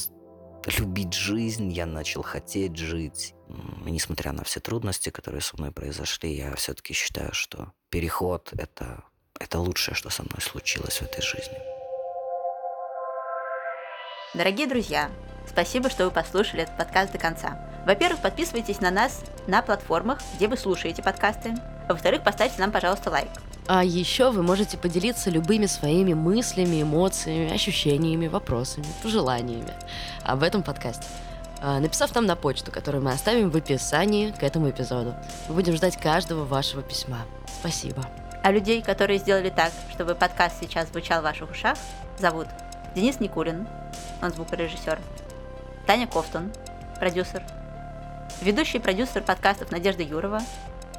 любить 0.79 1.15
жизнь, 1.15 1.71
я 1.73 1.87
начал 1.87 2.23
хотеть 2.23 2.77
жить. 2.77 3.35
И 3.87 3.91
несмотря 3.91 4.33
на 4.33 4.45
все 4.45 4.61
трудности, 4.61 5.11
которые 5.11 5.41
со 5.41 5.57
мной 5.57 5.73
произошли, 5.73 6.35
я 6.35 6.55
все-таки 6.57 6.93
считаю, 6.93 7.33
что 7.33 7.73
переход 7.91 8.51
это,— 8.57 9.05
это 9.41 9.59
лучшее, 9.59 9.95
что 9.95 10.11
со 10.11 10.23
мной 10.23 10.41
случилось 10.41 10.99
в 10.99 11.03
этой 11.03 11.23
жизни. 11.23 11.59
Дорогие 14.35 14.67
друзья, 14.67 15.11
спасибо, 15.49 15.89
что 15.89 16.05
вы 16.05 16.11
послушали 16.11 16.63
этот 16.63 16.77
подкаст 16.77 17.13
до 17.13 17.19
конца. 17.19 17.59
Во-первых, 17.87 18.21
подписывайтесь 18.21 18.81
на 18.81 18.91
нас 18.91 19.23
на 19.47 19.63
платформах, 19.63 20.19
где 20.37 20.49
вы 20.49 20.59
слушаете 20.59 21.03
подкасты. 21.03 21.55
Во-вторых, 21.89 22.23
поставьте 22.23 22.61
нам, 22.61 22.71
пожалуйста, 22.71 23.11
лайк. 23.11 23.29
А 23.67 23.83
еще 23.83 24.31
вы 24.31 24.43
можете 24.43 24.77
поделиться 24.77 25.31
любыми 25.31 25.67
своими 25.67 26.13
мыслями, 26.13 26.83
эмоциями, 26.83 27.53
ощущениями, 27.53 28.27
вопросами, 28.27 28.87
пожеланиями 29.03 29.73
об 30.23 30.43
этом 30.43 30.63
подкасте. 30.63 31.07
А, 31.61 31.81
написав 31.81 32.15
нам 32.15 32.27
на 32.27 32.37
почту, 32.37 32.71
которую 32.71 33.03
мы 33.03 33.13
оставим 33.13 33.51
в 33.51 33.57
описании 33.57 34.31
к 34.31 34.43
этому 34.43 34.71
эпизоду. 34.71 35.15
Мы 35.49 35.55
будем 35.55 35.75
ждать 35.75 35.97
каждого 35.97 36.45
вашего 36.45 36.83
письма. 36.83 37.27
Спасибо. 37.59 38.05
А 38.43 38.53
людей, 38.53 38.83
которые 38.83 39.19
сделали 39.19 39.51
так, 39.51 39.73
чтобы 39.93 40.15
подкаст 40.15 40.57
сейчас 40.61 40.89
звучал 40.89 41.21
в 41.21 41.25
ваших 41.25 41.51
ушах, 41.51 41.77
зовут 42.19 42.47
Денис 42.95 43.21
Никулин, 43.21 43.67
он 44.23 44.31
звукорежиссер, 44.31 44.99
Таня 45.87 46.07
Кофтун, 46.07 46.53
продюсер, 46.99 47.43
ведущий 48.41 48.79
продюсер 48.79 49.23
подкастов 49.23 49.71
Надежда 49.71 50.03
Юрова 50.03 50.41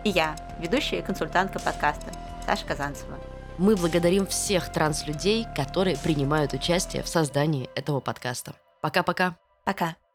и 0.03 0.09
я, 0.09 0.35
ведущая 0.59 0.99
и 0.99 1.01
консультантка 1.01 1.59
подкаста 1.59 2.11
Саша 2.45 2.65
Казанцева. 2.65 3.17
Мы 3.57 3.75
благодарим 3.75 4.25
всех 4.25 4.71
транслюдей, 4.71 5.45
которые 5.55 5.97
принимают 5.97 6.53
участие 6.53 7.03
в 7.03 7.09
создании 7.09 7.69
этого 7.75 7.99
подкаста. 7.99 8.53
Пока-пока. 8.81 9.35
Пока. 9.65 9.85
-пока. 9.85 9.93
Пока. 9.93 10.08